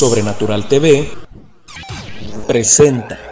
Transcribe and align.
Sobrenatural 0.00 0.66
TV 0.66 1.12
presenta. 2.46 3.29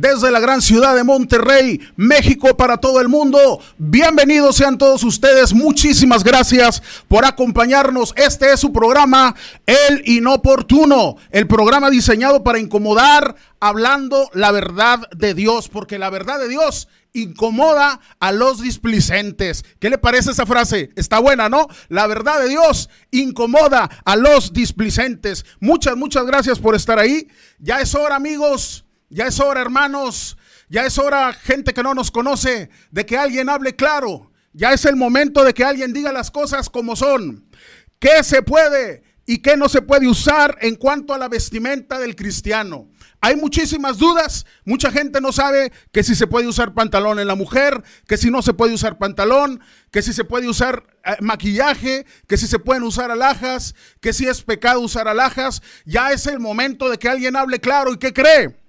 Desde 0.00 0.30
la 0.30 0.40
gran 0.40 0.62
ciudad 0.62 0.96
de 0.96 1.04
Monterrey, 1.04 1.78
México 1.94 2.56
para 2.56 2.78
todo 2.78 3.02
el 3.02 3.10
mundo. 3.10 3.60
Bienvenidos 3.76 4.56
sean 4.56 4.78
todos 4.78 5.04
ustedes. 5.04 5.52
Muchísimas 5.52 6.24
gracias 6.24 6.82
por 7.06 7.26
acompañarnos. 7.26 8.14
Este 8.16 8.50
es 8.50 8.60
su 8.60 8.72
programa 8.72 9.34
El 9.66 10.08
Inoportuno, 10.08 11.16
el 11.30 11.46
programa 11.46 11.90
diseñado 11.90 12.42
para 12.42 12.58
incomodar 12.58 13.36
hablando 13.60 14.30
la 14.32 14.52
verdad 14.52 15.00
de 15.14 15.34
Dios, 15.34 15.68
porque 15.68 15.98
la 15.98 16.08
verdad 16.08 16.38
de 16.38 16.48
Dios 16.48 16.88
incomoda 17.12 18.00
a 18.20 18.32
los 18.32 18.62
displicentes. 18.62 19.66
¿Qué 19.80 19.90
le 19.90 19.98
parece 19.98 20.30
esa 20.30 20.46
frase? 20.46 20.88
Está 20.96 21.18
buena, 21.18 21.50
¿no? 21.50 21.68
La 21.90 22.06
verdad 22.06 22.40
de 22.40 22.48
Dios 22.48 22.88
incomoda 23.10 23.90
a 24.06 24.16
los 24.16 24.54
displicentes. 24.54 25.44
Muchas, 25.60 25.94
muchas 25.94 26.24
gracias 26.24 26.58
por 26.58 26.74
estar 26.74 26.98
ahí. 26.98 27.28
Ya 27.58 27.82
es 27.82 27.94
hora, 27.94 28.16
amigos 28.16 28.86
ya 29.10 29.26
es 29.26 29.40
hora, 29.40 29.60
hermanos. 29.60 30.36
Ya 30.70 30.86
es 30.86 30.98
hora, 30.98 31.32
gente 31.32 31.74
que 31.74 31.82
no 31.82 31.94
nos 31.94 32.12
conoce, 32.12 32.70
de 32.92 33.04
que 33.04 33.18
alguien 33.18 33.48
hable 33.48 33.74
claro. 33.74 34.30
Ya 34.52 34.72
es 34.72 34.84
el 34.84 34.94
momento 34.94 35.42
de 35.42 35.52
que 35.52 35.64
alguien 35.64 35.92
diga 35.92 36.12
las 36.12 36.30
cosas 36.30 36.70
como 36.70 36.94
son. 36.94 37.50
¿Qué 37.98 38.22
se 38.22 38.42
puede 38.42 39.02
y 39.26 39.38
qué 39.38 39.56
no 39.56 39.68
se 39.68 39.82
puede 39.82 40.06
usar 40.06 40.56
en 40.60 40.76
cuanto 40.76 41.12
a 41.12 41.18
la 41.18 41.28
vestimenta 41.28 41.98
del 41.98 42.14
cristiano? 42.14 42.88
Hay 43.20 43.34
muchísimas 43.34 43.98
dudas. 43.98 44.46
Mucha 44.64 44.92
gente 44.92 45.20
no 45.20 45.32
sabe 45.32 45.72
que 45.90 46.04
si 46.04 46.14
se 46.14 46.28
puede 46.28 46.46
usar 46.46 46.72
pantalón 46.72 47.18
en 47.18 47.26
la 47.26 47.34
mujer, 47.34 47.82
que 48.06 48.16
si 48.16 48.30
no 48.30 48.40
se 48.40 48.54
puede 48.54 48.72
usar 48.72 48.96
pantalón, 48.96 49.60
que 49.90 50.02
si 50.02 50.12
se 50.12 50.22
puede 50.22 50.48
usar 50.48 50.84
eh, 51.04 51.16
maquillaje, 51.20 52.06
que 52.28 52.36
si 52.36 52.46
se 52.46 52.60
pueden 52.60 52.84
usar 52.84 53.10
alhajas, 53.10 53.74
que 54.00 54.12
si 54.12 54.28
es 54.28 54.42
pecado 54.42 54.80
usar 54.80 55.08
alhajas. 55.08 55.62
Ya 55.84 56.12
es 56.12 56.28
el 56.28 56.38
momento 56.38 56.88
de 56.88 56.98
que 56.98 57.08
alguien 57.08 57.34
hable 57.34 57.58
claro 57.58 57.92
y 57.92 57.98
que 57.98 58.12
cree 58.12 58.59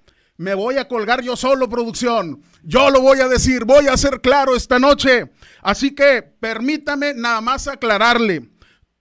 me 0.41 0.55
voy 0.55 0.77
a 0.77 0.87
colgar 0.87 1.21
yo 1.21 1.35
solo, 1.35 1.69
producción. 1.69 2.41
Yo 2.63 2.89
lo 2.89 2.99
voy 2.99 3.19
a 3.19 3.27
decir, 3.27 3.63
voy 3.63 3.87
a 3.87 3.95
ser 3.95 4.21
claro 4.21 4.55
esta 4.55 4.79
noche. 4.79 5.29
Así 5.61 5.93
que 5.93 6.23
permítame 6.23 7.13
nada 7.13 7.41
más 7.41 7.67
aclararle. 7.67 8.49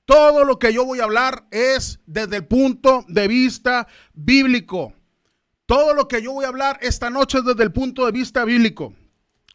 Todo 0.05 0.45
lo 0.45 0.59
que 0.59 0.75
yo 0.75 0.85
voy 0.85 1.01
a 1.01 1.05
hablar 1.05 1.47
es 1.51 1.99
desde 2.05 2.37
el 2.37 2.47
punto 2.47 3.07
de 3.09 3.27
vista 3.27 3.89
bíblico. 4.13 4.93
Todo 5.65 5.95
lo 5.95 6.09
que 6.09 6.21
yo 6.21 6.33
voy 6.33 6.45
a 6.45 6.49
hablar 6.49 6.79
esta 6.83 7.09
noche 7.09 7.39
es 7.39 7.45
desde 7.47 7.63
el 7.63 7.73
punto 7.73 8.05
de 8.05 8.13
vista 8.13 8.45
bíblico. 8.45 8.93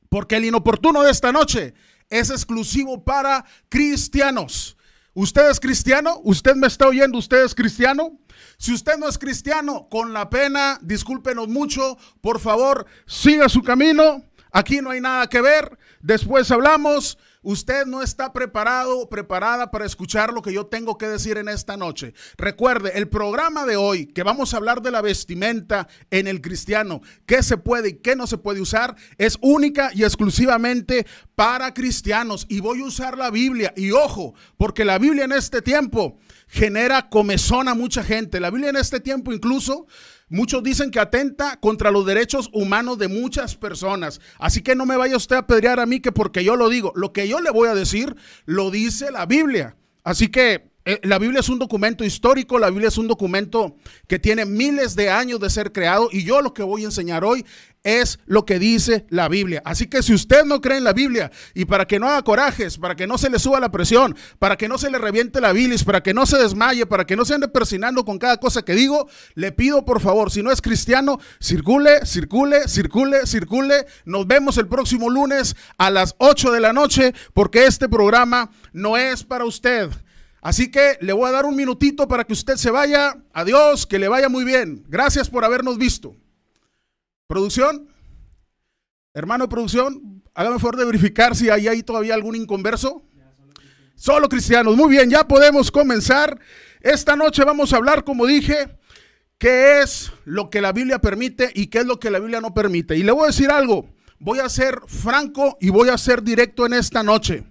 Porque 0.09 0.37
el 0.37 0.45
inoportuno 0.45 1.03
de 1.03 1.11
esta 1.11 1.31
noche 1.31 1.75
es 2.09 2.31
exclusivo 2.31 3.03
para 3.03 3.45
cristianos. 3.69 4.75
¿Usted 5.17 5.49
es 5.49 5.61
cristiano? 5.61 6.19
¿Usted 6.25 6.55
me 6.55 6.67
está 6.67 6.89
oyendo? 6.89 7.17
¿Usted 7.17 7.45
es 7.45 7.55
cristiano? 7.55 8.19
Si 8.57 8.73
usted 8.73 8.97
no 8.97 9.07
es 9.07 9.17
cristiano, 9.17 9.87
con 9.89 10.11
la 10.11 10.29
pena, 10.29 10.77
discúlpenos 10.81 11.47
mucho, 11.47 11.97
por 12.19 12.41
favor, 12.41 12.85
siga 13.07 13.47
su 13.47 13.63
camino. 13.63 14.25
Aquí 14.51 14.81
no 14.81 14.89
hay 14.89 14.99
nada 14.99 15.27
que 15.27 15.39
ver. 15.39 15.79
Después 16.01 16.51
hablamos. 16.51 17.17
Usted 17.45 17.85
no 17.85 18.01
está 18.01 18.33
preparado 18.33 19.07
preparada 19.07 19.69
para 19.69 19.85
escuchar 19.85 20.33
lo 20.33 20.41
que 20.41 20.51
yo 20.51 20.65
tengo 20.65 20.97
que 20.97 21.07
decir 21.07 21.37
en 21.37 21.47
esta 21.47 21.77
noche. 21.77 22.15
Recuerde, 22.37 22.93
el 22.95 23.07
programa 23.07 23.65
de 23.65 23.77
hoy, 23.77 24.07
que 24.07 24.23
vamos 24.23 24.53
a 24.53 24.57
hablar 24.57 24.81
de 24.81 24.89
la 24.89 25.01
vestimenta 25.01 25.87
en 26.09 26.25
el 26.25 26.41
cristiano, 26.41 27.01
qué 27.27 27.43
se 27.43 27.57
puede 27.57 27.89
y 27.89 27.93
qué 27.99 28.15
no 28.15 28.25
se 28.25 28.39
puede 28.39 28.61
usar, 28.61 28.95
es 29.19 29.37
única 29.41 29.91
y 29.93 30.03
exclusivamente 30.03 31.05
para 31.35 31.71
cristianos. 31.73 32.47
Y 32.49 32.61
voy 32.61 32.81
a 32.81 32.85
usar 32.85 33.15
la 33.15 33.29
Biblia. 33.29 33.73
Y 33.77 33.91
ojo, 33.91 34.33
porque 34.57 34.83
la 34.83 34.97
Biblia 34.97 35.25
en 35.25 35.31
este 35.31 35.61
tiempo 35.61 36.17
genera 36.47 37.09
comezón 37.09 37.67
a 37.67 37.75
mucha 37.75 38.03
gente. 38.03 38.39
La 38.39 38.49
Biblia 38.49 38.71
en 38.71 38.77
este 38.77 38.99
tiempo 38.99 39.31
incluso 39.31 39.85
Muchos 40.35 40.63
dicen 40.63 40.91
que 40.91 40.99
atenta 40.99 41.61
contra 41.61 41.91
los 41.91 42.05
derechos 42.05 42.49
humanos 42.51 42.97
de 42.97 43.07
muchas 43.07 43.55
personas. 43.55 44.19
Así 44.37 44.61
que 44.61 44.75
no 44.75 44.85
me 44.85 44.97
vaya 44.97 45.15
usted 45.15 45.37
a 45.37 45.47
pedrear 45.47 45.79
a 45.79 45.85
mí 45.85 46.01
que 46.01 46.11
porque 46.11 46.43
yo 46.43 46.57
lo 46.57 46.67
digo. 46.67 46.91
Lo 46.93 47.13
que 47.13 47.29
yo 47.29 47.39
le 47.39 47.51
voy 47.51 47.69
a 47.69 47.73
decir 47.73 48.17
lo 48.43 48.69
dice 48.69 49.11
la 49.11 49.25
Biblia. 49.25 49.77
Así 50.03 50.27
que 50.27 50.74
la 51.01 51.17
Biblia 51.17 51.39
es 51.39 51.49
un 51.49 51.57
documento 51.57 52.03
histórico, 52.03 52.59
la 52.59 52.69
Biblia 52.69 52.89
es 52.89 52.97
un 52.99 53.07
documento 53.07 53.75
que 54.07 54.19
tiene 54.19 54.45
miles 54.45 54.95
de 54.95 55.09
años 55.09 55.39
de 55.39 55.49
ser 55.49 55.71
creado 55.71 56.09
y 56.11 56.23
yo 56.23 56.41
lo 56.41 56.53
que 56.53 56.61
voy 56.61 56.83
a 56.83 56.85
enseñar 56.85 57.23
hoy 57.23 57.43
es 57.83 58.19
lo 58.25 58.45
que 58.45 58.59
dice 58.59 59.05
la 59.09 59.27
Biblia. 59.27 59.63
Así 59.65 59.87
que 59.87 60.03
si 60.03 60.13
usted 60.13 60.43
no 60.45 60.61
cree 60.61 60.77
en 60.77 60.83
la 60.83 60.93
Biblia 60.93 61.31
y 61.55 61.65
para 61.65 61.87
que 61.87 61.99
no 61.99 62.07
haga 62.07 62.21
corajes, 62.23 62.77
para 62.77 62.95
que 62.95 63.07
no 63.07 63.17
se 63.17 63.31
le 63.31 63.39
suba 63.39 63.59
la 63.59 63.71
presión, 63.71 64.15
para 64.37 64.57
que 64.57 64.67
no 64.67 64.77
se 64.77 64.91
le 64.91 64.99
reviente 64.99 65.41
la 65.41 65.53
bilis, 65.53 65.83
para 65.83 66.03
que 66.03 66.13
no 66.13 66.27
se 66.27 66.37
desmaye, 66.37 66.85
para 66.85 67.05
que 67.05 67.15
no 67.15 67.25
se 67.25 67.33
ande 67.33 67.47
persinando 67.47 68.05
con 68.05 68.19
cada 68.19 68.37
cosa 68.37 68.63
que 68.63 68.73
digo, 68.73 69.07
le 69.33 69.51
pido 69.51 69.85
por 69.85 70.01
favor, 70.01 70.31
si 70.31 70.43
no 70.43 70.51
es 70.51 70.61
cristiano, 70.61 71.19
circule, 71.39 72.05
circule, 72.05 72.67
circule, 72.67 73.25
circule. 73.25 73.85
Nos 74.05 74.27
vemos 74.27 74.57
el 74.59 74.67
próximo 74.67 75.09
lunes 75.09 75.55
a 75.79 75.89
las 75.89 76.13
8 76.19 76.51
de 76.51 76.59
la 76.59 76.73
noche 76.73 77.13
porque 77.33 77.65
este 77.65 77.89
programa 77.89 78.51
no 78.71 78.97
es 78.97 79.23
para 79.23 79.45
usted. 79.45 79.89
Así 80.45 80.69
que 80.69 80.99
le 81.01 81.11
voy 81.11 81.27
a 81.27 81.31
dar 81.31 81.45
un 81.45 81.55
minutito 81.55 82.07
para 82.07 82.23
que 82.23 82.33
usted 82.33 82.57
se 82.57 82.69
vaya. 82.69 83.17
Adiós, 83.33 83.87
que 83.87 83.97
le 83.97 84.07
vaya 84.07 84.29
muy 84.29 84.45
bien. 84.45 84.85
Gracias 84.87 85.27
por 85.27 85.43
habernos 85.43 85.79
visto. 85.79 86.15
Producción, 87.25 87.89
hermano 89.15 89.49
producción, 89.49 90.21
hágame 90.35 90.59
favor 90.59 90.77
de 90.77 90.85
verificar 90.85 91.35
si 91.35 91.49
hay 91.49 91.67
ahí 91.67 91.81
todavía 91.81 92.13
algún 92.13 92.35
inconverso. 92.35 93.03
Solo 93.95 94.29
cristianos. 94.29 94.77
Muy 94.77 94.87
bien, 94.87 95.09
ya 95.09 95.27
podemos 95.27 95.71
comenzar. 95.71 96.39
Esta 96.79 97.15
noche 97.15 97.43
vamos 97.43 97.73
a 97.73 97.77
hablar, 97.77 98.03
como 98.03 98.27
dije, 98.27 98.77
qué 99.39 99.81
es 99.81 100.11
lo 100.25 100.51
que 100.51 100.61
la 100.61 100.73
Biblia 100.73 101.01
permite 101.01 101.49
y 101.55 101.71
qué 101.71 101.79
es 101.79 101.87
lo 101.87 101.99
que 101.99 102.11
la 102.11 102.19
Biblia 102.19 102.39
no 102.39 102.53
permite. 102.53 102.95
Y 102.95 103.01
le 103.01 103.11
voy 103.11 103.23
a 103.23 103.27
decir 103.31 103.49
algo, 103.49 103.89
voy 104.19 104.37
a 104.37 104.49
ser 104.49 104.79
franco 104.85 105.57
y 105.59 105.71
voy 105.71 105.89
a 105.89 105.97
ser 105.97 106.21
directo 106.21 106.67
en 106.67 106.73
esta 106.73 107.01
noche. 107.01 107.45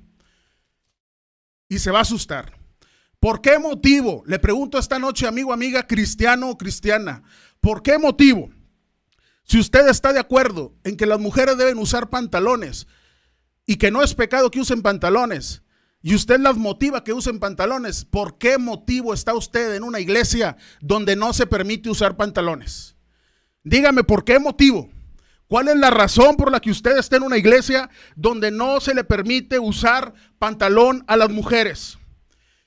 Y 1.69 1.81
se 1.81 1.91
va 1.91 1.99
a 1.99 2.03
asustar. 2.03 2.63
¿Por 3.25 3.41
qué 3.41 3.59
motivo? 3.59 4.23
Le 4.27 4.39
pregunto 4.39 4.77
esta 4.79 4.99
noche, 4.99 5.27
amigo, 5.27 5.51
amiga, 5.51 5.87
cristiano 5.87 6.51
o 6.51 6.59
cristiana. 6.59 7.23
¿Por 7.59 7.83
qué 7.83 7.97
motivo? 7.97 8.51
Si 9.45 9.59
usted 9.59 9.89
está 9.89 10.13
de 10.13 10.19
acuerdo 10.19 10.75
en 10.85 10.99
que 10.99 11.07
las 11.07 11.19
mujeres 11.19 11.57
deben 11.57 11.79
usar 11.79 12.11
pantalones 12.11 12.87
y 13.65 13.77
que 13.77 13.91
no 13.91 14.03
es 14.03 14.13
pecado 14.13 14.51
que 14.51 14.61
usen 14.61 14.83
pantalones, 14.83 15.63
y 16.03 16.15
usted 16.15 16.39
las 16.39 16.59
motiva 16.59 17.03
que 17.03 17.15
usen 17.15 17.41
pantalones, 17.41 18.05
¿por 18.05 18.37
qué 18.37 18.59
motivo 18.59 19.15
está 19.15 19.33
usted 19.33 19.75
en 19.75 19.85
una 19.85 20.01
iglesia 20.01 20.59
donde 20.83 21.17
no 21.17 21.33
se 21.33 21.47
permite 21.47 21.89
usar 21.89 22.19
pantalones? 22.19 22.95
Dígame, 23.63 24.05
¿por 24.05 24.25
qué 24.27 24.39
motivo? 24.39 24.91
¿Cuál 25.49 25.69
es 25.69 25.77
la 25.77 25.89
razón 25.89 26.37
por 26.37 26.53
la 26.53 26.61
que 26.61 26.71
usted 26.71 26.99
está 26.99 27.17
en 27.17 27.23
una 27.23 27.39
iglesia 27.39 27.89
donde 28.17 28.51
no 28.51 28.81
se 28.81 28.95
le 28.95 29.03
permite 29.03 29.59
usar 29.59 30.13
pantalón 30.39 31.05
a 31.07 31.17
las 31.17 31.31
mujeres? 31.31 31.97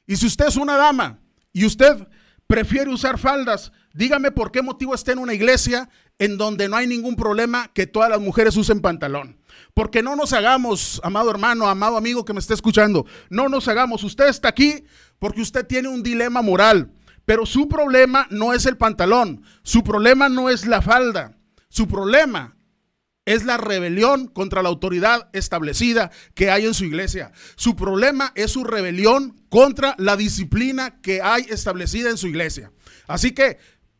Y 0.08 0.16
si 0.16 0.26
usted 0.26 0.48
es 0.48 0.56
una 0.56 0.78
dama 0.78 1.20
y 1.54 1.66
usted 1.66 2.08
prefiere 2.48 2.90
usar 2.90 3.20
faldas, 3.20 3.72
dígame 3.94 4.32
por 4.32 4.52
qué 4.52 4.62
motivo 4.62 4.96
está 4.96 5.12
en 5.12 5.20
una 5.20 5.34
iglesia 5.34 5.90
en 6.18 6.38
donde 6.38 6.68
no 6.68 6.78
hay 6.78 6.88
ningún 6.88 7.16
problema 7.16 7.70
que 7.74 7.86
todas 7.86 8.10
las 8.10 8.22
mujeres 8.22 8.56
usen 8.58 8.82
pantalón. 8.82 9.38
Porque 9.74 10.02
no 10.02 10.16
nos 10.16 10.34
hagamos, 10.34 11.02
amado 11.04 11.30
hermano, 11.30 11.68
amado 11.68 11.98
amigo 11.98 12.26
que 12.26 12.34
me 12.34 12.40
esté 12.40 12.54
escuchando, 12.54 13.06
no 13.30 13.50
nos 13.50 13.68
hagamos. 13.68 14.04
Usted 14.04 14.28
está 14.28 14.48
aquí 14.48 14.86
porque 15.20 15.42
usted 15.42 15.68
tiene 15.68 15.90
un 15.90 16.02
dilema 16.02 16.42
moral, 16.42 16.92
pero 17.26 17.46
su 17.46 17.68
problema 17.68 18.28
no 18.32 18.54
es 18.54 18.66
el 18.66 18.78
pantalón, 18.78 19.44
su 19.62 19.84
problema 19.84 20.30
no 20.30 20.50
es 20.50 20.66
la 20.66 20.82
falda, 20.82 21.38
su 21.70 21.88
problema 21.88 22.57
es 23.28 23.44
la 23.44 23.58
rebelión 23.58 24.28
contra 24.28 24.64
la 24.64 24.70
autoridad 24.70 25.30
establecida 25.34 26.12
que 26.34 26.50
hay 26.50 26.66
en 26.66 26.74
su 26.74 26.86
iglesia. 26.86 27.34
Su 27.58 27.76
problema 27.76 28.32
es 28.36 28.52
su 28.52 28.64
rebelión 28.64 29.36
contra 29.50 29.96
la 29.98 30.16
disciplina 30.16 31.02
que 31.02 31.22
hay 31.22 31.46
establecida 31.50 32.10
en 32.10 32.18
su 32.18 32.28
iglesia. 32.28 32.72
Así 33.06 33.34
que 33.34 33.58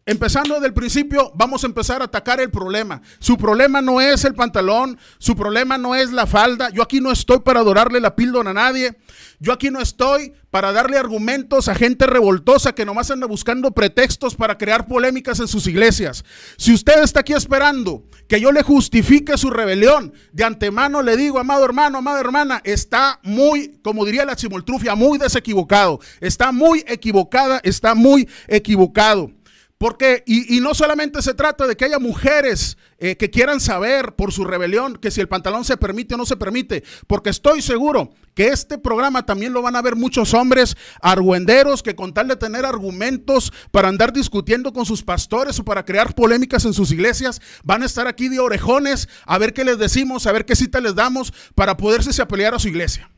empezando 0.08 0.56
desde 0.56 0.68
el 0.68 0.74
principio, 0.74 1.32
vamos 1.36 1.64
a 1.64 1.68
empezar 1.68 2.02
a 2.02 2.06
atacar 2.06 2.40
el 2.40 2.50
problema. 2.50 3.02
Su 3.20 3.38
problema 3.38 3.82
no 3.82 4.02
es 4.02 4.24
el 4.26 4.34
pantalón, 4.34 4.98
su 5.20 5.36
problema 5.36 5.78
no 5.78 5.94
es 5.94 6.12
la 6.12 6.26
falda. 6.26 6.70
Yo 6.72 6.82
aquí 6.82 7.00
no 7.02 7.12
estoy 7.12 7.40
para 7.40 7.60
adorarle 7.60 8.00
la 8.00 8.16
píldora 8.16 8.50
a 8.50 8.54
nadie. 8.54 8.98
Yo 9.40 9.54
aquí 9.54 9.70
no 9.70 9.80
estoy 9.82 10.34
para 10.50 10.72
darle 10.72 10.98
argumentos 10.98 11.68
a 11.68 11.76
gente 11.76 12.08
revoltosa 12.08 12.74
que 12.74 12.86
nomás 12.86 13.12
anda 13.12 13.28
buscando 13.28 13.72
pretextos 13.72 14.34
para 14.34 14.58
crear 14.58 14.88
polémicas 14.88 15.40
en 15.40 15.48
sus 15.48 15.68
iglesias. 15.68 16.24
Si 16.58 16.74
usted 16.74 17.04
está 17.04 17.20
aquí 17.20 17.34
esperando 17.34 18.06
que 18.28 18.40
yo 18.40 18.52
le 18.52 18.64
justifique 18.64 19.38
su 19.38 19.50
rebelión, 19.50 20.14
de 20.32 20.46
antemano 20.46 21.02
le 21.02 21.18
digo, 21.18 21.38
amado 21.38 21.66
hermano, 21.66 21.98
amada 21.98 22.20
hermana, 22.20 22.62
está 22.64 23.20
muy, 23.24 23.80
como 23.84 24.06
diría 24.06 24.26
la 24.26 24.36
chimoltrufia, 24.36 24.96
muy 24.96 25.18
desequivocado. 25.18 26.00
Está 26.22 26.52
muy 26.52 26.84
equivocada, 26.88 27.60
está 27.64 27.94
muy 27.94 28.28
equivocado. 28.48 29.32
Porque, 29.78 30.24
y, 30.26 30.60
no 30.60 30.74
solamente 30.74 31.22
se 31.22 31.36
trata 31.36 31.68
de 31.68 31.78
que 31.78 31.86
haya 31.86 32.00
mujeres 32.00 32.78
eh, 32.98 33.16
que 33.16 33.30
quieran 33.30 33.60
saber 33.60 34.16
por 34.16 34.34
su 34.34 34.44
rebelión 34.44 34.98
que 34.98 35.12
si 35.12 35.22
el 35.22 35.28
pantalón 35.28 35.66
se 35.66 35.78
permite 35.78 36.16
o 36.16 36.18
no 36.18 36.26
se 36.26 36.36
permite, 36.36 36.84
porque 37.06 37.30
estoy 37.30 37.62
seguro 37.62 38.10
que 38.34 38.48
este 38.48 38.80
programa 38.80 39.26
también 39.26 39.54
lo 39.54 39.62
van 39.62 39.76
a 39.76 39.84
ver 39.84 39.96
muchos 39.96 40.34
hombres 40.34 40.76
argüenderos 41.00 41.84
que 41.84 41.96
con 41.96 42.14
tal 42.14 42.28
de 42.28 42.38
tener 42.38 42.66
argumentos 42.66 43.54
para 43.70 43.88
andar 43.88 44.14
discutiendo 44.14 44.74
con 44.74 44.86
sus 44.86 45.04
pastores 45.04 45.60
o 45.60 45.64
para 45.64 45.86
crear 45.86 46.16
polémicas 46.16 46.66
en 46.66 46.74
sus 46.74 46.92
iglesias, 46.92 47.40
van 47.64 47.84
a 47.84 47.86
estar 47.86 48.08
aquí 48.08 48.30
de 48.30 48.40
orejones 48.40 49.08
a 49.28 49.38
ver 49.38 49.54
qué 49.54 49.64
les 49.64 49.78
decimos, 49.78 50.26
a 50.26 50.32
ver 50.32 50.46
qué 50.46 50.56
cita 50.56 50.82
les 50.82 50.96
damos 50.96 51.32
para 51.54 51.78
poderse 51.78 52.26
pelear 52.26 52.56
a 52.56 52.60
su 52.60 52.68
iglesia. 52.68 53.12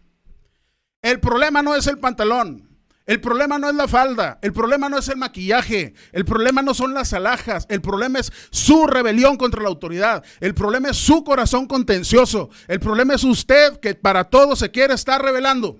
El 1.01 1.19
problema 1.19 1.61
no 1.61 1.75
es 1.75 1.87
el 1.87 1.99
pantalón. 1.99 2.68
El 3.09 3.21
problema 3.21 3.57
no 3.57 3.67
es 3.67 3.73
la 3.75 3.87
falda, 3.87 4.37
el 4.43 4.53
problema 4.53 4.87
no 4.87 4.99
es 4.99 5.07
el 5.07 5.17
maquillaje, 5.17 5.95
el 6.11 6.25
problema 6.25 6.61
no 6.61 6.75
son 6.75 6.93
las 6.93 7.11
alhajas, 7.11 7.65
el 7.67 7.81
problema 7.81 8.19
es 8.19 8.31
su 8.51 8.85
rebelión 8.85 9.35
contra 9.35 9.63
la 9.63 9.69
autoridad, 9.69 10.23
el 10.39 10.53
problema 10.53 10.89
es 10.89 10.97
su 10.97 11.23
corazón 11.23 11.65
contencioso, 11.65 12.51
el 12.67 12.79
problema 12.79 13.15
es 13.15 13.23
usted 13.23 13.79
que 13.79 13.95
para 13.95 14.25
todo 14.25 14.55
se 14.55 14.69
quiere 14.69 14.93
estar 14.93 15.19
revelando. 15.23 15.79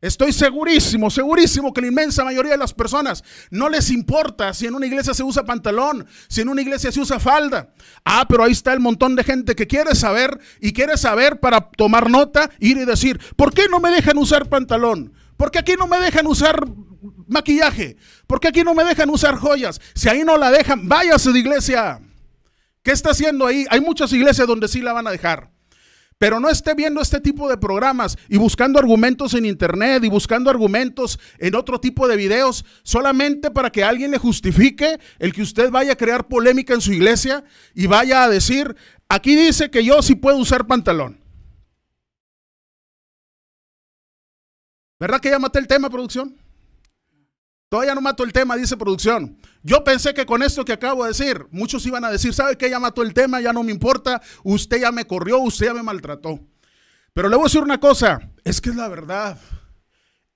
Estoy 0.00 0.32
segurísimo, 0.32 1.10
segurísimo 1.10 1.72
que 1.72 1.80
la 1.80 1.88
inmensa 1.88 2.22
mayoría 2.22 2.52
de 2.52 2.58
las 2.58 2.72
personas 2.72 3.24
no 3.50 3.68
les 3.68 3.90
importa 3.90 4.54
si 4.54 4.66
en 4.66 4.76
una 4.76 4.86
iglesia 4.86 5.12
se 5.12 5.24
usa 5.24 5.44
pantalón, 5.44 6.06
si 6.28 6.42
en 6.42 6.50
una 6.50 6.62
iglesia 6.62 6.92
se 6.92 7.00
usa 7.00 7.18
falda. 7.18 7.74
Ah, 8.04 8.26
pero 8.28 8.44
ahí 8.44 8.52
está 8.52 8.72
el 8.72 8.78
montón 8.78 9.16
de 9.16 9.24
gente 9.24 9.56
que 9.56 9.66
quiere 9.66 9.96
saber 9.96 10.38
y 10.60 10.72
quiere 10.72 10.98
saber 10.98 11.40
para 11.40 11.68
tomar 11.70 12.08
nota, 12.08 12.48
ir 12.60 12.76
y 12.76 12.84
decir, 12.84 13.18
¿por 13.34 13.52
qué 13.52 13.66
no 13.68 13.80
me 13.80 13.90
dejan 13.90 14.18
usar 14.18 14.48
pantalón? 14.48 15.14
Porque 15.36 15.58
aquí 15.58 15.74
no 15.78 15.86
me 15.86 15.98
dejan 15.98 16.26
usar 16.26 16.64
maquillaje. 17.28 17.96
Porque 18.26 18.48
aquí 18.48 18.62
no 18.62 18.74
me 18.74 18.84
dejan 18.84 19.10
usar 19.10 19.36
joyas. 19.36 19.80
Si 19.94 20.08
ahí 20.08 20.24
no 20.24 20.36
la 20.36 20.50
dejan, 20.50 20.88
váyase 20.88 21.32
de 21.32 21.38
iglesia. 21.38 22.00
¿Qué 22.82 22.92
está 22.92 23.10
haciendo 23.10 23.46
ahí? 23.46 23.64
Hay 23.70 23.80
muchas 23.80 24.12
iglesias 24.12 24.46
donde 24.46 24.68
sí 24.68 24.80
la 24.80 24.92
van 24.92 25.06
a 25.06 25.10
dejar. 25.10 25.50
Pero 26.18 26.38
no 26.38 26.48
esté 26.48 26.74
viendo 26.74 27.00
este 27.00 27.20
tipo 27.20 27.48
de 27.48 27.56
programas 27.56 28.16
y 28.28 28.36
buscando 28.36 28.78
argumentos 28.78 29.34
en 29.34 29.46
internet 29.46 30.04
y 30.04 30.08
buscando 30.08 30.48
argumentos 30.48 31.18
en 31.38 31.56
otro 31.56 31.80
tipo 31.80 32.06
de 32.06 32.16
videos 32.16 32.64
solamente 32.84 33.50
para 33.50 33.70
que 33.70 33.82
alguien 33.82 34.12
le 34.12 34.18
justifique 34.18 35.00
el 35.18 35.32
que 35.32 35.42
usted 35.42 35.70
vaya 35.70 35.92
a 35.92 35.96
crear 35.96 36.28
polémica 36.28 36.72
en 36.72 36.80
su 36.80 36.92
iglesia 36.92 37.42
y 37.74 37.86
vaya 37.88 38.22
a 38.22 38.28
decir, 38.28 38.76
aquí 39.08 39.34
dice 39.34 39.70
que 39.70 39.84
yo 39.84 40.02
sí 40.02 40.14
puedo 40.14 40.38
usar 40.38 40.66
pantalón. 40.66 41.23
¿Verdad 45.04 45.20
que 45.20 45.28
ya 45.28 45.38
maté 45.38 45.58
el 45.58 45.66
tema, 45.66 45.90
producción? 45.90 46.34
Todavía 47.68 47.94
no 47.94 48.00
mato 48.00 48.24
el 48.24 48.32
tema, 48.32 48.56
dice 48.56 48.74
producción. 48.74 49.36
Yo 49.62 49.84
pensé 49.84 50.14
que 50.14 50.24
con 50.24 50.42
esto 50.42 50.64
que 50.64 50.72
acabo 50.72 51.02
de 51.04 51.10
decir, 51.10 51.46
muchos 51.50 51.84
iban 51.84 52.06
a 52.06 52.10
decir, 52.10 52.32
¿sabe 52.32 52.56
qué? 52.56 52.70
Ya 52.70 52.80
mató 52.80 53.02
el 53.02 53.12
tema, 53.12 53.38
ya 53.38 53.52
no 53.52 53.62
me 53.62 53.70
importa, 53.70 54.22
usted 54.44 54.80
ya 54.80 54.90
me 54.92 55.06
corrió, 55.06 55.40
usted 55.40 55.66
ya 55.66 55.74
me 55.74 55.82
maltrató. 55.82 56.40
Pero 57.12 57.28
le 57.28 57.36
voy 57.36 57.42
a 57.42 57.48
decir 57.48 57.60
una 57.60 57.78
cosa, 57.78 58.30
es 58.44 58.62
que 58.62 58.70
es 58.70 58.76
la 58.76 58.88
verdad. 58.88 59.38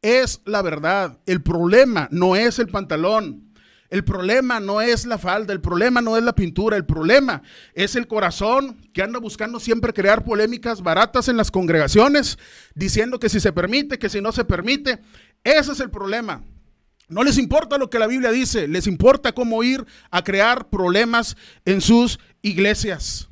Es 0.02 0.42
la 0.44 0.60
verdad. 0.60 1.18
El 1.24 1.42
problema 1.42 2.06
no 2.10 2.36
es 2.36 2.58
el 2.58 2.68
pantalón. 2.68 3.47
El 3.90 4.04
problema 4.04 4.60
no 4.60 4.82
es 4.82 5.06
la 5.06 5.16
falda, 5.16 5.54
el 5.54 5.62
problema 5.62 6.02
no 6.02 6.18
es 6.18 6.22
la 6.22 6.34
pintura, 6.34 6.76
el 6.76 6.84
problema 6.84 7.42
es 7.72 7.96
el 7.96 8.06
corazón 8.06 8.76
que 8.92 9.02
anda 9.02 9.18
buscando 9.18 9.58
siempre 9.60 9.94
crear 9.94 10.24
polémicas 10.24 10.82
baratas 10.82 11.28
en 11.28 11.38
las 11.38 11.50
congregaciones, 11.50 12.38
diciendo 12.74 13.18
que 13.18 13.30
si 13.30 13.40
se 13.40 13.52
permite, 13.52 13.98
que 13.98 14.10
si 14.10 14.20
no 14.20 14.30
se 14.32 14.44
permite. 14.44 14.98
Ese 15.42 15.72
es 15.72 15.80
el 15.80 15.90
problema. 15.90 16.44
No 17.08 17.22
les 17.22 17.38
importa 17.38 17.78
lo 17.78 17.88
que 17.88 17.98
la 17.98 18.06
Biblia 18.06 18.30
dice, 18.30 18.68
les 18.68 18.86
importa 18.86 19.32
cómo 19.32 19.62
ir 19.62 19.86
a 20.10 20.22
crear 20.22 20.68
problemas 20.68 21.36
en 21.64 21.80
sus 21.80 22.20
iglesias. 22.42 23.28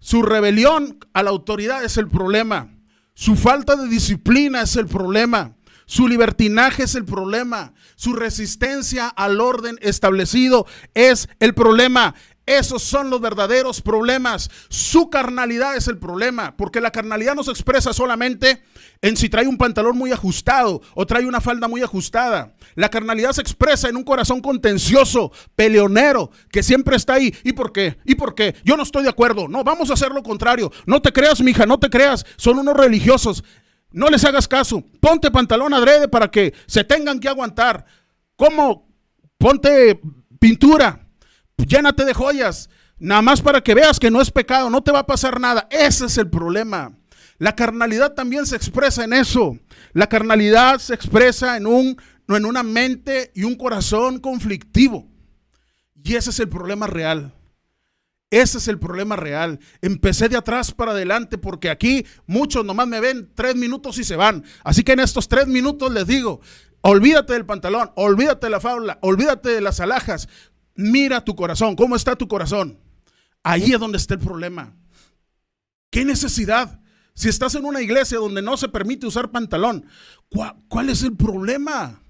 Su 0.00 0.22
rebelión 0.22 0.98
a 1.12 1.22
la 1.22 1.30
autoridad 1.30 1.84
es 1.84 1.96
el 1.96 2.08
problema. 2.08 2.76
Su 3.14 3.36
falta 3.36 3.76
de 3.76 3.86
disciplina 3.86 4.62
es 4.62 4.74
el 4.74 4.86
problema. 4.86 5.54
Su 5.86 6.08
libertinaje 6.08 6.84
es 6.84 6.94
el 6.94 7.04
problema. 7.04 7.72
Su 7.96 8.14
resistencia 8.14 9.08
al 9.08 9.40
orden 9.40 9.78
establecido 9.80 10.66
es 10.94 11.28
el 11.40 11.54
problema. 11.54 12.14
Esos 12.46 12.82
son 12.82 13.08
los 13.08 13.20
verdaderos 13.20 13.80
problemas. 13.80 14.50
Su 14.68 15.10
carnalidad 15.10 15.76
es 15.76 15.86
el 15.86 15.98
problema, 15.98 16.56
porque 16.56 16.80
la 16.80 16.90
carnalidad 16.90 17.36
no 17.36 17.44
se 17.44 17.52
expresa 17.52 17.92
solamente 17.92 18.64
en 19.00 19.16
si 19.16 19.28
trae 19.28 19.46
un 19.46 19.56
pantalón 19.56 19.96
muy 19.96 20.10
ajustado 20.10 20.82
o 20.94 21.06
trae 21.06 21.24
una 21.24 21.40
falda 21.40 21.68
muy 21.68 21.82
ajustada. 21.82 22.52
La 22.74 22.88
carnalidad 22.88 23.32
se 23.32 23.42
expresa 23.42 23.88
en 23.88 23.96
un 23.96 24.02
corazón 24.02 24.40
contencioso, 24.40 25.30
peleonero, 25.54 26.30
que 26.50 26.64
siempre 26.64 26.96
está 26.96 27.14
ahí. 27.14 27.32
¿Y 27.44 27.52
por 27.52 27.72
qué? 27.72 27.98
¿Y 28.04 28.16
por 28.16 28.34
qué? 28.34 28.56
Yo 28.64 28.76
no 28.76 28.82
estoy 28.82 29.04
de 29.04 29.10
acuerdo. 29.10 29.46
No, 29.46 29.62
vamos 29.62 29.90
a 29.90 29.94
hacer 29.94 30.10
lo 30.10 30.24
contrario. 30.24 30.72
No 30.84 31.00
te 31.00 31.12
creas, 31.12 31.40
mija, 31.40 31.64
no 31.64 31.78
te 31.78 31.90
creas. 31.90 32.26
Son 32.36 32.58
unos 32.58 32.76
religiosos. 32.76 33.44
No 33.92 34.08
les 34.08 34.24
hagas 34.24 34.48
caso. 34.48 34.82
Ponte 35.00 35.30
pantalón 35.30 35.74
adrede 35.74 36.08
para 36.08 36.30
que 36.30 36.54
se 36.66 36.84
tengan 36.84 37.20
que 37.20 37.28
aguantar. 37.28 37.84
¿Cómo? 38.36 38.88
Ponte 39.38 40.00
pintura. 40.38 41.06
Llénate 41.56 42.04
de 42.04 42.14
joyas. 42.14 42.68
Nada 42.98 43.22
más 43.22 43.40
para 43.40 43.60
que 43.60 43.74
veas 43.74 43.98
que 43.98 44.10
no 44.10 44.20
es 44.20 44.30
pecado. 44.30 44.70
No 44.70 44.82
te 44.82 44.92
va 44.92 45.00
a 45.00 45.06
pasar 45.06 45.40
nada. 45.40 45.66
Ese 45.70 46.06
es 46.06 46.18
el 46.18 46.30
problema. 46.30 46.96
La 47.38 47.56
carnalidad 47.56 48.14
también 48.14 48.46
se 48.46 48.56
expresa 48.56 49.04
en 49.04 49.12
eso. 49.12 49.58
La 49.92 50.08
carnalidad 50.08 50.78
se 50.78 50.94
expresa 50.94 51.56
en, 51.56 51.66
un, 51.66 51.96
en 52.28 52.44
una 52.44 52.62
mente 52.62 53.32
y 53.34 53.44
un 53.44 53.56
corazón 53.56 54.20
conflictivo. 54.20 55.08
Y 56.04 56.14
ese 56.14 56.30
es 56.30 56.40
el 56.40 56.48
problema 56.48 56.86
real. 56.86 57.32
Ese 58.32 58.56
es 58.56 58.66
el 58.66 58.78
problema 58.78 59.14
real. 59.14 59.60
Empecé 59.82 60.30
de 60.30 60.38
atrás 60.38 60.72
para 60.72 60.92
adelante 60.92 61.36
porque 61.36 61.68
aquí 61.68 62.06
muchos 62.26 62.64
nomás 62.64 62.88
me 62.88 62.98
ven 62.98 63.30
tres 63.34 63.54
minutos 63.56 63.98
y 63.98 64.04
se 64.04 64.16
van. 64.16 64.42
Así 64.64 64.82
que 64.82 64.92
en 64.92 65.00
estos 65.00 65.28
tres 65.28 65.46
minutos 65.46 65.92
les 65.92 66.06
digo, 66.06 66.40
olvídate 66.80 67.34
del 67.34 67.44
pantalón, 67.44 67.92
olvídate 67.94 68.46
de 68.46 68.50
la 68.50 68.58
fábula, 68.60 68.98
olvídate 69.02 69.50
de 69.50 69.60
las 69.60 69.80
alhajas. 69.80 70.30
Mira 70.74 71.22
tu 71.22 71.36
corazón, 71.36 71.76
¿cómo 71.76 71.94
está 71.94 72.16
tu 72.16 72.26
corazón? 72.26 72.80
Ahí 73.42 73.74
es 73.74 73.78
donde 73.78 73.98
está 73.98 74.14
el 74.14 74.20
problema. 74.20 74.74
¿Qué 75.90 76.06
necesidad? 76.06 76.80
Si 77.12 77.28
estás 77.28 77.54
en 77.54 77.66
una 77.66 77.82
iglesia 77.82 78.16
donde 78.16 78.40
no 78.40 78.56
se 78.56 78.70
permite 78.70 79.06
usar 79.06 79.30
pantalón, 79.30 79.84
¿cuál, 80.68 80.88
es 80.88 81.02
el 81.02 81.14
problema? 81.18 82.00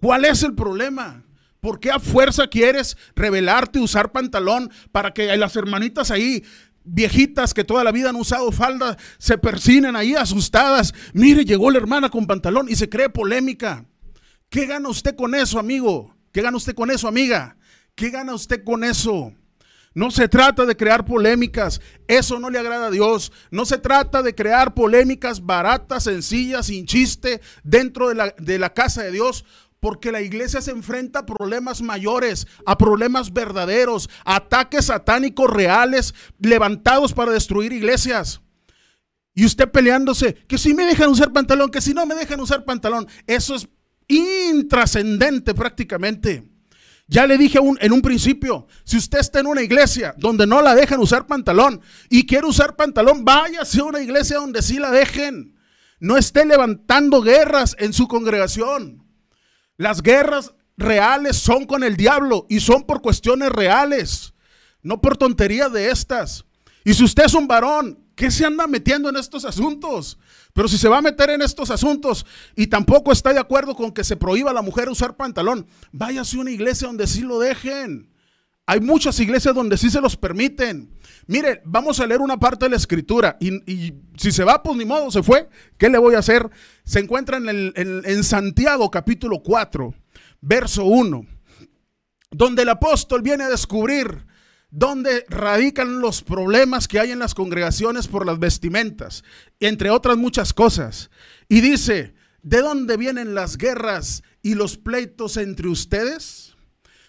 ¿Cuál 0.00 0.24
es 0.24 0.42
el 0.44 0.54
problema? 0.54 1.25
¿Por 1.66 1.80
qué 1.80 1.90
a 1.90 1.98
fuerza 1.98 2.46
quieres 2.46 2.96
revelarte, 3.16 3.80
usar 3.80 4.12
pantalón 4.12 4.70
para 4.92 5.12
que 5.12 5.36
las 5.36 5.56
hermanitas 5.56 6.12
ahí, 6.12 6.44
viejitas 6.84 7.52
que 7.54 7.64
toda 7.64 7.82
la 7.82 7.90
vida 7.90 8.10
han 8.10 8.14
usado 8.14 8.52
falda, 8.52 8.96
se 9.18 9.36
persinen 9.36 9.96
ahí 9.96 10.14
asustadas? 10.14 10.94
Mire, 11.12 11.44
llegó 11.44 11.72
la 11.72 11.78
hermana 11.78 12.08
con 12.08 12.28
pantalón 12.28 12.68
y 12.68 12.76
se 12.76 12.88
cree 12.88 13.08
polémica. 13.08 13.84
¿Qué 14.48 14.66
gana 14.66 14.88
usted 14.88 15.16
con 15.16 15.34
eso, 15.34 15.58
amigo? 15.58 16.14
¿Qué 16.30 16.40
gana 16.40 16.56
usted 16.56 16.76
con 16.76 16.88
eso, 16.92 17.08
amiga? 17.08 17.56
¿Qué 17.96 18.10
gana 18.10 18.32
usted 18.32 18.62
con 18.62 18.84
eso? 18.84 19.32
No 19.92 20.12
se 20.12 20.28
trata 20.28 20.66
de 20.66 20.76
crear 20.76 21.04
polémicas, 21.04 21.80
eso 22.06 22.38
no 22.38 22.48
le 22.48 22.60
agrada 22.60 22.88
a 22.88 22.90
Dios. 22.90 23.32
No 23.50 23.64
se 23.64 23.78
trata 23.78 24.22
de 24.22 24.36
crear 24.36 24.72
polémicas 24.72 25.44
baratas, 25.44 26.04
sencillas, 26.04 26.66
sin 26.66 26.86
chiste, 26.86 27.40
dentro 27.64 28.10
de 28.10 28.14
la, 28.14 28.34
de 28.38 28.58
la 28.60 28.72
casa 28.72 29.02
de 29.02 29.10
Dios. 29.10 29.44
Porque 29.86 30.10
la 30.10 30.20
iglesia 30.20 30.60
se 30.60 30.72
enfrenta 30.72 31.20
a 31.20 31.26
problemas 31.26 31.80
mayores, 31.80 32.48
a 32.66 32.76
problemas 32.76 33.32
verdaderos, 33.32 34.10
a 34.24 34.34
ataques 34.34 34.86
satánicos 34.86 35.48
reales 35.48 36.12
levantados 36.40 37.12
para 37.12 37.30
destruir 37.30 37.72
iglesias. 37.72 38.40
Y 39.32 39.44
usted 39.44 39.70
peleándose, 39.70 40.34
que 40.48 40.58
si 40.58 40.74
me 40.74 40.86
dejan 40.86 41.10
usar 41.10 41.32
pantalón, 41.32 41.70
que 41.70 41.80
si 41.80 41.94
no 41.94 42.04
me 42.04 42.16
dejan 42.16 42.40
usar 42.40 42.64
pantalón. 42.64 43.06
Eso 43.28 43.54
es 43.54 43.68
intrascendente 44.08 45.54
prácticamente. 45.54 46.42
Ya 47.06 47.24
le 47.28 47.38
dije 47.38 47.60
en 47.78 47.92
un 47.92 48.02
principio, 48.02 48.66
si 48.82 48.96
usted 48.96 49.20
está 49.20 49.38
en 49.38 49.46
una 49.46 49.62
iglesia 49.62 50.16
donde 50.18 50.48
no 50.48 50.62
la 50.62 50.74
dejan 50.74 50.98
usar 50.98 51.28
pantalón 51.28 51.80
y 52.10 52.26
quiere 52.26 52.48
usar 52.48 52.74
pantalón, 52.74 53.24
váyase 53.24 53.78
a 53.78 53.84
una 53.84 54.00
iglesia 54.00 54.38
donde 54.38 54.62
sí 54.62 54.80
la 54.80 54.90
dejen. 54.90 55.54
No 56.00 56.16
esté 56.16 56.44
levantando 56.44 57.22
guerras 57.22 57.76
en 57.78 57.92
su 57.92 58.08
congregación. 58.08 59.05
Las 59.76 60.02
guerras 60.02 60.54
reales 60.76 61.36
son 61.36 61.64
con 61.64 61.82
el 61.84 61.96
diablo 61.96 62.46
y 62.48 62.60
son 62.60 62.84
por 62.84 63.02
cuestiones 63.02 63.50
reales, 63.50 64.34
no 64.82 65.00
por 65.00 65.16
tonterías 65.16 65.72
de 65.72 65.90
estas. 65.90 66.44
Y 66.84 66.94
si 66.94 67.04
usted 67.04 67.24
es 67.24 67.34
un 67.34 67.48
varón, 67.48 67.98
¿qué 68.14 68.30
se 68.30 68.46
anda 68.46 68.66
metiendo 68.66 69.08
en 69.08 69.16
estos 69.16 69.44
asuntos? 69.44 70.18
Pero 70.52 70.68
si 70.68 70.78
se 70.78 70.88
va 70.88 70.98
a 70.98 71.02
meter 71.02 71.30
en 71.30 71.42
estos 71.42 71.70
asuntos 71.70 72.24
y 72.54 72.68
tampoco 72.68 73.12
está 73.12 73.32
de 73.32 73.38
acuerdo 73.38 73.74
con 73.74 73.92
que 73.92 74.04
se 74.04 74.16
prohíba 74.16 74.50
a 74.50 74.54
la 74.54 74.62
mujer 74.62 74.88
usar 74.88 75.16
pantalón, 75.16 75.66
váyase 75.92 76.36
a 76.36 76.40
una 76.40 76.50
iglesia 76.50 76.86
donde 76.86 77.06
sí 77.06 77.20
lo 77.20 77.38
dejen. 77.38 78.10
Hay 78.64 78.80
muchas 78.80 79.20
iglesias 79.20 79.54
donde 79.54 79.76
sí 79.76 79.90
se 79.90 80.00
los 80.00 80.16
permiten. 80.16 80.95
Mire, 81.28 81.60
vamos 81.64 81.98
a 81.98 82.06
leer 82.06 82.20
una 82.20 82.38
parte 82.38 82.66
de 82.66 82.70
la 82.70 82.76
escritura 82.76 83.36
y, 83.40 83.92
si 84.16 84.30
se 84.30 84.44
va, 84.44 84.62
pues 84.62 84.76
ni 84.76 84.84
modo, 84.84 85.10
se 85.10 85.22
fue. 85.22 85.48
¿Qué 85.76 85.88
le 85.88 85.98
voy 85.98 86.14
a 86.14 86.20
hacer? 86.20 86.48
Se 86.84 87.00
encuentra 87.00 87.38
en, 87.38 88.24
Santiago 88.24 88.90
capítulo 88.90 89.42
4, 89.42 89.92
verso 90.40 90.84
1, 90.84 91.26
donde 92.30 92.62
el 92.62 92.68
apóstol 92.68 93.22
viene 93.22 93.44
a 93.44 93.48
descubrir 93.48 94.24
dónde 94.70 95.24
radican 95.28 96.00
los 96.00 96.22
problemas 96.22 96.86
que 96.86 97.00
hay 97.00 97.10
en 97.10 97.18
las 97.18 97.34
congregaciones 97.34 98.06
por 98.06 98.24
las 98.24 98.38
vestimentas, 98.38 99.24
entre 99.58 99.90
otras 99.90 100.16
muchas 100.16 100.52
cosas. 100.52 101.10
Y 101.48 101.60
dice, 101.60 102.14
¿de 102.42 102.60
dónde 102.60 102.96
vienen 102.96 103.34
las 103.34 103.56
guerras 103.56 104.22
y 104.42 104.54
los 104.54 104.76
pleitos 104.76 105.38
entre 105.38 105.68
ustedes? 105.68 106.55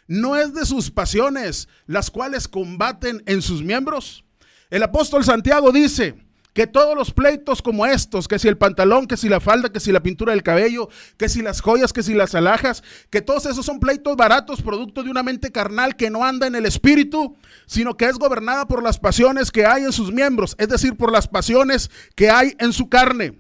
¿No 0.08 0.36
es 0.36 0.54
de 0.54 0.66
sus 0.66 0.90
pasiones 0.90 1.68
las 1.86 2.10
cuales 2.10 2.48
combaten 2.48 3.24
en 3.26 3.42
sus 3.42 3.62
miembros? 3.62 4.24
El 4.70 4.84
apóstol 4.84 5.24
Santiago 5.24 5.72
dice, 5.72 6.16
que 6.58 6.66
todos 6.66 6.96
los 6.96 7.12
pleitos 7.12 7.62
como 7.62 7.86
estos, 7.86 8.28
que 8.28 8.40
si 8.40 8.48
el 8.48 8.58
pantalón, 8.58 9.06
que 9.06 9.16
si 9.16 9.30
la 9.30 9.40
falda, 9.40 9.72
que 9.72 9.80
si 9.80 9.92
la 9.92 10.02
pintura 10.02 10.32
del 10.32 10.42
cabello, 10.42 10.90
que 11.16 11.30
si 11.30 11.44
las 11.44 11.62
joyas, 11.62 11.94
que 11.94 12.02
si 12.02 12.16
las 12.16 12.34
alhajas, 12.34 12.82
que 13.12 13.22
todos 13.22 13.46
esos 13.46 13.64
son 13.64 13.80
pleitos 13.80 14.18
baratos, 14.18 14.64
producto 14.64 15.04
de 15.04 15.12
una 15.12 15.22
mente 15.22 15.52
carnal 15.52 15.96
que 15.96 16.10
no 16.10 16.26
anda 16.26 16.48
en 16.48 16.56
el 16.56 16.66
espíritu, 16.66 17.38
sino 17.68 17.96
que 17.96 18.06
es 18.06 18.18
gobernada 18.18 18.68
por 18.68 18.82
las 18.82 18.98
pasiones 18.98 19.52
que 19.52 19.68
hay 19.68 19.84
en 19.84 19.92
sus 19.92 20.12
miembros, 20.12 20.56
es 20.58 20.68
decir, 20.68 20.98
por 20.98 21.12
las 21.12 21.28
pasiones 21.28 21.92
que 22.16 22.32
hay 22.32 22.56
en 22.58 22.74
su 22.74 22.90
carne. 22.90 23.38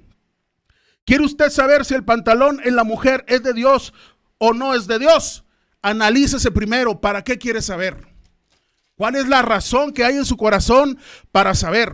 ¿Quiere 1.04 1.26
usted 1.26 1.50
saber 1.50 1.86
si 1.86 1.96
el 1.96 2.06
pantalón 2.06 2.62
en 2.66 2.76
la 2.76 2.84
mujer 2.84 3.26
es 3.28 3.42
de 3.42 3.54
Dios 3.54 3.96
o 4.38 4.54
no 4.54 4.76
es 4.76 4.86
de 4.86 5.00
Dios? 5.00 5.44
Analícese 5.88 6.52
primero, 6.52 7.00
¿para 7.00 7.24
qué 7.24 7.38
quiere 7.38 7.62
saber? 7.62 8.06
¿Cuál 8.98 9.16
es 9.16 9.30
la 9.30 9.42
razón 9.42 9.94
que 9.94 10.04
hay 10.04 10.18
en 10.18 10.26
su 10.26 10.36
corazón 10.36 11.00
para 11.32 11.56
saber? 11.56 11.94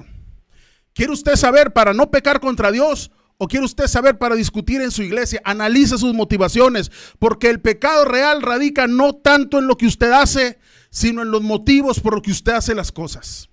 ¿Quiere 0.93 1.13
usted 1.13 1.35
saber 1.35 1.73
para 1.73 1.93
no 1.93 2.09
pecar 2.09 2.39
contra 2.39 2.71
Dios? 2.71 3.12
¿O 3.38 3.47
quiere 3.47 3.67
usted 3.67 3.85
saber 3.85 4.17
para 4.17 4.33
discutir 4.33 4.81
en 4.81 4.89
su 4.89 5.03
iglesia? 5.03 5.43
Analice 5.45 6.00
sus 6.00 6.15
motivaciones, 6.15 6.91
porque 7.19 7.51
el 7.51 7.62
pecado 7.62 8.05
real 8.05 8.41
radica 8.41 8.88
no 8.88 9.13
tanto 9.13 9.59
en 9.59 9.67
lo 9.67 9.77
que 9.77 9.85
usted 9.85 10.12
hace, 10.12 10.57
sino 10.89 11.21
en 11.21 11.29
los 11.29 11.43
motivos 11.43 12.00
por 12.00 12.13
los 12.15 12.23
que 12.23 12.31
usted 12.31 12.53
hace 12.53 12.73
las 12.73 12.91
cosas. 12.91 13.51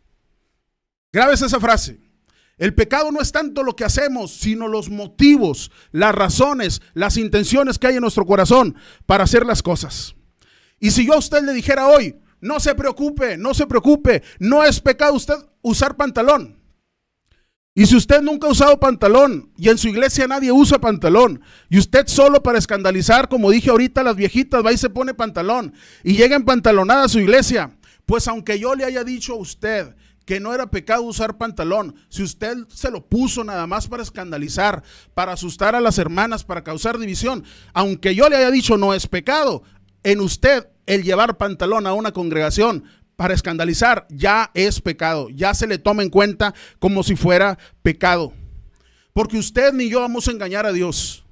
Grabes 1.12 1.42
esa 1.42 1.60
frase. 1.60 2.00
El 2.56 2.72
pecado 2.72 3.12
no 3.12 3.20
es 3.20 3.30
tanto 3.30 3.62
lo 3.62 3.76
que 3.76 3.84
hacemos, 3.84 4.32
sino 4.32 4.68
los 4.68 4.88
motivos, 4.88 5.70
las 5.92 6.14
razones, 6.14 6.80
las 6.94 7.18
intenciones 7.18 7.78
que 7.78 7.88
hay 7.88 7.96
en 7.96 8.02
nuestro 8.02 8.24
corazón 8.24 8.74
para 9.04 9.24
hacer 9.24 9.44
las 9.44 9.62
cosas. 9.62 10.14
Y 10.80 10.90
si 10.90 11.06
yo 11.06 11.12
a 11.12 11.18
usted 11.18 11.42
le 11.42 11.52
dijera 11.52 11.86
hoy, 11.86 12.16
no 12.40 12.58
se 12.58 12.74
preocupe, 12.74 13.36
no 13.36 13.52
se 13.54 13.66
preocupe, 13.66 14.22
no 14.38 14.64
es 14.64 14.80
pecado 14.80 15.14
usted 15.14 15.36
usar 15.62 15.96
pantalón. 15.96 16.58
Y 17.74 17.86
si 17.86 17.94
usted 17.94 18.20
nunca 18.20 18.48
ha 18.48 18.50
usado 18.50 18.80
pantalón 18.80 19.52
y 19.56 19.68
en 19.68 19.78
su 19.78 19.88
iglesia 19.88 20.26
nadie 20.26 20.50
usa 20.50 20.80
pantalón 20.80 21.40
y 21.68 21.78
usted 21.78 22.08
solo 22.08 22.42
para 22.42 22.58
escandalizar, 22.58 23.28
como 23.28 23.50
dije 23.50 23.70
ahorita, 23.70 24.02
las 24.02 24.16
viejitas 24.16 24.64
va 24.64 24.72
y 24.72 24.76
se 24.76 24.90
pone 24.90 25.14
pantalón 25.14 25.72
y 26.02 26.14
llega 26.14 26.34
en 26.34 26.44
pantalonada 26.44 27.04
a 27.04 27.08
su 27.08 27.20
iglesia, 27.20 27.78
pues 28.06 28.26
aunque 28.26 28.58
yo 28.58 28.74
le 28.74 28.84
haya 28.84 29.04
dicho 29.04 29.34
a 29.34 29.36
usted 29.36 29.94
que 30.24 30.40
no 30.40 30.52
era 30.52 30.70
pecado 30.70 31.02
usar 31.02 31.38
pantalón, 31.38 31.94
si 32.08 32.22
usted 32.22 32.56
se 32.68 32.90
lo 32.90 33.06
puso 33.06 33.44
nada 33.44 33.66
más 33.66 33.88
para 33.88 34.02
escandalizar, 34.02 34.82
para 35.14 35.32
asustar 35.32 35.74
a 35.74 35.80
las 35.80 35.98
hermanas, 35.98 36.44
para 36.44 36.64
causar 36.64 36.98
división, 36.98 37.44
aunque 37.72 38.14
yo 38.14 38.28
le 38.28 38.36
haya 38.36 38.50
dicho 38.50 38.76
no 38.76 38.94
es 38.94 39.06
pecado, 39.06 39.62
en 40.02 40.20
usted 40.20 40.68
el 40.86 41.02
llevar 41.02 41.36
pantalón 41.36 41.86
a 41.86 41.92
una 41.92 42.12
congregación 42.12 42.84
para 43.16 43.34
escandalizar, 43.34 44.06
ya 44.10 44.50
es 44.54 44.80
pecado, 44.80 45.28
ya 45.28 45.52
se 45.52 45.66
le 45.66 45.78
toma 45.78 46.02
en 46.02 46.10
cuenta 46.10 46.54
como 46.78 47.02
si 47.02 47.16
fuera 47.16 47.58
pecado. 47.82 48.32
Porque 49.12 49.36
usted 49.36 49.72
ni 49.72 49.90
yo 49.90 50.00
vamos 50.00 50.26
a 50.26 50.30
engañar 50.30 50.64
a 50.64 50.72
Dios. 50.72 51.24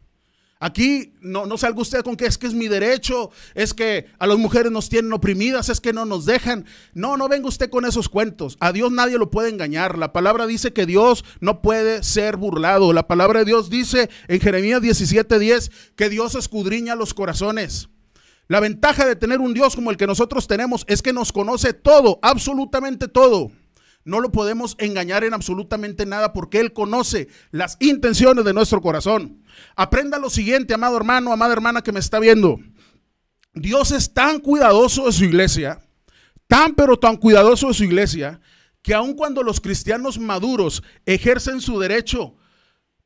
Aquí 0.61 1.15
no, 1.21 1.47
no 1.47 1.57
salga 1.57 1.81
usted 1.81 2.03
con 2.03 2.17
que 2.17 2.27
es 2.27 2.37
que 2.37 2.49
es 2.49 2.55
mi 2.55 2.67
derecho, 2.67 3.31
es 3.55 3.75
que 3.75 4.07
a 4.19 4.27
las 4.27 4.39
mujeres 4.39 4.73
nos 4.73 4.89
tienen 4.89 5.13
oprimidas, 5.13 5.69
es 5.69 5.81
que 5.81 5.93
no 5.93 6.05
nos 6.05 6.27
dejan. 6.27 6.67
No, 6.95 7.17
no 7.17 7.29
venga 7.29 7.49
usted 7.49 7.71
con 7.71 7.85
esos 7.85 8.09
cuentos. 8.09 8.57
A 8.59 8.73
Dios 8.73 8.91
nadie 8.91 9.19
lo 9.19 9.31
puede 9.31 9.51
engañar. 9.51 9.97
La 9.97 10.13
palabra 10.13 10.47
dice 10.49 10.73
que 10.73 10.85
Dios 10.85 11.25
no 11.41 11.63
puede 11.63 12.03
ser 12.03 12.37
burlado. 12.37 12.93
La 12.93 13.07
palabra 13.07 13.39
de 13.41 13.45
Dios 13.45 13.71
dice 13.71 14.11
en 14.27 14.41
Jeremías 14.41 14.83
17:10 14.83 15.71
que 15.95 16.09
Dios 16.09 16.35
escudriña 16.35 16.97
los 16.97 17.15
corazones. 17.15 17.89
La 18.49 18.61
ventaja 18.61 19.07
de 19.07 19.15
tener 19.15 19.41
un 19.41 19.53
Dios 19.53 19.75
como 19.75 19.91
el 19.91 19.99
que 19.99 20.07
nosotros 20.07 20.49
tenemos 20.49 20.85
es 20.89 21.03
que 21.03 21.13
nos 21.13 21.33
conoce 21.33 21.75
todo, 21.75 22.19
absolutamente 22.23 23.07
todo. 23.07 23.53
No 24.05 24.21
lo 24.21 24.33
podemos 24.33 24.75
engañar 24.79 25.23
en 25.23 25.35
absolutamente 25.35 26.07
nada 26.07 26.33
porque 26.33 26.61
Él 26.61 26.73
conoce 26.73 27.29
las 27.51 27.77
intenciones 27.79 28.47
de 28.47 28.55
nuestro 28.55 28.81
corazón. 28.81 29.45
Aprenda 29.77 30.19
lo 30.19 30.31
siguiente, 30.31 30.73
amado 30.73 30.97
hermano, 30.97 31.31
amada 31.31 31.53
hermana 31.53 31.83
que 31.83 31.93
me 31.93 32.01
está 32.01 32.19
viendo. 32.19 32.59
Dios 33.53 33.93
es 33.93 34.15
tan 34.15 34.41
cuidadoso 34.41 35.05
de 35.05 35.13
su 35.13 35.25
iglesia, 35.25 35.83
tan 36.47 36.75
pero 36.75 36.99
tan 36.99 37.19
cuidadoso 37.19 37.69
de 37.69 37.75
su 37.75 37.85
iglesia, 37.85 38.41
que 38.81 38.95
aun 38.95 39.13
cuando 39.13 39.43
los 39.43 39.61
cristianos 39.61 40.19
maduros 40.19 40.83
ejercen 41.05 41.61
su 41.61 41.79
derecho, 41.79 42.35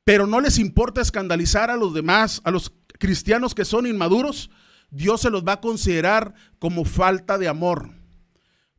pero 0.04 0.28
no 0.28 0.40
les 0.40 0.60
importa 0.60 1.00
escandalizar 1.00 1.68
a 1.68 1.76
los 1.76 1.94
demás, 1.94 2.40
a 2.44 2.52
los 2.52 2.72
cristianos 3.00 3.56
que 3.56 3.64
son 3.64 3.88
inmaduros, 3.88 4.50
Dios 4.92 5.22
se 5.22 5.30
los 5.30 5.42
va 5.42 5.54
a 5.54 5.60
considerar 5.60 6.34
como 6.58 6.84
falta 6.84 7.38
de 7.38 7.48
amor. 7.48 7.88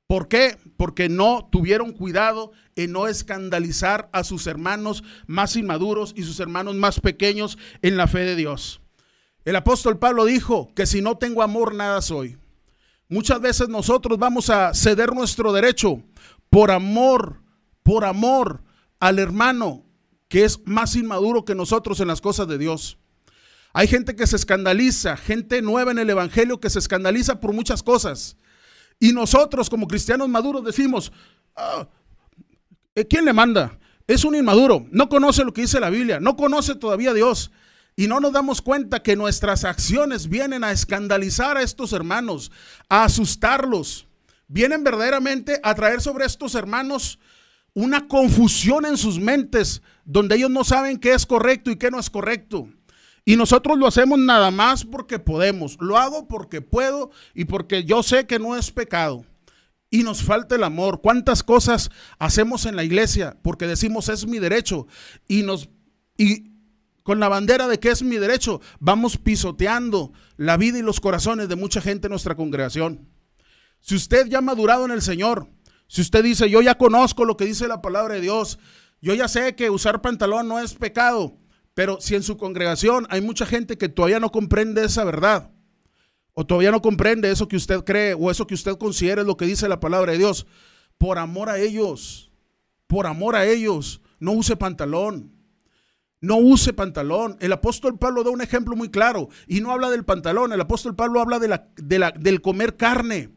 ¿Por 0.05 0.27
qué? 0.27 0.57
Porque 0.77 1.09
no 1.09 1.49
tuvieron 1.51 1.91
cuidado 1.91 2.51
en 2.75 2.91
no 2.91 3.07
escandalizar 3.07 4.09
a 4.13 4.23
sus 4.23 4.45
hermanos 4.45 5.03
más 5.25 5.55
inmaduros 5.55 6.13
y 6.15 6.23
sus 6.23 6.39
hermanos 6.39 6.75
más 6.75 6.99
pequeños 6.99 7.57
en 7.81 7.97
la 7.97 8.07
fe 8.07 8.19
de 8.19 8.35
Dios. 8.35 8.79
El 9.43 9.55
apóstol 9.55 9.97
Pablo 9.97 10.25
dijo 10.25 10.71
que 10.75 10.85
si 10.85 11.01
no 11.01 11.17
tengo 11.17 11.41
amor, 11.41 11.73
nada 11.73 11.99
soy. 12.01 12.37
Muchas 13.09 13.41
veces 13.41 13.67
nosotros 13.67 14.19
vamos 14.19 14.51
a 14.51 14.73
ceder 14.75 15.13
nuestro 15.13 15.51
derecho 15.51 16.03
por 16.51 16.69
amor, 16.69 17.41
por 17.81 18.05
amor 18.05 18.63
al 18.99 19.17
hermano 19.17 19.83
que 20.27 20.45
es 20.45 20.59
más 20.65 20.95
inmaduro 20.95 21.43
que 21.43 21.55
nosotros 21.55 21.99
en 21.99 22.07
las 22.07 22.21
cosas 22.21 22.47
de 22.47 22.59
Dios. 22.59 22.99
Hay 23.73 23.87
gente 23.87 24.15
que 24.15 24.27
se 24.27 24.35
escandaliza, 24.35 25.17
gente 25.17 25.61
nueva 25.63 25.91
en 25.91 25.97
el 25.97 26.09
Evangelio 26.09 26.59
que 26.59 26.69
se 26.69 26.77
escandaliza 26.77 27.39
por 27.39 27.53
muchas 27.53 27.81
cosas. 27.81 28.37
Y 28.99 29.13
nosotros 29.13 29.67
como 29.69 29.87
cristianos 29.87 30.29
maduros 30.29 30.63
decimos, 30.63 31.11
ah, 31.55 31.87
eh, 32.93 33.05
¿quién 33.05 33.25
le 33.25 33.33
manda? 33.33 33.79
Es 34.05 34.23
un 34.25 34.35
inmaduro, 34.35 34.85
no 34.91 35.09
conoce 35.09 35.43
lo 35.43 35.53
que 35.53 35.61
dice 35.61 35.79
la 35.79 35.89
Biblia, 35.89 36.19
no 36.19 36.35
conoce 36.35 36.75
todavía 36.75 37.11
a 37.11 37.13
Dios. 37.15 37.51
Y 37.95 38.07
no 38.07 38.19
nos 38.19 38.31
damos 38.31 38.61
cuenta 38.61 39.01
que 39.01 39.15
nuestras 39.15 39.65
acciones 39.65 40.29
vienen 40.29 40.63
a 40.63 40.71
escandalizar 40.71 41.57
a 41.57 41.63
estos 41.63 41.93
hermanos, 41.93 42.51
a 42.89 43.03
asustarlos. 43.03 44.07
Vienen 44.47 44.83
verdaderamente 44.83 45.59
a 45.63 45.73
traer 45.73 46.01
sobre 46.01 46.25
estos 46.25 46.53
hermanos 46.53 47.19
una 47.73 48.07
confusión 48.07 48.85
en 48.85 48.97
sus 48.97 49.19
mentes, 49.19 49.81
donde 50.05 50.35
ellos 50.35 50.51
no 50.51 50.63
saben 50.63 50.99
qué 50.99 51.13
es 51.13 51.25
correcto 51.25 51.71
y 51.71 51.77
qué 51.77 51.89
no 51.89 51.99
es 51.99 52.09
correcto. 52.09 52.67
Y 53.25 53.35
nosotros 53.35 53.77
lo 53.77 53.87
hacemos 53.87 54.19
nada 54.19 54.51
más 54.51 54.83
porque 54.83 55.19
podemos. 55.19 55.77
Lo 55.79 55.97
hago 55.97 56.27
porque 56.27 56.61
puedo 56.61 57.11
y 57.33 57.45
porque 57.45 57.85
yo 57.85 58.03
sé 58.03 58.27
que 58.27 58.39
no 58.39 58.55
es 58.55 58.71
pecado. 58.71 59.25
Y 59.89 60.03
nos 60.03 60.23
falta 60.23 60.55
el 60.55 60.63
amor. 60.63 61.01
¿Cuántas 61.01 61.43
cosas 61.43 61.89
hacemos 62.19 62.65
en 62.65 62.75
la 62.75 62.83
iglesia 62.83 63.37
porque 63.41 63.67
decimos 63.67 64.09
es 64.09 64.25
mi 64.25 64.39
derecho? 64.39 64.87
Y 65.27 65.43
nos 65.43 65.69
y 66.17 66.53
con 67.03 67.19
la 67.19 67.27
bandera 67.27 67.67
de 67.67 67.79
que 67.79 67.89
es 67.89 68.01
mi 68.01 68.17
derecho, 68.17 68.61
vamos 68.79 69.17
pisoteando 69.17 70.13
la 70.37 70.57
vida 70.57 70.79
y 70.79 70.81
los 70.81 70.99
corazones 70.99 71.49
de 71.49 71.55
mucha 71.55 71.81
gente 71.81 72.07
en 72.07 72.11
nuestra 72.11 72.35
congregación. 72.35 73.09
Si 73.81 73.95
usted 73.95 74.27
ya 74.27 74.37
ha 74.37 74.41
madurado 74.41 74.85
en 74.85 74.91
el 74.91 75.01
Señor, 75.01 75.49
si 75.87 76.01
usted 76.01 76.23
dice, 76.23 76.49
yo 76.49 76.61
ya 76.61 76.75
conozco 76.75 77.25
lo 77.25 77.35
que 77.35 77.45
dice 77.45 77.67
la 77.67 77.81
palabra 77.81 78.15
de 78.15 78.21
Dios, 78.21 78.57
yo 79.01 79.13
ya 79.13 79.27
sé 79.27 79.55
que 79.55 79.69
usar 79.69 80.01
pantalón 80.01 80.47
no 80.47 80.59
es 80.59 80.75
pecado, 80.75 81.37
pero 81.73 81.99
si 81.99 82.15
en 82.15 82.23
su 82.23 82.37
congregación 82.37 83.07
hay 83.09 83.21
mucha 83.21 83.45
gente 83.45 83.77
que 83.77 83.89
todavía 83.89 84.19
no 84.19 84.31
comprende 84.31 84.85
esa 84.85 85.03
verdad, 85.03 85.51
o 86.33 86.45
todavía 86.45 86.71
no 86.71 86.81
comprende 86.81 87.31
eso 87.31 87.47
que 87.47 87.55
usted 87.55 87.83
cree, 87.83 88.13
o 88.13 88.31
eso 88.31 88.47
que 88.47 88.55
usted 88.55 88.77
considera 88.77 89.21
es 89.21 89.27
lo 89.27 89.37
que 89.37 89.45
dice 89.45 89.67
la 89.67 89.79
palabra 89.79 90.11
de 90.11 90.17
Dios, 90.19 90.47
por 90.97 91.17
amor 91.17 91.49
a 91.49 91.59
ellos, 91.59 92.31
por 92.87 93.07
amor 93.07 93.35
a 93.35 93.45
ellos, 93.45 94.01
no 94.19 94.31
use 94.31 94.55
pantalón. 94.55 95.31
no 96.21 96.37
use 96.37 96.71
pantalón. 96.71 97.35
El 97.41 97.51
apóstol 97.51 97.99
Pablo 97.99 98.23
da 98.23 98.29
un 98.29 98.39
ejemplo 98.39 98.77
muy 98.77 98.89
claro 98.89 99.27
y 99.45 99.59
no 99.59 99.73
habla 99.73 99.89
del 99.89 100.05
pantalón. 100.05 100.53
El 100.53 100.61
apóstol 100.61 100.95
Pablo 100.95 101.19
habla 101.19 101.37
de 101.37 101.49
la, 101.97 102.11
del 102.11 102.41
comer 102.41 102.77
carne. 102.77 103.29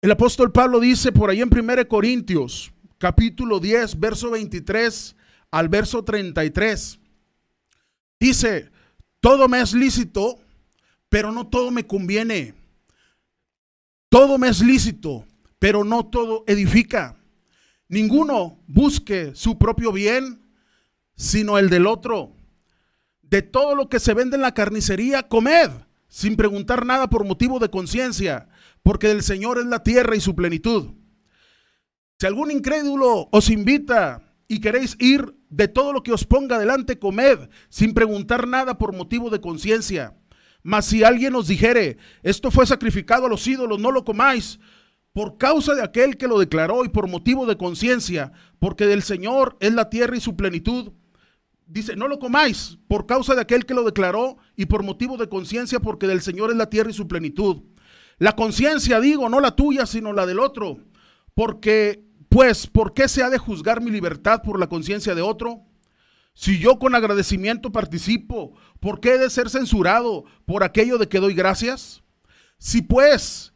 El 0.00 0.12
apóstol 0.12 0.52
Pablo 0.52 0.78
dice 0.78 1.10
por 1.10 1.28
ahí 1.30 1.40
en 1.40 1.50
1 1.52 1.88
Corintios, 1.88 2.72
capítulo 2.98 3.58
10, 3.58 3.98
verso 3.98 4.30
23 4.30 5.16
al 5.50 5.68
verso 5.68 6.04
33. 6.04 7.00
Dice, 8.18 8.70
todo 9.20 9.48
me 9.48 9.60
es 9.60 9.74
lícito, 9.74 10.38
pero 11.08 11.32
no 11.32 11.46
todo 11.46 11.70
me 11.70 11.86
conviene. 11.86 12.54
Todo 14.08 14.38
me 14.38 14.48
es 14.48 14.60
lícito, 14.60 15.26
pero 15.58 15.84
no 15.84 16.06
todo 16.06 16.44
edifica. 16.46 17.16
Ninguno 17.88 18.58
busque 18.66 19.34
su 19.34 19.58
propio 19.58 19.92
bien, 19.92 20.40
sino 21.16 21.58
el 21.58 21.70
del 21.70 21.86
otro. 21.86 22.32
De 23.22 23.42
todo 23.42 23.74
lo 23.74 23.88
que 23.88 24.00
se 24.00 24.14
vende 24.14 24.36
en 24.36 24.42
la 24.42 24.54
carnicería, 24.54 25.24
comed, 25.24 25.70
sin 26.08 26.36
preguntar 26.36 26.86
nada 26.86 27.10
por 27.10 27.24
motivo 27.24 27.58
de 27.58 27.70
conciencia, 27.70 28.48
porque 28.82 29.08
del 29.08 29.22
Señor 29.22 29.58
es 29.58 29.66
la 29.66 29.82
tierra 29.82 30.16
y 30.16 30.20
su 30.20 30.34
plenitud. 30.34 30.92
Si 32.18 32.26
algún 32.26 32.50
incrédulo 32.50 33.28
os 33.30 33.50
invita 33.50 34.22
y 34.48 34.60
queréis 34.60 34.96
ir, 34.98 35.35
de 35.48 35.68
todo 35.68 35.92
lo 35.92 36.02
que 36.02 36.12
os 36.12 36.24
ponga 36.24 36.58
delante, 36.58 36.98
comed, 36.98 37.48
sin 37.68 37.94
preguntar 37.94 38.46
nada 38.46 38.78
por 38.78 38.94
motivo 38.94 39.30
de 39.30 39.40
conciencia. 39.40 40.14
Mas 40.62 40.86
si 40.86 41.04
alguien 41.04 41.34
os 41.34 41.48
dijere, 41.48 41.98
esto 42.22 42.50
fue 42.50 42.66
sacrificado 42.66 43.26
a 43.26 43.28
los 43.28 43.46
ídolos, 43.46 43.78
no 43.78 43.92
lo 43.92 44.04
comáis, 44.04 44.58
por 45.12 45.38
causa 45.38 45.74
de 45.74 45.82
aquel 45.82 46.16
que 46.16 46.28
lo 46.28 46.38
declaró 46.38 46.84
y 46.84 46.88
por 46.88 47.08
motivo 47.08 47.46
de 47.46 47.56
conciencia, 47.56 48.32
porque 48.58 48.86
del 48.86 49.02
Señor 49.02 49.56
es 49.60 49.72
la 49.72 49.88
tierra 49.88 50.16
y 50.16 50.20
su 50.20 50.36
plenitud, 50.36 50.92
Dice, 51.66 51.96
no 51.96 52.06
lo 52.06 52.20
comáis 52.20 52.78
por 52.86 53.06
causa 53.06 53.34
de 53.34 53.40
aquel 53.40 53.66
que 53.66 53.74
lo 53.74 53.82
declaró 53.82 54.36
y 54.54 54.66
por 54.66 54.84
motivo 54.84 55.16
de 55.16 55.28
conciencia, 55.28 55.80
porque 55.80 56.06
del 56.06 56.22
Señor 56.22 56.50
es 56.50 56.56
la 56.56 56.70
tierra 56.70 56.90
y 56.90 56.94
su 56.94 57.08
plenitud. 57.08 57.64
La 58.18 58.36
conciencia, 58.36 59.00
digo, 59.00 59.28
no 59.28 59.40
la 59.40 59.56
tuya, 59.56 59.84
sino 59.84 60.12
la 60.12 60.26
del 60.26 60.38
otro. 60.38 60.78
Porque, 61.34 62.05
pues, 62.28 62.66
¿por 62.66 62.94
qué 62.94 63.08
se 63.08 63.22
ha 63.22 63.30
de 63.30 63.38
juzgar 63.38 63.80
mi 63.80 63.90
libertad 63.90 64.42
por 64.42 64.58
la 64.58 64.68
conciencia 64.68 65.14
de 65.14 65.22
otro? 65.22 65.62
Si 66.34 66.58
yo 66.58 66.78
con 66.78 66.94
agradecimiento 66.94 67.72
participo, 67.72 68.54
¿por 68.78 69.00
qué 69.00 69.14
he 69.14 69.18
de 69.18 69.30
ser 69.30 69.48
censurado 69.48 70.24
por 70.44 70.64
aquello 70.64 70.98
de 70.98 71.08
que 71.08 71.18
doy 71.18 71.32
gracias? 71.32 72.02
Si 72.58 72.82
pues 72.82 73.54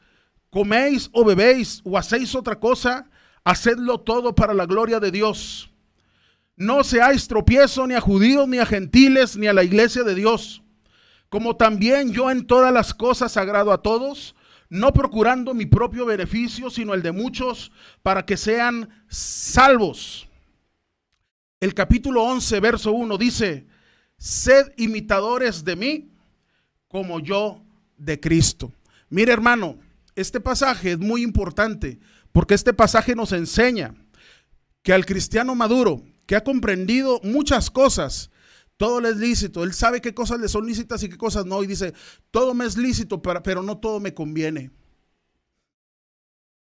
coméis 0.48 1.10
o 1.12 1.24
bebéis 1.24 1.82
o 1.84 1.98
hacéis 1.98 2.34
otra 2.34 2.58
cosa, 2.58 3.10
hacedlo 3.44 4.00
todo 4.00 4.34
para 4.34 4.54
la 4.54 4.66
gloria 4.66 4.98
de 4.98 5.10
Dios. 5.10 5.70
No 6.56 6.84
seáis 6.84 7.28
tropiezo 7.28 7.86
ni 7.86 7.94
a 7.94 8.00
judíos, 8.00 8.48
ni 8.48 8.58
a 8.58 8.66
gentiles, 8.66 9.36
ni 9.36 9.46
a 9.46 9.52
la 9.52 9.64
iglesia 9.64 10.02
de 10.02 10.14
Dios. 10.14 10.62
Como 11.28 11.56
también 11.56 12.12
yo 12.12 12.30
en 12.30 12.46
todas 12.46 12.72
las 12.72 12.92
cosas 12.92 13.36
agrado 13.36 13.72
a 13.72 13.82
todos, 13.82 14.34
no 14.70 14.92
procurando 14.92 15.52
mi 15.52 15.66
propio 15.66 16.06
beneficio, 16.06 16.70
sino 16.70 16.94
el 16.94 17.02
de 17.02 17.12
muchos, 17.12 17.72
para 18.02 18.24
que 18.24 18.36
sean 18.36 18.88
salvos. 19.08 20.28
El 21.58 21.74
capítulo 21.74 22.22
11, 22.22 22.60
verso 22.60 22.92
1 22.92 23.18
dice, 23.18 23.66
sed 24.16 24.72
imitadores 24.78 25.64
de 25.64 25.76
mí 25.76 26.10
como 26.88 27.20
yo 27.20 27.62
de 27.98 28.18
Cristo. 28.20 28.72
Mire 29.10 29.32
hermano, 29.32 29.76
este 30.14 30.40
pasaje 30.40 30.92
es 30.92 30.98
muy 30.98 31.22
importante 31.22 31.98
porque 32.32 32.54
este 32.54 32.72
pasaje 32.72 33.16
nos 33.16 33.32
enseña 33.32 33.94
que 34.82 34.92
al 34.92 35.04
cristiano 35.04 35.54
maduro 35.54 36.02
que 36.26 36.36
ha 36.36 36.44
comprendido 36.44 37.20
muchas 37.24 37.70
cosas, 37.70 38.29
todo 38.80 39.02
le 39.02 39.10
es 39.10 39.18
lícito. 39.18 39.62
Él 39.62 39.74
sabe 39.74 40.00
qué 40.00 40.14
cosas 40.14 40.40
le 40.40 40.48
son 40.48 40.64
lícitas 40.64 41.02
y 41.02 41.10
qué 41.10 41.18
cosas 41.18 41.44
no. 41.44 41.62
Y 41.62 41.66
dice, 41.66 41.92
todo 42.30 42.54
me 42.54 42.64
es 42.64 42.78
lícito, 42.78 43.20
pero, 43.20 43.62
no 43.62 43.76
todo 43.76 44.00
me 44.00 44.14
conviene. 44.14 44.70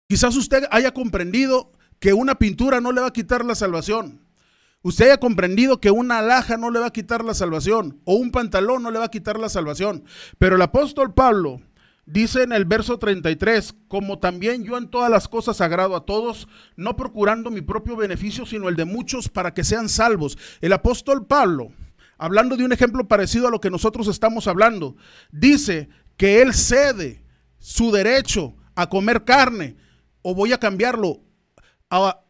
Quizás 0.09 0.35
usted 0.35 0.65
haya 0.71 0.93
comprendido 0.93 1.71
que 2.01 2.11
una 2.11 2.37
pintura 2.37 2.81
no 2.81 2.91
le 2.91 2.99
va 2.99 3.07
a 3.07 3.13
quitar 3.13 3.45
la 3.45 3.55
salvación. 3.55 4.27
Usted 4.81 5.05
haya 5.05 5.21
comprendido 5.21 5.79
que 5.79 5.89
una 5.89 6.19
alhaja 6.19 6.57
no 6.57 6.69
le 6.69 6.79
va 6.79 6.87
a 6.87 6.91
quitar 6.91 7.23
la 7.23 7.33
salvación 7.33 8.01
o 8.03 8.15
un 8.15 8.31
pantalón 8.31 8.83
no 8.83 8.91
le 8.91 8.99
va 8.99 9.05
a 9.05 9.11
quitar 9.11 9.39
la 9.39 9.47
salvación. 9.47 10.03
Pero 10.37 10.57
el 10.57 10.61
apóstol 10.63 11.13
Pablo 11.13 11.61
Dice 12.07 12.41
en 12.41 12.51
el 12.51 12.65
verso 12.65 12.97
33, 12.97 13.75
como 13.87 14.17
también 14.17 14.63
yo 14.63 14.75
en 14.77 14.89
todas 14.89 15.09
las 15.09 15.27
cosas 15.27 15.61
agrado 15.61 15.95
a 15.95 16.05
todos, 16.05 16.47
no 16.75 16.97
procurando 16.97 17.51
mi 17.51 17.61
propio 17.61 17.95
beneficio, 17.95 18.45
sino 18.45 18.67
el 18.69 18.75
de 18.75 18.85
muchos 18.85 19.29
para 19.29 19.53
que 19.53 19.63
sean 19.63 19.87
salvos. 19.87 20.37
El 20.61 20.73
apóstol 20.73 21.27
Pablo, 21.27 21.71
hablando 22.21 22.55
de 22.55 22.63
un 22.63 22.71
ejemplo 22.71 23.07
parecido 23.07 23.47
a 23.47 23.51
lo 23.51 23.59
que 23.59 23.71
nosotros 23.71 24.07
estamos 24.07 24.45
hablando, 24.45 24.95
dice 25.31 25.89
que 26.17 26.43
él 26.43 26.53
cede 26.53 27.23
su 27.57 27.91
derecho 27.91 28.55
a 28.75 28.87
comer 28.87 29.23
carne, 29.23 29.75
o 30.21 30.35
voy 30.35 30.53
a 30.53 30.59
cambiarlo, 30.59 31.19
a, 31.89 32.21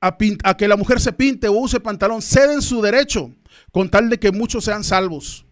a 0.00 0.56
que 0.56 0.66
la 0.66 0.76
mujer 0.78 1.00
se 1.00 1.12
pinte 1.12 1.48
o 1.48 1.52
use 1.52 1.80
pantalón, 1.80 2.22
ceden 2.22 2.62
su 2.62 2.80
derecho 2.80 3.30
con 3.72 3.90
tal 3.90 4.08
de 4.08 4.18
que 4.18 4.32
muchos 4.32 4.64
sean 4.64 4.82
salvos. 4.82 5.44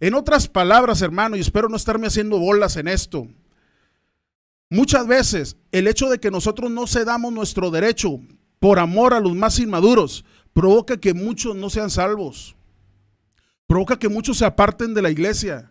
En 0.00 0.14
otras 0.14 0.48
palabras, 0.48 1.00
hermano, 1.00 1.36
y 1.36 1.40
espero 1.40 1.68
no 1.68 1.76
estarme 1.76 2.08
haciendo 2.08 2.36
bolas 2.36 2.76
en 2.76 2.88
esto, 2.88 3.28
muchas 4.68 5.06
veces 5.06 5.56
el 5.70 5.86
hecho 5.86 6.08
de 6.08 6.18
que 6.18 6.32
nosotros 6.32 6.68
no 6.68 6.88
cedamos 6.88 7.32
nuestro 7.32 7.70
derecho 7.70 8.18
por 8.58 8.80
amor 8.80 9.14
a 9.14 9.20
los 9.20 9.36
más 9.36 9.60
inmaduros 9.60 10.24
provoca 10.52 10.96
que 10.96 11.14
muchos 11.14 11.54
no 11.54 11.70
sean 11.70 11.90
salvos, 11.90 12.56
provoca 13.70 14.00
que 14.00 14.08
muchos 14.08 14.38
se 14.38 14.44
aparten 14.44 14.94
de 14.94 15.00
la 15.00 15.10
iglesia, 15.10 15.70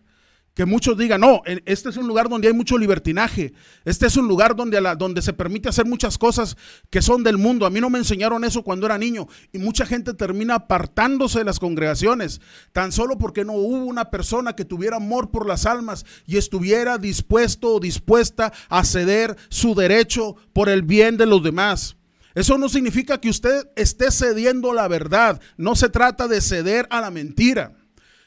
que 0.54 0.64
muchos 0.64 0.98
digan, 0.98 1.20
no, 1.20 1.42
este 1.66 1.90
es 1.90 1.98
un 1.98 2.08
lugar 2.08 2.30
donde 2.30 2.48
hay 2.48 2.54
mucho 2.54 2.78
libertinaje, 2.78 3.52
este 3.84 4.08
es 4.08 4.16
un 4.16 4.26
lugar 4.26 4.56
donde, 4.56 4.80
donde 4.98 5.22
se 5.22 5.34
permite 5.34 5.68
hacer 5.68 5.86
muchas 5.86 6.18
cosas 6.18 6.56
que 6.90 7.02
son 7.02 7.24
del 7.26 7.38
mundo. 7.38 7.66
A 7.66 7.70
mí 7.70 7.82
no 7.82 7.90
me 7.90 7.98
enseñaron 7.98 8.46
eso 8.46 8.64
cuando 8.64 8.86
era 8.86 8.98
niño 8.98 9.28
y 9.52 9.58
mucha 9.58 9.86
gente 9.86 10.14
termina 10.14 10.56
apartándose 10.56 11.40
de 11.40 11.44
las 11.44 11.60
congregaciones, 11.60 12.40
tan 12.72 12.94
solo 12.94 13.18
porque 13.18 13.44
no 13.44 13.52
hubo 13.52 13.84
una 13.84 14.10
persona 14.12 14.56
que 14.56 14.64
tuviera 14.64 14.96
amor 14.96 15.30
por 15.30 15.46
las 15.46 15.66
almas 15.66 16.06
y 16.26 16.38
estuviera 16.38 17.00
dispuesto 17.00 17.76
o 17.76 17.80
dispuesta 17.82 18.54
a 18.70 18.86
ceder 18.86 19.36
su 19.50 19.76
derecho 19.76 20.38
por 20.54 20.70
el 20.70 20.84
bien 20.84 21.18
de 21.18 21.26
los 21.26 21.44
demás. 21.44 21.98
Eso 22.34 22.58
no 22.58 22.70
significa 22.70 23.20
que 23.20 23.30
usted 23.30 23.68
esté 23.76 24.10
cediendo 24.10 24.72
la 24.72 24.88
verdad, 24.88 25.42
no 25.58 25.76
se 25.76 25.90
trata 25.90 26.30
de 26.30 26.40
ceder 26.40 26.88
a 26.92 27.02
la 27.02 27.12
mentira. 27.12 27.76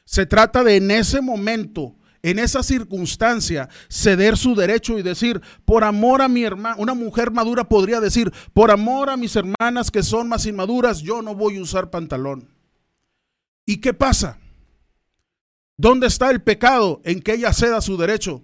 Se 0.04 0.26
trata 0.26 0.64
de 0.64 0.76
en 0.76 0.90
ese 0.90 1.20
momento 1.20 1.96
en 2.22 2.38
esa 2.38 2.62
circunstancia 2.62 3.68
ceder 3.88 4.36
su 4.36 4.54
derecho 4.54 4.98
y 4.98 5.02
decir, 5.02 5.40
por 5.64 5.84
amor 5.84 6.22
a 6.22 6.28
mi 6.28 6.44
hermana, 6.44 6.76
una 6.78 6.94
mujer 6.94 7.32
madura 7.32 7.68
podría 7.68 8.00
decir, 8.00 8.32
por 8.52 8.70
amor 8.70 9.10
a 9.10 9.16
mis 9.16 9.34
hermanas 9.36 9.90
que 9.90 10.02
son 10.02 10.28
más 10.28 10.46
inmaduras, 10.46 11.00
yo 11.00 11.20
no 11.20 11.34
voy 11.34 11.58
a 11.58 11.62
usar 11.62 11.90
pantalón. 11.90 12.48
¿Y 13.66 13.78
qué 13.78 13.92
pasa? 13.92 14.38
¿Dónde 15.76 16.06
está 16.06 16.30
el 16.30 16.42
pecado 16.42 17.00
en 17.04 17.20
que 17.20 17.34
ella 17.34 17.52
ceda 17.52 17.80
su 17.80 17.96
derecho? 17.96 18.42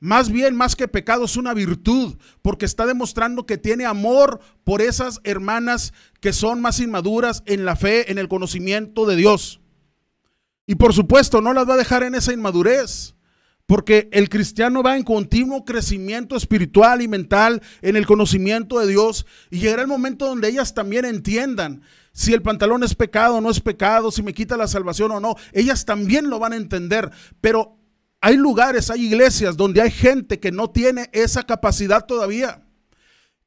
Más 0.00 0.30
bien, 0.30 0.54
más 0.54 0.76
que 0.76 0.86
pecado, 0.86 1.24
es 1.24 1.36
una 1.36 1.54
virtud, 1.54 2.16
porque 2.40 2.64
está 2.64 2.86
demostrando 2.86 3.46
que 3.46 3.58
tiene 3.58 3.84
amor 3.84 4.40
por 4.62 4.80
esas 4.80 5.20
hermanas 5.24 5.92
que 6.20 6.32
son 6.32 6.60
más 6.60 6.78
inmaduras 6.78 7.42
en 7.46 7.64
la 7.64 7.74
fe, 7.74 8.10
en 8.10 8.18
el 8.18 8.28
conocimiento 8.28 9.06
de 9.06 9.16
Dios. 9.16 9.60
Y 10.68 10.74
por 10.74 10.92
supuesto, 10.92 11.40
no 11.40 11.54
las 11.54 11.66
va 11.66 11.74
a 11.74 11.78
dejar 11.78 12.02
en 12.02 12.14
esa 12.14 12.34
inmadurez. 12.34 13.14
Porque 13.64 14.10
el 14.12 14.28
cristiano 14.28 14.82
va 14.82 14.98
en 14.98 15.02
continuo 15.02 15.64
crecimiento 15.64 16.36
espiritual 16.36 17.00
y 17.00 17.08
mental 17.08 17.62
en 17.80 17.96
el 17.96 18.06
conocimiento 18.06 18.78
de 18.78 18.86
Dios. 18.86 19.24
Y 19.50 19.60
llegará 19.60 19.80
el 19.80 19.88
momento 19.88 20.26
donde 20.26 20.48
ellas 20.48 20.74
también 20.74 21.06
entiendan 21.06 21.80
si 22.12 22.34
el 22.34 22.42
pantalón 22.42 22.82
es 22.82 22.94
pecado 22.94 23.36
o 23.36 23.40
no 23.40 23.48
es 23.48 23.60
pecado, 23.60 24.10
si 24.10 24.22
me 24.22 24.34
quita 24.34 24.58
la 24.58 24.68
salvación 24.68 25.10
o 25.10 25.20
no. 25.20 25.36
Ellas 25.52 25.86
también 25.86 26.28
lo 26.28 26.38
van 26.38 26.52
a 26.52 26.56
entender. 26.56 27.10
Pero 27.40 27.78
hay 28.20 28.36
lugares, 28.36 28.90
hay 28.90 29.06
iglesias 29.06 29.56
donde 29.56 29.80
hay 29.80 29.90
gente 29.90 30.38
que 30.38 30.52
no 30.52 30.68
tiene 30.68 31.08
esa 31.14 31.44
capacidad 31.44 32.04
todavía. 32.04 32.62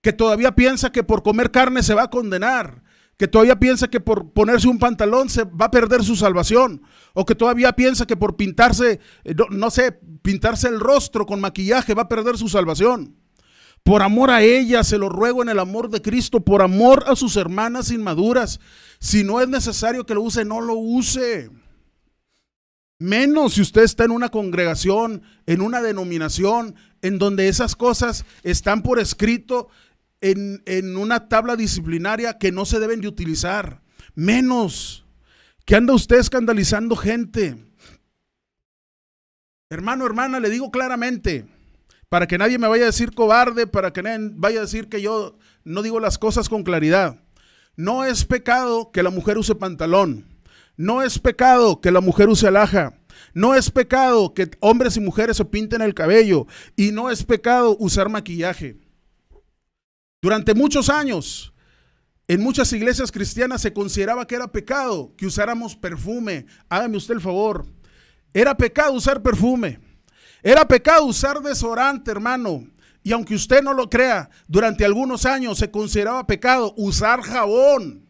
Que 0.01 0.11
todavía 0.11 0.55
piensa 0.55 0.91
que 0.91 1.03
por 1.03 1.21
comer 1.21 1.51
carne 1.51 1.83
se 1.83 1.93
va 1.93 2.03
a 2.03 2.09
condenar 2.09 2.80
que 3.21 3.27
todavía 3.27 3.59
piensa 3.59 3.87
que 3.87 3.99
por 3.99 4.31
ponerse 4.31 4.67
un 4.67 4.79
pantalón 4.79 5.29
se 5.29 5.43
va 5.43 5.65
a 5.65 5.69
perder 5.69 6.03
su 6.03 6.15
salvación, 6.15 6.81
o 7.13 7.23
que 7.23 7.35
todavía 7.35 7.73
piensa 7.73 8.07
que 8.07 8.17
por 8.17 8.35
pintarse, 8.35 8.99
eh, 9.23 9.35
no, 9.51 9.69
sé, 9.69 9.91
pintarse 10.23 10.67
el 10.67 10.79
rostro 10.79 11.27
con 11.27 11.39
maquillaje 11.39 11.93
va 11.93 12.01
a 12.01 12.09
perder 12.09 12.35
su 12.35 12.49
salvación. 12.49 13.15
Por 13.83 14.01
amor 14.01 14.31
a 14.31 14.41
ella, 14.41 14.83
se 14.83 14.97
lo 14.97 15.07
ruego 15.07 15.43
en 15.43 15.49
el 15.49 15.59
amor 15.59 15.91
de 15.91 16.01
Cristo, 16.01 16.43
por 16.43 16.63
amor 16.63 17.03
a 17.05 17.15
sus 17.15 17.35
hermanas 17.35 17.91
inmaduras. 17.91 18.59
Si 18.99 19.23
no 19.23 19.39
es 19.39 19.47
necesario 19.47 20.03
que 20.03 20.15
lo 20.15 20.23
use, 20.23 20.43
no 20.43 20.59
lo 20.59 20.73
use. 20.73 21.51
Menos 22.97 23.53
si 23.53 23.61
usted 23.61 23.83
está 23.83 24.03
en 24.03 24.11
una 24.11 24.29
congregación, 24.29 25.21
en 25.45 25.61
una 25.61 25.83
denominación, 25.83 26.73
en 27.03 27.19
donde 27.19 27.49
esas 27.49 27.75
cosas 27.75 28.25
están 28.41 28.81
por 28.81 28.97
escrito 28.97 29.69
en, 30.21 30.97
una 30.97 31.27
tabla 31.27 31.55
disciplinaria 31.55 32.37
que 32.37 32.51
no 32.51 32.65
se 32.65 32.79
deben 32.79 33.01
de 33.01 33.07
utilizar. 33.07 33.81
Menos 34.15 35.05
que 35.65 35.75
anda 35.75 35.93
usted 35.93 36.17
escandalizando 36.17 36.95
gente. 36.95 37.57
Hermano, 39.69 40.05
hermana, 40.05 40.39
le 40.39 40.49
digo 40.49 40.69
claramente, 40.69 41.45
para 42.09 42.27
que 42.27 42.37
nadie 42.37 42.59
me 42.59 42.67
vaya 42.67 42.83
a 42.83 42.87
decir 42.87 43.13
cobarde, 43.13 43.67
para 43.67 43.93
que 43.93 44.03
nadie 44.03 44.31
vaya 44.33 44.59
a 44.59 44.63
decir 44.63 44.89
que 44.89 45.01
yo 45.01 45.37
no 45.63 45.81
digo 45.81 45.99
las 45.99 46.17
cosas 46.17 46.49
con 46.49 46.63
claridad. 46.63 47.19
No 47.75 48.03
es 48.05 48.25
pecado 48.25 48.91
que 48.91 49.01
la 49.01 49.09
mujer 49.09 49.37
use 49.37 49.55
pantalón. 49.55 50.27
No 50.75 51.01
es 51.01 51.19
pecado 51.19 51.79
que 51.79 51.91
la 51.91 52.01
mujer 52.01 52.27
use 52.27 52.47
alhaja. 52.47 52.93
No 53.33 53.55
es 53.55 53.69
pecado 53.71 54.33
que 54.33 54.51
hombres 54.59 54.97
y 54.97 54.99
mujeres 54.99 55.37
se 55.37 55.45
pinten 55.45 55.81
el 55.81 55.93
cabello. 55.93 56.47
Y 56.75 56.91
no 56.91 57.09
es 57.09 57.23
pecado 57.23 57.77
usar 57.79 58.09
maquillaje. 58.09 58.77
Durante 60.21 60.53
muchos 60.53 60.89
años, 60.89 61.51
en 62.27 62.41
muchas 62.41 62.71
iglesias 62.73 63.11
cristianas 63.11 63.61
se 63.61 63.73
consideraba 63.73 64.27
que 64.27 64.35
era 64.35 64.51
pecado 64.51 65.13
que 65.17 65.25
usáramos 65.25 65.75
perfume. 65.75 66.45
Hágame 66.69 66.97
usted 66.97 67.15
el 67.15 67.21
favor. 67.21 67.65
Era 68.33 68.55
pecado 68.55 68.93
usar 68.93 69.21
perfume. 69.21 69.79
Era 70.43 70.67
pecado 70.67 71.05
usar 71.05 71.41
desodorante, 71.41 72.11
hermano. 72.11 72.67
Y 73.03 73.11
aunque 73.11 73.33
usted 73.33 73.63
no 73.63 73.73
lo 73.73 73.89
crea, 73.89 74.29
durante 74.47 74.85
algunos 74.85 75.25
años 75.25 75.57
se 75.57 75.71
consideraba 75.71 76.27
pecado 76.27 76.73
usar 76.77 77.21
jabón. 77.21 78.07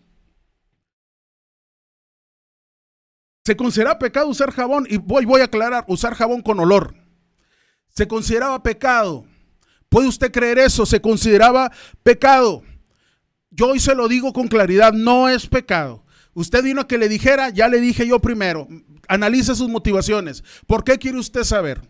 Se 3.46 3.56
consideraba 3.56 3.98
pecado 3.98 4.28
usar 4.28 4.52
jabón, 4.52 4.86
y 4.90 4.98
voy, 4.98 5.26
voy 5.26 5.42
a 5.42 5.46
aclarar, 5.46 5.86
usar 5.88 6.14
jabón 6.14 6.42
con 6.42 6.60
olor. 6.60 6.94
Se 7.88 8.08
consideraba 8.08 8.62
pecado. 8.62 9.26
¿Puede 9.92 10.08
usted 10.08 10.32
creer 10.32 10.58
eso? 10.58 10.86
Se 10.86 11.02
consideraba 11.02 11.70
pecado. 12.02 12.64
Yo 13.50 13.72
hoy 13.72 13.80
se 13.82 13.94
lo 13.94 14.08
digo 14.08 14.32
con 14.32 14.48
claridad, 14.48 14.94
no 14.94 15.28
es 15.28 15.48
pecado. 15.48 16.06
Usted 16.34 16.64
vino 16.64 16.80
a 16.80 16.88
que 16.88 16.98
le 16.98 17.10
dijera, 17.10 17.50
ya 17.50 17.68
le 17.68 17.82
dije 17.82 18.08
yo 18.08 18.20
primero, 18.20 18.70
analice 19.10 19.54
sus 19.54 19.68
motivaciones. 19.68 20.46
¿Por 20.66 20.86
qué 20.86 20.98
quiere 20.98 21.18
usted 21.18 21.44
saber? 21.44 21.82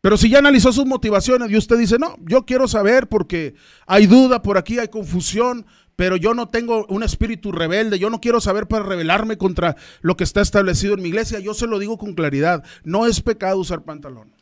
Pero 0.00 0.16
si 0.16 0.28
ya 0.30 0.40
analizó 0.40 0.72
sus 0.72 0.84
motivaciones 0.84 1.48
y 1.48 1.56
usted 1.56 1.78
dice, 1.78 1.96
no, 1.96 2.16
yo 2.26 2.44
quiero 2.44 2.66
saber 2.66 3.08
porque 3.08 3.54
hay 3.86 4.08
duda 4.08 4.42
por 4.42 4.58
aquí, 4.58 4.80
hay 4.80 4.88
confusión, 4.88 5.64
pero 5.94 6.16
yo 6.16 6.34
no 6.34 6.48
tengo 6.48 6.86
un 6.86 7.04
espíritu 7.04 7.52
rebelde, 7.52 8.00
yo 8.00 8.10
no 8.10 8.20
quiero 8.20 8.40
saber 8.40 8.66
para 8.66 8.82
rebelarme 8.84 9.38
contra 9.38 9.76
lo 10.00 10.16
que 10.16 10.24
está 10.24 10.40
establecido 10.40 10.94
en 10.94 11.02
mi 11.02 11.10
iglesia, 11.10 11.38
yo 11.38 11.54
se 11.54 11.68
lo 11.68 11.78
digo 11.78 11.98
con 11.98 12.14
claridad, 12.14 12.64
no 12.82 13.06
es 13.06 13.20
pecado 13.20 13.58
usar 13.58 13.84
pantalón. 13.84 14.37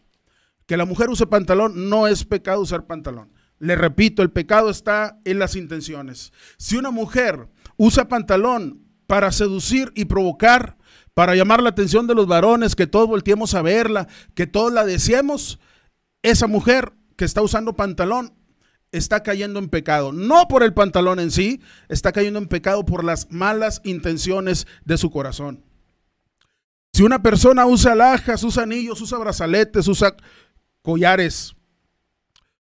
Que 0.67 0.77
la 0.77 0.85
mujer 0.85 1.11
use 1.11 1.27
pantalón, 1.27 1.89
no 1.89 2.07
es 2.07 2.25
pecado 2.25 2.61
usar 2.61 2.87
pantalón. 2.87 3.33
Le 3.59 3.77
repito, 3.77 4.23
el 4.23 4.31
pecado 4.31 4.69
está 4.69 5.19
en 5.25 5.39
las 5.39 5.57
intenciones. 5.57 6.33
Si 6.59 6.77
una 6.77 6.91
mujer 6.91 7.49
usa 7.77 8.09
pantalón 8.09 8.83
para 9.07 9.33
seducir 9.33 9.93
y 9.95 10.07
provocar, 10.07 10.77
para 11.15 11.35
llamar 11.35 11.63
la 11.63 11.71
atención 11.71 12.07
de 12.07 12.15
los 12.15 12.27
varones, 12.27 12.77
que 12.77 12.87
todos 12.87 13.09
volteemos 13.09 13.55
a 13.55 13.63
verla, 13.63 14.09
que 14.35 14.47
todos 14.47 14.73
la 14.73 14.85
deseemos, 14.85 15.59
esa 16.23 16.47
mujer 16.47 16.93
que 17.17 17.25
está 17.25 17.41
usando 17.41 17.77
pantalón 17.77 18.35
está 18.93 19.23
cayendo 19.23 19.59
en 19.59 19.69
pecado. 19.69 20.13
No 20.13 20.49
por 20.49 20.63
el 20.63 20.75
pantalón 20.75 21.21
en 21.21 21.31
sí, 21.31 21.61
está 21.89 22.13
cayendo 22.13 22.39
en 22.39 22.49
pecado 22.49 22.85
por 22.85 23.05
las 23.05 23.31
malas 23.31 23.81
intenciones 23.85 24.67
de 24.85 24.99
su 24.99 25.11
corazón. 25.11 25.65
Si 26.93 27.03
una 27.03 27.23
persona 27.23 27.67
usa 27.67 27.93
alhajas, 27.93 28.43
usa 28.43 28.63
anillos, 28.63 29.01
usa 29.01 29.19
brazaletes, 29.19 29.87
usa 29.87 30.17
collares 30.87 31.57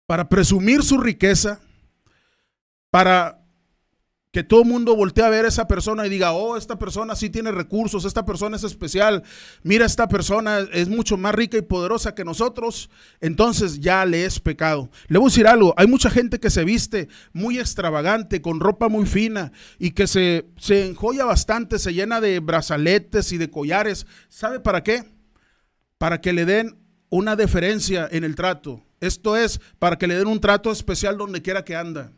para 0.05 0.29
presumir 0.29 0.83
su 0.83 0.99
riqueza, 0.99 1.59
para 2.91 3.43
que 4.31 4.45
todo 4.45 4.61
el 4.61 4.69
mundo 4.69 4.95
voltee 4.95 5.25
a 5.25 5.31
ver 5.31 5.47
a 5.47 5.49
esa 5.49 5.67
persona 5.67 6.07
y 6.07 6.11
diga, 6.11 6.33
oh, 6.33 6.59
esta 6.59 6.79
persona 6.79 7.17
sí 7.17 7.31
tiene 7.31 7.51
recursos, 7.51 8.05
esta 8.05 8.27
persona 8.27 8.57
es 8.57 8.65
especial, 8.65 9.23
mira, 9.63 9.87
esta 9.87 10.07
persona 10.07 10.59
es 10.71 10.91
mucho 10.91 11.17
más 11.17 11.35
rica 11.35 11.57
y 11.57 11.63
poderosa 11.63 12.15
que 12.15 12.27
nosotros, 12.27 12.91
entonces 13.23 13.81
ya 13.81 14.05
le 14.05 14.27
es 14.27 14.39
pecado. 14.39 14.91
Le 15.09 15.19
voy 15.19 15.29
a 15.29 15.31
decir 15.31 15.47
algo, 15.47 15.73
hay 15.79 15.87
mucha 15.87 16.11
gente 16.11 16.41
que 16.41 16.51
se 16.51 16.65
viste 16.65 17.09
muy 17.33 17.59
extravagante, 17.59 18.43
con 18.43 18.61
ropa 18.61 18.91
muy 18.91 19.07
fina 19.07 19.51
y 19.79 19.93
que 19.93 20.07
se, 20.07 20.45
se 20.59 20.89
enjoya 20.89 21.25
bastante, 21.25 21.79
se 21.79 21.95
llena 21.95 22.21
de 22.21 22.39
brazaletes 22.41 23.33
y 23.33 23.39
de 23.39 23.51
collares. 23.51 24.07
¿Sabe 24.29 24.61
para 24.61 24.83
qué? 24.83 25.05
Para 25.97 26.21
que 26.21 26.35
le 26.35 26.45
den 26.45 26.81
una 27.11 27.37
deferencia 27.37 28.09
en 28.11 28.25
el 28.25 28.35
trato. 28.35 28.83
Esto 29.01 29.37
es, 29.37 29.61
para 29.79 29.99
que 29.99 30.07
le 30.07 30.17
den 30.17 30.29
un 30.29 30.41
trato 30.41 30.71
especial 30.71 31.19
donde 31.19 31.43
quiera 31.43 31.65
que 31.65 31.77
anda. 31.77 32.13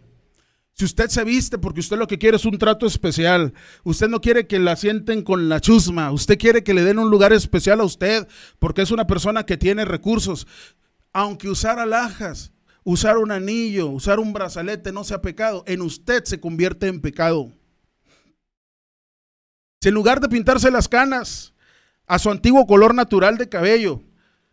Si 0.75 0.85
usted 0.85 1.09
se 1.09 1.25
viste 1.25 1.59
porque 1.59 1.81
usted 1.81 1.99
lo 1.99 2.07
que 2.07 2.19
quiere 2.19 2.37
es 2.37 2.45
un 2.45 2.59
trato 2.59 2.87
especial, 2.87 3.53
usted 3.85 4.09
no 4.09 4.21
quiere 4.21 4.47
que 4.47 4.59
la 4.59 4.77
sienten 4.77 5.23
con 5.23 5.49
la 5.49 5.61
chusma, 5.61 6.11
usted 6.13 6.39
quiere 6.39 6.65
que 6.65 6.73
le 6.73 6.83
den 6.83 6.99
un 6.99 7.11
lugar 7.11 7.33
especial 7.33 7.81
a 7.81 7.85
usted 7.85 8.27
porque 8.59 8.83
es 8.83 8.91
una 8.91 9.07
persona 9.07 9.45
que 9.45 9.59
tiene 9.59 9.85
recursos, 9.85 10.47
aunque 11.13 11.49
usar 11.49 11.79
alhajas, 11.79 12.53
usar 12.85 13.19
un 13.19 13.33
anillo, 13.33 13.89
usar 13.89 14.19
un 14.19 14.33
brazalete 14.33 14.93
no 14.93 15.05
sea 15.05 15.21
pecado, 15.21 15.63
en 15.67 15.83
usted 15.83 16.25
se 16.25 16.41
convierte 16.41 16.87
en 16.87 17.03
pecado. 17.03 17.53
Si 19.83 19.89
en 19.89 19.95
lugar 19.95 20.21
de 20.21 20.29
pintarse 20.29 20.71
las 20.71 20.89
canas 20.89 21.53
a 22.07 22.19
su 22.19 22.31
antiguo 22.31 22.67
color 22.67 22.95
natural 22.95 23.37
de 23.37 23.49
cabello, 23.49 24.03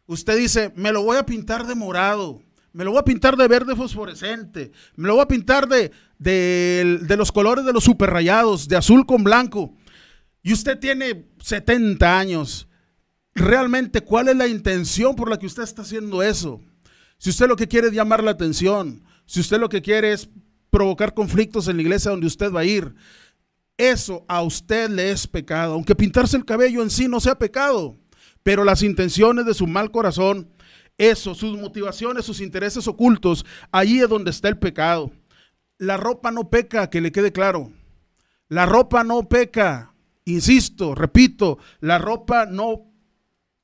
usted 0.09 0.37
dice, 0.37 0.73
me 0.75 0.91
lo 0.91 1.03
voy 1.03 1.17
a 1.17 1.25
pintar 1.25 1.67
de 1.67 1.75
morado, 1.75 2.41
me 2.73 2.83
lo 2.83 2.91
voy 2.91 2.99
a 2.99 3.05
pintar 3.05 3.37
de 3.37 3.47
verde 3.47 3.75
fosforescente, 3.75 4.71
me 4.95 5.07
lo 5.07 5.13
voy 5.13 5.23
a 5.23 5.27
pintar 5.27 5.67
de, 5.67 5.91
los 7.15 7.31
colores 7.31 7.63
de 7.63 7.73
los 7.73 7.83
super 7.83 8.09
rayados, 8.09 8.67
de 8.67 8.75
azul 8.75 9.05
con 9.05 9.23
blanco, 9.23 9.75
y 10.41 10.51
usted 10.51 10.79
tiene 10.79 11.27
70 11.39 12.17
años, 12.17 12.67
realmente, 13.35 14.01
¿cuál 14.01 14.29
es 14.29 14.35
la 14.35 14.47
intención 14.47 15.15
por 15.15 15.29
la 15.29 15.37
que 15.37 15.45
usted 15.45 15.61
está 15.61 15.83
haciendo 15.83 16.23
eso? 16.23 16.59
Si 17.19 17.29
usted 17.29 17.47
lo 17.47 17.55
que 17.55 17.67
quiere 17.67 17.89
es 17.89 17.93
llamar 17.93 18.23
la 18.23 18.31
atención, 18.31 19.03
si 19.27 19.41
usted 19.41 19.59
lo 19.59 19.69
que 19.69 19.83
quiere 19.83 20.13
es 20.13 20.27
provocar 20.71 21.13
conflictos 21.13 21.67
en 21.67 21.75
la 21.75 21.83
iglesia 21.83 22.09
donde 22.09 22.25
usted 22.25 22.51
va 22.51 22.61
a 22.61 22.65
ir, 22.65 22.95
eso 23.77 24.25
a 24.27 24.41
usted 24.41 24.89
le 24.89 25.11
es 25.11 25.27
pecado, 25.27 25.73
aunque 25.73 25.93
pintarse 25.93 26.35
el 26.35 26.45
cabello 26.45 26.81
en 26.81 26.89
sí 26.89 27.07
no 27.07 27.19
sea 27.19 27.37
pecado, 27.37 27.98
pero 28.49 28.63
las 28.63 28.81
intenciones 28.81 29.45
de 29.45 29.53
su 29.53 29.67
mal 29.67 29.91
corazón, 29.91 30.49
eso, 30.97 31.35
sus 31.35 31.55
motivaciones, 31.55 32.25
sus 32.25 32.41
intereses 32.41 32.87
ocultos, 32.87 33.45
allí 33.71 33.99
es 34.01 34.09
donde 34.09 34.31
está 34.31 34.47
el 34.47 34.57
pecado. 34.57 35.11
La 35.77 35.97
ropa 35.97 36.31
no 36.31 36.49
peca, 36.49 36.89
que 36.89 36.99
le 36.99 37.11
quede 37.11 37.31
claro. 37.31 37.71
La 38.47 38.65
ropa 38.65 39.03
no 39.03 39.29
peca. 39.29 39.93
Insisto, 40.25 40.95
repito, 40.95 41.59
la 41.79 41.99
ropa 41.99 42.47
no 42.47 42.91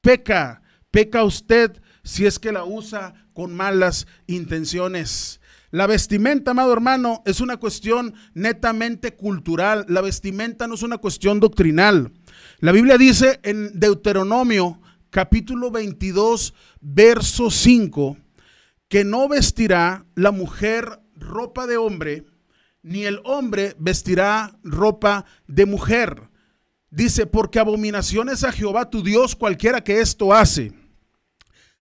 peca. 0.02 0.62
Peca 0.92 1.24
usted 1.24 1.82
si 2.04 2.28
es 2.28 2.38
que 2.38 2.52
la 2.52 2.64
usa 2.64 3.26
con 3.34 3.56
malas 3.56 4.06
intenciones. 4.28 5.42
La 5.72 5.88
vestimenta, 5.88 6.52
amado 6.52 6.72
hermano, 6.72 7.24
es 7.26 7.42
una 7.42 7.58
cuestión 7.58 8.14
netamente 8.36 9.16
cultural. 9.16 9.88
La 9.90 10.02
vestimenta 10.02 10.68
no 10.68 10.76
es 10.76 10.84
una 10.84 11.00
cuestión 11.00 11.40
doctrinal. 11.40 12.12
La 12.60 12.72
Biblia 12.72 12.98
dice 12.98 13.42
en 13.44 13.78
Deuteronomio 13.80 14.80
capítulo 15.10 15.72
22, 15.72 16.54
verso 16.80 17.52
5, 17.52 18.18
que 18.88 19.04
no 19.04 19.28
vestirá 19.28 20.06
la 20.16 20.32
mujer 20.32 21.02
ropa 21.16 21.68
de 21.68 21.76
hombre, 21.76 22.26
ni 22.82 23.04
el 23.04 23.20
hombre 23.26 23.76
vestirá 23.78 24.58
ropa 24.64 25.26
de 25.48 25.66
mujer. 25.66 26.30
Dice, 26.90 27.26
porque 27.26 27.60
abominaciones 27.60 28.46
a 28.46 28.54
Jehová 28.54 28.90
tu 28.90 29.04
Dios 29.04 29.36
cualquiera 29.36 29.84
que 29.84 30.00
esto 30.00 30.34
hace. 30.34 30.72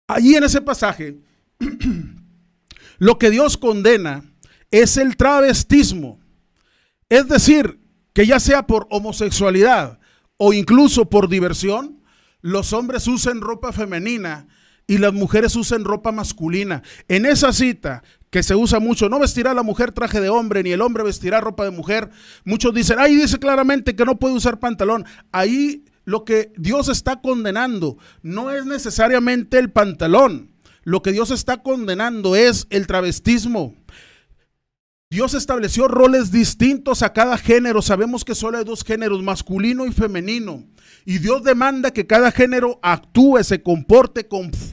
Allí 0.08 0.34
en 0.34 0.42
ese 0.42 0.60
pasaje, 0.60 1.20
lo 2.98 3.16
que 3.16 3.30
Dios 3.30 3.56
condena 3.56 4.24
es 4.72 4.96
el 4.96 5.16
travestismo. 5.16 6.18
Es 7.08 7.28
decir, 7.28 7.78
que 8.12 8.26
ya 8.26 8.40
sea 8.40 8.66
por 8.66 8.88
homosexualidad 8.90 10.00
o 10.36 10.52
incluso 10.52 11.08
por 11.08 11.28
diversión, 11.28 12.00
los 12.40 12.72
hombres 12.72 13.06
usen 13.08 13.40
ropa 13.40 13.72
femenina 13.72 14.46
y 14.86 14.98
las 14.98 15.12
mujeres 15.12 15.56
usen 15.56 15.84
ropa 15.84 16.12
masculina. 16.12 16.82
En 17.08 17.26
esa 17.26 17.52
cita 17.52 18.02
que 18.30 18.42
se 18.42 18.54
usa 18.54 18.80
mucho, 18.80 19.08
no 19.08 19.18
vestirá 19.18 19.54
la 19.54 19.62
mujer 19.62 19.92
traje 19.92 20.20
de 20.20 20.28
hombre, 20.28 20.62
ni 20.62 20.72
el 20.72 20.82
hombre 20.82 21.04
vestirá 21.04 21.40
ropa 21.40 21.64
de 21.64 21.70
mujer. 21.70 22.10
Muchos 22.44 22.74
dicen, 22.74 22.98
ahí 22.98 23.14
dice 23.14 23.38
claramente 23.38 23.96
que 23.96 24.04
no 24.04 24.18
puede 24.18 24.34
usar 24.34 24.58
pantalón. 24.58 25.04
Ahí 25.32 25.84
lo 26.04 26.24
que 26.24 26.52
Dios 26.56 26.88
está 26.88 27.20
condenando 27.20 27.96
no 28.22 28.50
es 28.50 28.66
necesariamente 28.66 29.58
el 29.58 29.70
pantalón. 29.70 30.50
Lo 30.82 31.00
que 31.00 31.12
Dios 31.12 31.30
está 31.30 31.62
condenando 31.62 32.36
es 32.36 32.66
el 32.68 32.86
travestismo. 32.86 33.74
Dios 35.10 35.34
estableció 35.34 35.86
roles 35.86 36.32
distintos 36.32 37.02
a 37.02 37.12
cada 37.12 37.38
género. 37.38 37.82
Sabemos 37.82 38.24
que 38.24 38.34
solo 38.34 38.58
hay 38.58 38.64
dos 38.64 38.84
géneros, 38.84 39.22
masculino 39.22 39.86
y 39.86 39.92
femenino. 39.92 40.64
Y 41.04 41.18
Dios 41.18 41.44
demanda 41.44 41.92
que 41.92 42.06
cada 42.06 42.32
género 42.32 42.80
actúe, 42.82 43.42
se 43.44 43.62
comporte 43.62 44.26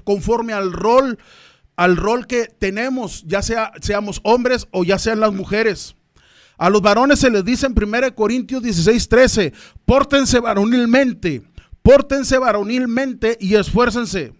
conforme 0.03 0.53
al 0.53 0.71
rol, 0.71 1.19
al 1.75 1.97
rol 1.97 2.25
que 2.27 2.45
tenemos, 2.45 3.23
ya 3.27 3.41
sea 3.41 3.71
seamos 3.81 4.19
hombres 4.23 4.67
o 4.71 4.83
ya 4.83 4.97
sean 4.97 5.19
las 5.19 5.33
mujeres. 5.33 5.95
A 6.57 6.69
los 6.69 6.81
varones 6.81 7.19
se 7.19 7.29
les 7.29 7.43
dice 7.43 7.65
en 7.65 7.73
1 7.75 8.15
Corintios 8.15 8.61
16, 8.61 9.09
13, 9.09 9.53
pórtense 9.83 10.39
varonilmente, 10.39 11.41
pórtense 11.81 12.37
varonilmente 12.37 13.37
y 13.41 13.55
esfuércense. 13.55 14.33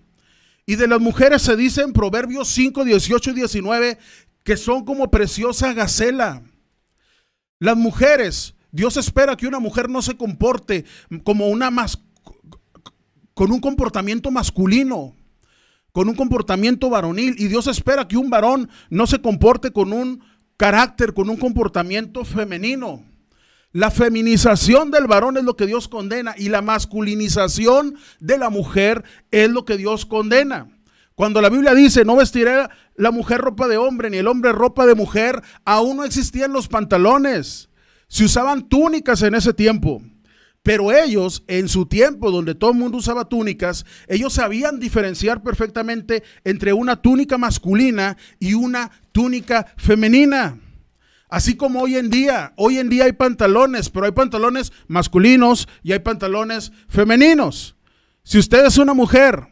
Y 0.66 0.76
de 0.76 0.88
las 0.88 1.02
mujeres 1.02 1.42
se 1.42 1.56
dice 1.56 1.82
en 1.82 1.94
Proverbios 1.94 2.48
5, 2.50 2.86
18 2.86 3.32
y 3.32 3.34
19 3.34 3.98
que 4.44 4.58
son 4.58 4.86
como 4.86 5.12
preciosa 5.12 5.74
gacela. 5.74 6.44
Las 7.60 7.78
mujeres, 7.78 8.56
Dios 8.72 8.98
espera 8.98 9.36
que 9.36 9.48
una 9.48 9.60
mujer 9.60 9.90
no 9.90 10.02
se 10.02 10.18
comporte 10.18 10.86
como 11.24 11.48
una 11.48 11.70
con 13.34 13.52
un 13.52 13.60
comportamiento 13.60 14.32
masculino, 14.32 15.16
con 15.92 16.10
un 16.10 16.16
comportamiento 16.16 16.90
varonil. 16.90 17.36
Y 17.38 17.48
Dios 17.48 17.68
espera 17.68 18.08
que 18.08 18.18
un 18.18 18.30
varón 18.30 18.70
no 18.90 19.08
se 19.08 19.22
comporte 19.22 19.72
con 19.72 19.94
un 19.94 20.24
carácter, 20.58 21.14
con 21.14 21.30
un 21.30 21.38
comportamiento 21.38 22.26
femenino. 22.26 23.04
La 23.74 23.90
feminización 23.90 24.92
del 24.92 25.08
varón 25.08 25.38
es 25.38 25.44
lo 25.44 25.56
que 25.56 25.66
Dios 25.66 25.88
condena 25.88 26.36
y 26.38 26.50
la 26.50 26.62
masculinización 26.62 27.96
de 28.20 28.38
la 28.38 28.50
mujer 28.50 29.04
es 29.32 29.50
lo 29.50 29.64
que 29.64 29.78
Dios 29.78 30.06
condena. 30.06 30.68
Cuando 31.16 31.42
la 31.42 31.50
Biblia 31.50 31.74
dice, 31.74 32.06
no 32.06 32.16
vestirá 32.16 32.70
la 32.96 33.12
mujer 33.12 33.42
ropa 33.42 33.68
de 33.68 33.78
hombre 33.78 34.10
ni 34.10 34.18
el 34.18 34.28
hombre 34.28 34.52
ropa 34.52 34.86
de 34.86 34.96
mujer, 34.96 35.42
aún 35.66 35.98
no 35.98 36.04
existían 36.04 36.54
los 36.54 36.68
pantalones. 36.68 37.70
Se 38.08 38.26
usaban 38.26 38.68
túnicas 38.68 39.22
en 39.22 39.36
ese 39.36 39.54
tiempo. 39.54 40.02
Pero 40.64 40.92
ellos, 40.92 41.44
en 41.48 41.68
su 41.68 41.88
tiempo, 41.88 42.30
donde 42.30 42.54
todo 42.54 42.72
el 42.72 42.78
mundo 42.78 43.00
usaba 43.00 43.26
túnicas, 43.26 43.84
ellos 44.08 44.34
sabían 44.34 44.80
diferenciar 44.80 45.42
perfectamente 45.42 46.24
entre 46.44 46.72
una 46.72 47.02
túnica 47.02 47.38
masculina 47.40 48.16
y 48.40 48.54
una 48.54 48.92
túnica 49.12 49.74
femenina. 49.78 50.60
Así 51.30 51.56
como 51.56 51.82
hoy 51.82 51.96
en 51.96 52.10
día, 52.10 52.54
hoy 52.58 52.78
en 52.78 52.90
día 52.90 53.06
hay 53.06 53.14
pantalones, 53.14 53.90
pero 53.90 54.06
hay 54.06 54.12
pantalones 54.12 54.72
masculinos 54.88 55.68
y 55.82 55.94
hay 55.94 56.00
pantalones 56.00 56.72
femeninos. 56.88 57.76
Si 58.22 58.38
usted 58.38 58.66
es 58.66 58.78
una 58.78 58.94
mujer 58.94 59.48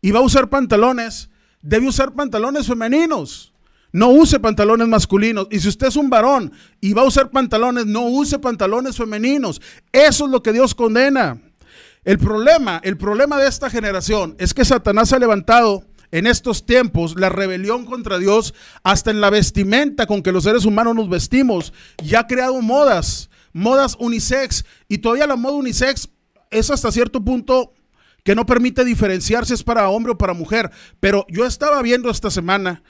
y 0.00 0.10
va 0.10 0.20
a 0.20 0.22
usar 0.22 0.48
pantalones, 0.48 1.30
debe 1.62 1.88
usar 1.88 2.12
pantalones 2.12 2.66
femeninos. 2.66 3.52
No 3.92 4.10
use 4.10 4.38
pantalones 4.38 4.86
masculinos. 4.86 5.48
Y 5.50 5.58
si 5.58 5.68
usted 5.68 5.88
es 5.88 5.96
un 5.96 6.10
varón 6.10 6.52
y 6.80 6.92
va 6.92 7.02
a 7.02 7.06
usar 7.06 7.30
pantalones, 7.30 7.86
no 7.86 8.04
use 8.06 8.38
pantalones 8.38 8.96
femeninos. 8.96 9.60
Eso 9.92 10.24
es 10.26 10.30
lo 10.30 10.42
que 10.42 10.52
Dios 10.52 10.74
condena. 10.74 11.40
El 12.04 12.18
problema, 12.18 12.80
el 12.84 12.96
problema 12.96 13.38
de 13.38 13.48
esta 13.48 13.68
generación 13.68 14.36
es 14.38 14.54
que 14.54 14.64
Satanás 14.64 15.12
ha 15.12 15.18
levantado 15.18 15.84
en 16.12 16.26
estos 16.26 16.64
tiempos 16.64 17.14
la 17.16 17.28
rebelión 17.28 17.84
contra 17.84 18.18
Dios 18.18 18.54
hasta 18.82 19.10
en 19.10 19.20
la 19.20 19.30
vestimenta 19.30 20.06
con 20.06 20.22
que 20.22 20.32
los 20.32 20.44
seres 20.44 20.64
humanos 20.64 20.94
nos 20.94 21.08
vestimos. 21.08 21.72
Y 22.02 22.14
ha 22.14 22.26
creado 22.26 22.62
modas, 22.62 23.28
modas 23.52 23.96
unisex. 23.98 24.64
Y 24.88 24.98
todavía 24.98 25.26
la 25.26 25.36
moda 25.36 25.54
unisex 25.54 26.08
es 26.50 26.70
hasta 26.70 26.92
cierto 26.92 27.20
punto 27.24 27.72
que 28.24 28.34
no 28.34 28.46
permite 28.46 28.84
diferenciar 28.84 29.46
si 29.46 29.54
es 29.54 29.62
para 29.62 29.88
hombre 29.88 30.12
o 30.12 30.18
para 30.18 30.34
mujer. 30.34 30.70
Pero 31.00 31.26
yo 31.28 31.46
estaba 31.46 31.80
viendo 31.82 32.10
esta 32.10 32.30
semana 32.30 32.82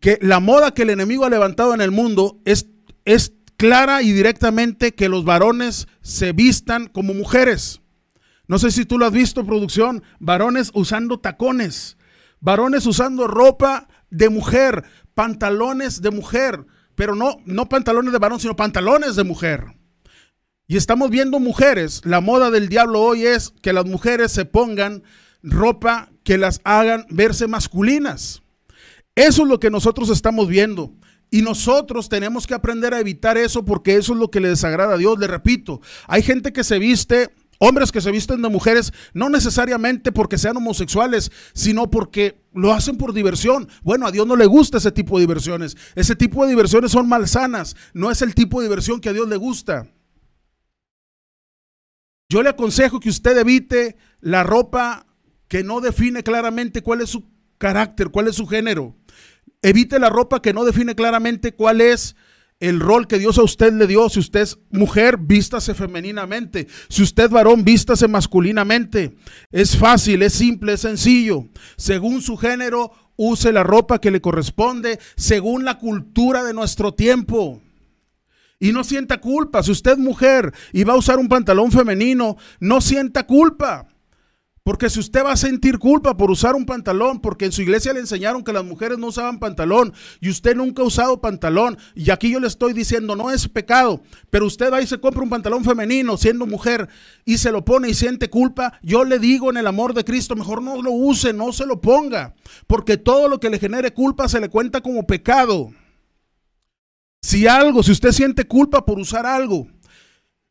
que 0.00 0.18
la 0.20 0.40
moda 0.40 0.72
que 0.72 0.82
el 0.82 0.90
enemigo 0.90 1.24
ha 1.24 1.30
levantado 1.30 1.74
en 1.74 1.80
el 1.80 1.90
mundo 1.90 2.40
es, 2.44 2.66
es 3.04 3.32
clara 3.56 4.02
y 4.02 4.12
directamente 4.12 4.94
que 4.94 5.08
los 5.08 5.24
varones 5.24 5.88
se 6.00 6.32
vistan 6.32 6.86
como 6.86 7.14
mujeres. 7.14 7.80
No 8.46 8.58
sé 8.58 8.70
si 8.70 8.86
tú 8.86 8.98
lo 8.98 9.06
has 9.06 9.12
visto, 9.12 9.44
producción, 9.44 10.02
varones 10.20 10.70
usando 10.72 11.20
tacones, 11.20 11.98
varones 12.40 12.86
usando 12.86 13.26
ropa 13.26 13.88
de 14.10 14.30
mujer, 14.30 14.84
pantalones 15.14 16.00
de 16.00 16.10
mujer, 16.10 16.64
pero 16.94 17.14
no, 17.14 17.36
no 17.44 17.68
pantalones 17.68 18.12
de 18.12 18.18
varón, 18.18 18.40
sino 18.40 18.56
pantalones 18.56 19.16
de 19.16 19.24
mujer. 19.24 19.77
Y 20.70 20.76
estamos 20.76 21.08
viendo 21.08 21.40
mujeres, 21.40 22.02
la 22.04 22.20
moda 22.20 22.50
del 22.50 22.68
diablo 22.68 23.00
hoy 23.00 23.24
es 23.24 23.54
que 23.62 23.72
las 23.72 23.86
mujeres 23.86 24.32
se 24.32 24.44
pongan 24.44 25.02
ropa 25.42 26.10
que 26.24 26.36
las 26.36 26.60
hagan 26.62 27.06
verse 27.08 27.48
masculinas. 27.48 28.42
Eso 29.14 29.42
es 29.44 29.48
lo 29.48 29.60
que 29.60 29.70
nosotros 29.70 30.10
estamos 30.10 30.46
viendo. 30.46 30.92
Y 31.30 31.40
nosotros 31.40 32.10
tenemos 32.10 32.46
que 32.46 32.52
aprender 32.52 32.92
a 32.92 33.00
evitar 33.00 33.38
eso 33.38 33.64
porque 33.64 33.96
eso 33.96 34.12
es 34.12 34.18
lo 34.18 34.30
que 34.30 34.40
le 34.40 34.50
desagrada 34.50 34.96
a 34.96 34.98
Dios. 34.98 35.18
Le 35.18 35.26
repito, 35.26 35.80
hay 36.06 36.20
gente 36.20 36.52
que 36.52 36.62
se 36.62 36.78
viste, 36.78 37.30
hombres 37.58 37.90
que 37.90 38.02
se 38.02 38.10
visten 38.10 38.42
de 38.42 38.50
mujeres, 38.50 38.92
no 39.14 39.30
necesariamente 39.30 40.12
porque 40.12 40.36
sean 40.36 40.58
homosexuales, 40.58 41.32
sino 41.54 41.88
porque 41.88 42.42
lo 42.52 42.74
hacen 42.74 42.98
por 42.98 43.14
diversión. 43.14 43.70
Bueno, 43.82 44.06
a 44.06 44.12
Dios 44.12 44.26
no 44.26 44.36
le 44.36 44.44
gusta 44.44 44.76
ese 44.76 44.92
tipo 44.92 45.16
de 45.16 45.22
diversiones. 45.22 45.78
Ese 45.94 46.14
tipo 46.14 46.44
de 46.44 46.50
diversiones 46.50 46.92
son 46.92 47.08
malsanas. 47.08 47.74
No 47.94 48.10
es 48.10 48.20
el 48.20 48.34
tipo 48.34 48.60
de 48.60 48.66
diversión 48.66 49.00
que 49.00 49.08
a 49.08 49.14
Dios 49.14 49.26
le 49.30 49.36
gusta. 49.36 49.88
Yo 52.30 52.42
le 52.42 52.50
aconsejo 52.50 53.00
que 53.00 53.08
usted 53.08 53.38
evite 53.38 53.96
la 54.20 54.42
ropa 54.42 55.06
que 55.48 55.64
no 55.64 55.80
define 55.80 56.22
claramente 56.22 56.82
cuál 56.82 57.00
es 57.00 57.08
su 57.08 57.24
carácter, 57.56 58.10
cuál 58.10 58.28
es 58.28 58.36
su 58.36 58.46
género. 58.46 58.94
Evite 59.62 59.98
la 59.98 60.10
ropa 60.10 60.42
que 60.42 60.52
no 60.52 60.66
define 60.66 60.94
claramente 60.94 61.54
cuál 61.54 61.80
es 61.80 62.16
el 62.60 62.80
rol 62.80 63.06
que 63.06 63.18
Dios 63.18 63.38
a 63.38 63.44
usted 63.44 63.72
le 63.72 63.86
dio. 63.86 64.10
Si 64.10 64.20
usted 64.20 64.40
es 64.40 64.58
mujer, 64.70 65.16
vístase 65.16 65.72
femeninamente. 65.72 66.66
Si 66.90 67.02
usted 67.02 67.24
es 67.24 67.30
varón, 67.30 67.64
vístase 67.64 68.08
masculinamente. 68.08 69.16
Es 69.50 69.78
fácil, 69.78 70.20
es 70.20 70.34
simple, 70.34 70.74
es 70.74 70.82
sencillo. 70.82 71.46
Según 71.78 72.20
su 72.20 72.36
género, 72.36 72.92
use 73.16 73.52
la 73.52 73.62
ropa 73.62 74.02
que 74.02 74.10
le 74.10 74.20
corresponde, 74.20 74.98
según 75.16 75.64
la 75.64 75.78
cultura 75.78 76.44
de 76.44 76.52
nuestro 76.52 76.92
tiempo. 76.92 77.62
Y 78.60 78.72
no 78.72 78.84
sienta 78.84 79.20
culpa. 79.20 79.62
Si 79.62 79.70
usted 79.70 79.92
es 79.92 79.98
mujer 79.98 80.52
y 80.72 80.84
va 80.84 80.94
a 80.94 80.98
usar 80.98 81.18
un 81.18 81.28
pantalón 81.28 81.70
femenino, 81.70 82.36
no 82.60 82.80
sienta 82.80 83.26
culpa. 83.26 83.86
Porque 84.68 84.90
si 84.90 85.00
usted 85.00 85.24
va 85.24 85.32
a 85.32 85.36
sentir 85.38 85.78
culpa 85.78 86.14
por 86.14 86.30
usar 86.30 86.54
un 86.54 86.66
pantalón, 86.66 87.20
porque 87.22 87.46
en 87.46 87.52
su 87.52 87.62
iglesia 87.62 87.94
le 87.94 88.00
enseñaron 88.00 88.44
que 88.44 88.52
las 88.52 88.66
mujeres 88.66 88.98
no 88.98 89.06
usaban 89.06 89.38
pantalón 89.38 89.94
y 90.20 90.28
usted 90.28 90.54
nunca 90.54 90.82
ha 90.82 90.84
usado 90.84 91.22
pantalón, 91.22 91.78
y 91.94 92.10
aquí 92.10 92.30
yo 92.30 92.38
le 92.38 92.48
estoy 92.48 92.74
diciendo, 92.74 93.16
no 93.16 93.30
es 93.30 93.48
pecado, 93.48 94.02
pero 94.28 94.44
usted 94.44 94.70
va 94.70 94.82
y 94.82 94.86
se 94.86 95.00
compra 95.00 95.22
un 95.22 95.30
pantalón 95.30 95.64
femenino 95.64 96.18
siendo 96.18 96.44
mujer 96.44 96.86
y 97.24 97.38
se 97.38 97.50
lo 97.50 97.64
pone 97.64 97.88
y 97.88 97.94
siente 97.94 98.28
culpa, 98.28 98.78
yo 98.82 99.04
le 99.04 99.18
digo 99.18 99.48
en 99.48 99.56
el 99.56 99.66
amor 99.66 99.94
de 99.94 100.04
Cristo, 100.04 100.36
mejor 100.36 100.60
no 100.60 100.82
lo 100.82 100.90
use, 100.90 101.32
no 101.32 101.50
se 101.54 101.64
lo 101.64 101.80
ponga, 101.80 102.34
porque 102.66 102.98
todo 102.98 103.26
lo 103.28 103.40
que 103.40 103.48
le 103.48 103.58
genere 103.58 103.94
culpa 103.94 104.28
se 104.28 104.38
le 104.38 104.50
cuenta 104.50 104.82
como 104.82 105.06
pecado. 105.06 105.70
Si 107.20 107.46
algo, 107.46 107.82
si 107.82 107.92
usted 107.92 108.12
siente 108.12 108.46
culpa 108.46 108.84
por 108.84 108.98
usar 108.98 109.26
algo, 109.26 109.66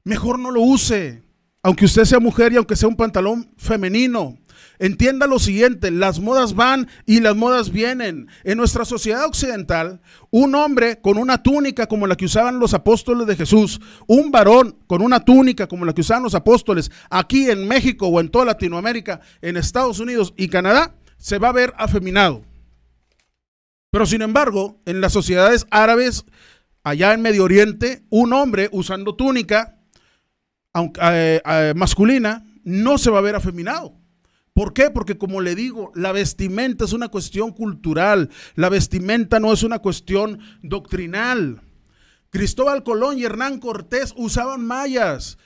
mejor 0.04 0.40
no 0.40 0.52
lo 0.52 0.62
use 0.62 1.28
aunque 1.68 1.84
usted 1.84 2.06
sea 2.06 2.22
mujer 2.22 2.54
y 2.54 2.56
aunque 2.56 2.78
sea 2.78 2.88
un 2.88 2.96
pantalón 2.96 3.52
femenino. 3.58 4.38
Entienda 4.80 5.28
lo 5.28 5.38
siguiente, 5.38 5.92
las 5.92 6.22
modas 6.22 6.56
van 6.56 6.88
y 7.06 7.20
las 7.20 7.36
modas 7.36 7.72
vienen. 7.72 8.30
En 8.46 8.58
nuestra 8.58 8.86
sociedad 8.86 9.26
occidental, 9.26 10.00
un 10.30 10.56
hombre 10.56 11.02
con 11.02 11.18
una 11.18 11.44
túnica 11.44 11.88
como 11.88 12.08
la 12.08 12.16
que 12.16 12.24
usaban 12.24 12.60
los 12.60 12.74
apóstoles 12.74 13.28
de 13.28 13.36
Jesús, 13.36 13.82
un 14.08 14.32
varón 14.32 14.78
con 14.88 15.02
una 15.02 15.26
túnica 15.26 15.68
como 15.68 15.84
la 15.84 15.94
que 15.94 16.00
usaban 16.00 16.24
los 16.24 16.36
apóstoles, 16.36 16.90
aquí 17.10 17.50
en 17.50 17.68
México 17.68 18.08
o 18.08 18.22
en 18.22 18.30
toda 18.30 18.46
Latinoamérica, 18.46 19.20
en 19.42 19.58
Estados 19.58 20.00
Unidos 20.00 20.34
y 20.38 20.48
Canadá, 20.48 20.96
se 21.18 21.38
va 21.38 21.50
a 21.50 21.52
ver 21.52 21.74
afeminado. 21.78 22.44
Pero 23.92 24.06
sin 24.06 24.22
embargo, 24.22 24.80
en 24.86 25.02
las 25.02 25.12
sociedades 25.12 25.68
árabes, 25.70 26.24
allá 26.88 27.14
en 27.14 27.22
Medio 27.22 27.44
Oriente, 27.44 28.04
un 28.10 28.34
hombre 28.34 28.70
usando 28.72 29.16
túnica 29.16 29.78
aunque, 30.74 31.02
eh, 31.04 31.42
eh, 31.44 31.74
masculina, 31.76 32.46
no 32.64 32.98
se 32.98 33.10
va 33.10 33.18
a 33.18 33.22
ver 33.22 33.36
afeminado. 33.36 33.96
¿Por 34.54 34.74
qué? 34.74 34.90
Porque 34.92 35.18
como 35.18 35.42
le 35.42 35.56
digo, 35.56 35.92
la 35.96 36.12
vestimenta 36.12 36.86
es 36.86 36.94
una 36.94 37.10
cuestión 37.10 37.52
cultural, 37.52 38.30
la 38.56 38.70
vestimenta 38.70 39.40
no 39.40 39.52
es 39.54 39.64
una 39.64 39.80
cuestión 39.80 40.40
doctrinal. 40.62 41.62
Cristóbal 42.30 42.84
Colón 42.84 43.18
y 43.18 43.24
Hernán 43.24 43.60
Cortés 43.60 44.14
usaban 44.16 44.66
mallas. 44.66 45.38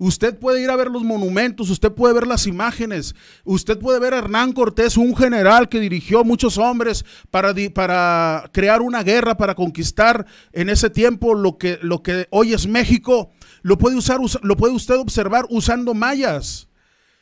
Usted 0.00 0.38
puede 0.38 0.62
ir 0.62 0.70
a 0.70 0.76
ver 0.76 0.92
los 0.92 1.02
monumentos, 1.02 1.70
usted 1.70 1.90
puede 1.90 2.14
ver 2.14 2.28
las 2.28 2.46
imágenes, 2.46 3.16
usted 3.44 3.76
puede 3.78 3.98
ver 3.98 4.14
a 4.14 4.18
Hernán 4.18 4.52
Cortés, 4.52 4.96
un 4.96 5.16
general 5.16 5.68
que 5.68 5.80
dirigió 5.80 6.22
muchos 6.22 6.56
hombres 6.56 7.04
para, 7.32 7.52
para 7.74 8.48
crear 8.52 8.80
una 8.80 9.02
guerra, 9.02 9.36
para 9.36 9.56
conquistar 9.56 10.24
en 10.52 10.68
ese 10.68 10.88
tiempo 10.88 11.34
lo 11.34 11.58
que, 11.58 11.80
lo 11.82 12.04
que 12.04 12.28
hoy 12.30 12.52
es 12.52 12.68
México. 12.68 13.32
Lo 13.62 13.76
puede, 13.76 13.96
usar, 13.96 14.20
lo 14.42 14.56
puede 14.56 14.72
usted 14.72 14.94
observar 14.94 15.46
usando 15.50 15.94
mallas. 15.94 16.68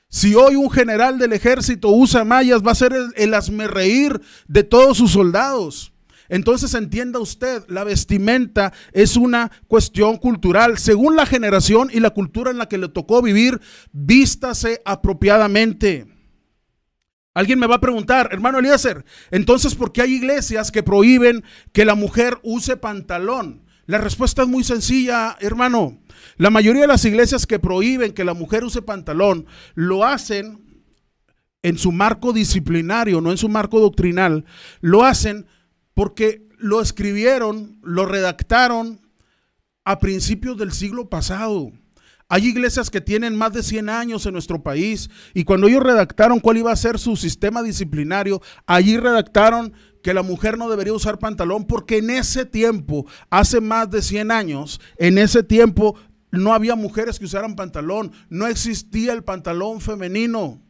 Si 0.09 0.35
hoy 0.35 0.55
un 0.55 0.71
general 0.71 1.19
del 1.19 1.33
ejército 1.33 1.89
usa 1.89 2.25
mallas, 2.25 2.62
va 2.62 2.73
a 2.73 2.75
ser 2.75 2.93
el, 2.93 3.12
el 3.17 3.69
reír 3.69 4.21
de 4.49 4.65
todos 4.65 4.99
sus 4.99 5.12
soldados. 5.12 5.95
Entonces 6.29 6.75
entienda 6.75 7.19
usted, 7.19 7.62
la 7.69 7.85
vestimenta 7.85 8.73
es 8.93 9.17
una 9.17 9.51
cuestión 9.69 10.17
cultural. 10.17 10.79
Según 10.79 11.17
la 11.17 11.27
generación 11.27 11.91
y 11.93 12.01
la 12.01 12.11
cultura 12.11 12.51
en 12.51 12.59
la 12.59 12.69
que 12.69 12.79
le 12.79 12.89
tocó 12.89 13.23
vivir, 13.23 13.61
vístase 13.93 14.83
apropiadamente. 14.85 16.07
Alguien 17.35 17.59
me 17.59 17.67
va 17.67 17.75
a 17.75 17.81
preguntar, 17.81 18.31
hermano 18.33 18.59
Eliezer, 18.59 19.05
entonces, 19.31 19.75
¿por 19.75 19.93
qué 19.93 20.01
hay 20.01 20.15
iglesias 20.15 20.73
que 20.73 20.83
prohíben 20.83 21.45
que 21.75 21.85
la 21.85 21.95
mujer 21.95 22.39
use 22.43 22.79
pantalón? 22.79 23.67
La 23.85 23.99
respuesta 23.99 24.43
es 24.43 24.49
muy 24.49 24.65
sencilla, 24.65 25.37
hermano. 25.41 25.99
La 26.39 26.51
mayoría 26.51 26.83
de 26.83 26.89
las 26.89 27.05
iglesias 27.05 27.47
que 27.47 27.59
prohíben 27.59 28.12
que 28.12 28.25
la 28.25 28.33
mujer 28.33 28.65
use 28.65 28.81
pantalón 28.81 29.47
lo 29.75 30.05
hacen 30.05 30.81
en 31.62 31.79
su 31.79 31.93
marco 31.93 32.33
disciplinario, 32.33 33.21
no 33.21 33.31
en 33.31 33.37
su 33.37 33.49
marco 33.49 33.81
doctrinal. 33.81 34.45
Lo 34.81 35.05
hacen 35.05 35.47
porque 35.97 36.47
lo 36.59 36.83
escribieron, 36.83 37.79
lo 37.83 38.05
redactaron 38.05 39.01
a 39.83 39.99
principios 39.99 40.59
del 40.59 40.73
siglo 40.73 41.09
pasado. 41.09 41.73
Hay 42.29 42.45
iglesias 42.45 42.91
que 42.91 43.01
tienen 43.01 43.35
más 43.35 43.55
de 43.55 43.63
100 43.63 43.89
años 43.89 44.27
en 44.27 44.35
nuestro 44.35 44.63
país 44.63 45.09
y 45.33 45.45
cuando 45.45 45.69
ellos 45.69 45.83
redactaron 45.83 46.39
cuál 46.39 46.59
iba 46.59 46.71
a 46.71 46.77
ser 46.77 46.99
su 46.99 47.17
sistema 47.17 47.63
disciplinario, 47.63 48.43
allí 48.67 48.99
redactaron 48.99 49.73
que 50.03 50.13
la 50.13 50.23
mujer 50.23 50.59
no 50.59 50.69
debería 50.69 50.93
usar 50.93 51.19
pantalón 51.19 51.65
porque 51.65 51.97
en 51.97 52.11
ese 52.11 52.45
tiempo, 52.45 53.07
hace 53.31 53.63
más 53.63 53.91
de 53.91 54.03
100 54.03 54.31
años, 54.33 54.83
en 54.99 55.17
ese 55.17 55.43
tiempo 55.45 55.97
no 56.31 56.53
había 56.53 56.77
mujeres 56.77 57.19
que 57.19 57.25
usaran 57.25 57.57
pantalón, 57.57 58.13
no 58.29 58.47
existía 58.47 59.15
el 59.15 59.25
pantalón 59.25 59.81
femenino. 59.81 60.61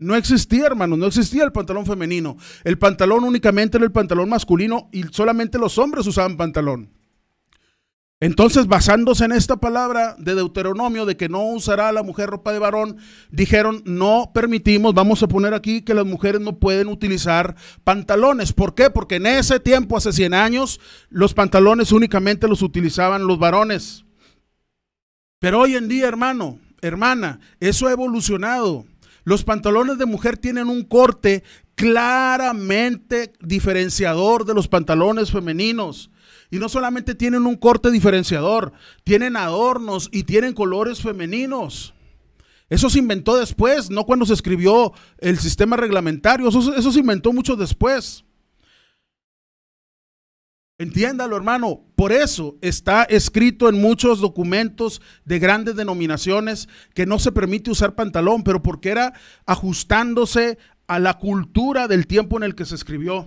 No 0.00 0.16
existía, 0.16 0.66
hermano, 0.66 0.96
no 0.96 1.06
existía 1.06 1.44
el 1.44 1.52
pantalón 1.52 1.84
femenino. 1.84 2.38
El 2.64 2.78
pantalón 2.78 3.22
únicamente 3.22 3.76
era 3.76 3.84
el 3.84 3.92
pantalón 3.92 4.30
masculino 4.30 4.88
y 4.92 5.04
solamente 5.10 5.58
los 5.58 5.76
hombres 5.76 6.06
usaban 6.06 6.38
pantalón. 6.38 6.90
Entonces, 8.18 8.66
basándose 8.66 9.26
en 9.26 9.32
esta 9.32 9.58
palabra 9.58 10.14
de 10.18 10.34
Deuteronomio 10.34 11.04
de 11.04 11.18
que 11.18 11.28
no 11.28 11.42
usará 11.44 11.92
la 11.92 12.02
mujer 12.02 12.30
ropa 12.30 12.52
de 12.52 12.58
varón, 12.58 12.96
dijeron, 13.30 13.82
no 13.84 14.30
permitimos, 14.34 14.94
vamos 14.94 15.22
a 15.22 15.28
poner 15.28 15.52
aquí 15.52 15.82
que 15.82 15.94
las 15.94 16.06
mujeres 16.06 16.40
no 16.40 16.58
pueden 16.58 16.88
utilizar 16.88 17.56
pantalones. 17.84 18.54
¿Por 18.54 18.74
qué? 18.74 18.88
Porque 18.88 19.16
en 19.16 19.26
ese 19.26 19.60
tiempo, 19.60 19.98
hace 19.98 20.12
100 20.12 20.32
años, 20.32 20.80
los 21.10 21.34
pantalones 21.34 21.92
únicamente 21.92 22.48
los 22.48 22.62
utilizaban 22.62 23.26
los 23.26 23.38
varones. 23.38 24.04
Pero 25.38 25.60
hoy 25.60 25.76
en 25.76 25.88
día, 25.88 26.06
hermano, 26.06 26.58
hermana, 26.82 27.40
eso 27.58 27.86
ha 27.86 27.92
evolucionado. 27.92 28.86
Los 29.30 29.44
pantalones 29.44 29.96
de 29.96 30.06
mujer 30.06 30.38
tienen 30.38 30.66
un 30.66 30.82
corte 30.82 31.44
claramente 31.76 33.32
diferenciador 33.38 34.44
de 34.44 34.54
los 34.54 34.66
pantalones 34.66 35.30
femeninos. 35.30 36.10
Y 36.50 36.58
no 36.58 36.68
solamente 36.68 37.14
tienen 37.14 37.46
un 37.46 37.54
corte 37.54 37.92
diferenciador, 37.92 38.72
tienen 39.04 39.36
adornos 39.36 40.08
y 40.10 40.24
tienen 40.24 40.52
colores 40.52 41.00
femeninos. 41.00 41.94
Eso 42.70 42.90
se 42.90 42.98
inventó 42.98 43.36
después, 43.36 43.88
no 43.88 44.04
cuando 44.04 44.26
se 44.26 44.34
escribió 44.34 44.94
el 45.18 45.38
sistema 45.38 45.76
reglamentario, 45.76 46.48
eso, 46.48 46.90
se 46.90 46.98
inventó 46.98 47.32
mucho 47.32 47.54
después. 47.54 48.24
Entiéndalo, 50.80 51.36
hermano. 51.36 51.82
Por 51.94 52.10
eso 52.10 52.56
está 52.62 53.02
escrito 53.02 53.68
en 53.68 53.78
muchos 53.78 54.18
documentos 54.18 55.02
de 55.26 55.38
grandes 55.38 55.76
denominaciones 55.76 56.70
que 56.94 57.04
no 57.04 57.18
se 57.18 57.32
permite 57.32 57.70
usar 57.70 57.94
pantalón, 57.94 58.42
pero 58.42 58.62
porque 58.62 58.88
era 58.88 59.12
ajustándose 59.44 60.56
a 60.86 60.98
la 60.98 61.18
cultura 61.18 61.86
del 61.86 62.06
tiempo 62.06 62.38
en 62.38 62.44
el 62.44 62.54
que 62.54 62.64
se 62.64 62.76
escribió. 62.76 63.26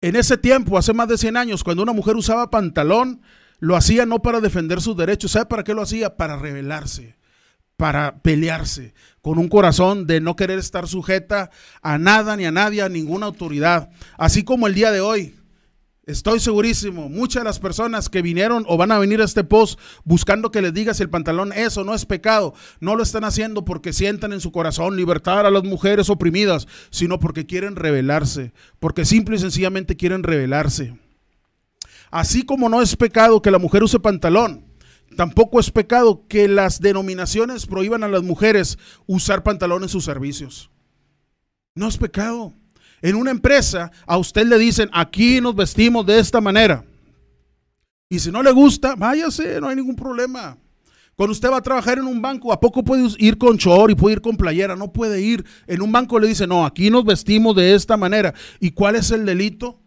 En 0.00 0.14
ese 0.14 0.38
tiempo, 0.38 0.78
hace 0.78 0.92
más 0.92 1.08
de 1.08 1.18
100 1.18 1.36
años, 1.36 1.64
cuando 1.64 1.82
una 1.82 1.92
mujer 1.92 2.14
usaba 2.14 2.48
pantalón, 2.48 3.20
lo 3.58 3.74
hacía 3.74 4.06
no 4.06 4.22
para 4.22 4.40
defender 4.40 4.80
sus 4.80 4.96
derechos. 4.96 5.32
¿Sabe 5.32 5.46
para 5.46 5.64
qué 5.64 5.74
lo 5.74 5.82
hacía? 5.82 6.16
Para 6.16 6.36
rebelarse, 6.36 7.16
para 7.76 8.22
pelearse, 8.22 8.94
con 9.20 9.36
un 9.36 9.48
corazón 9.48 10.06
de 10.06 10.20
no 10.20 10.36
querer 10.36 10.60
estar 10.60 10.86
sujeta 10.86 11.50
a 11.82 11.98
nada 11.98 12.36
ni 12.36 12.44
a 12.44 12.52
nadie, 12.52 12.82
a 12.82 12.88
ninguna 12.88 13.26
autoridad. 13.26 13.90
Así 14.16 14.44
como 14.44 14.68
el 14.68 14.74
día 14.74 14.92
de 14.92 15.00
hoy, 15.00 15.34
Estoy 16.08 16.40
segurísimo, 16.40 17.10
muchas 17.10 17.42
de 17.42 17.44
las 17.44 17.58
personas 17.58 18.08
que 18.08 18.22
vinieron 18.22 18.64
o 18.66 18.78
van 18.78 18.92
a 18.92 18.98
venir 18.98 19.20
a 19.20 19.26
este 19.26 19.44
post 19.44 19.78
buscando 20.04 20.50
que 20.50 20.62
les 20.62 20.72
digas 20.72 20.98
el 21.00 21.10
pantalón, 21.10 21.52
eso 21.52 21.84
no 21.84 21.94
es 21.94 22.06
pecado, 22.06 22.54
no 22.80 22.96
lo 22.96 23.02
están 23.02 23.24
haciendo 23.24 23.66
porque 23.66 23.92
sientan 23.92 24.32
en 24.32 24.40
su 24.40 24.50
corazón 24.50 24.96
libertar 24.96 25.44
a 25.44 25.50
las 25.50 25.64
mujeres 25.64 26.08
oprimidas, 26.08 26.66
sino 26.88 27.18
porque 27.18 27.44
quieren 27.44 27.76
rebelarse, 27.76 28.54
porque 28.78 29.04
simple 29.04 29.36
y 29.36 29.38
sencillamente 29.38 29.98
quieren 29.98 30.22
rebelarse. 30.22 30.98
Así 32.10 32.42
como 32.42 32.70
no 32.70 32.80
es 32.80 32.96
pecado 32.96 33.42
que 33.42 33.50
la 33.50 33.58
mujer 33.58 33.82
use 33.82 34.00
pantalón, 34.00 34.64
tampoco 35.14 35.60
es 35.60 35.70
pecado 35.70 36.26
que 36.26 36.48
las 36.48 36.80
denominaciones 36.80 37.66
prohíban 37.66 38.02
a 38.02 38.08
las 38.08 38.22
mujeres 38.22 38.78
usar 39.06 39.42
pantalón 39.42 39.82
en 39.82 39.90
sus 39.90 40.06
servicios. 40.06 40.70
No 41.74 41.86
es 41.86 41.98
pecado. 41.98 42.54
En 43.02 43.16
una 43.16 43.30
empresa 43.30 43.90
a 44.06 44.16
usted 44.18 44.46
le 44.46 44.58
dicen, 44.58 44.88
aquí 44.92 45.40
nos 45.40 45.54
vestimos 45.54 46.04
de 46.06 46.18
esta 46.18 46.40
manera. 46.40 46.84
Y 48.08 48.18
si 48.18 48.30
no 48.30 48.42
le 48.42 48.50
gusta, 48.52 48.94
váyase, 48.96 49.60
no 49.60 49.68
hay 49.68 49.76
ningún 49.76 49.96
problema. 49.96 50.56
Cuando 51.14 51.32
usted 51.32 51.50
va 51.50 51.58
a 51.58 51.62
trabajar 51.62 51.98
en 51.98 52.06
un 52.06 52.22
banco, 52.22 52.52
¿a 52.52 52.60
poco 52.60 52.84
puede 52.84 53.08
ir 53.18 53.38
con 53.38 53.58
chor 53.58 53.90
y 53.90 53.96
puede 53.96 54.14
ir 54.14 54.20
con 54.20 54.36
playera? 54.36 54.76
No 54.76 54.92
puede 54.92 55.20
ir. 55.20 55.44
En 55.66 55.82
un 55.82 55.90
banco 55.90 56.18
le 56.18 56.28
dicen, 56.28 56.48
no, 56.48 56.64
aquí 56.64 56.90
nos 56.90 57.04
vestimos 57.04 57.56
de 57.56 57.74
esta 57.74 57.96
manera. 57.96 58.34
¿Y 58.60 58.70
cuál 58.70 58.94
es 58.94 59.10
el 59.10 59.26
delito? 59.26 59.80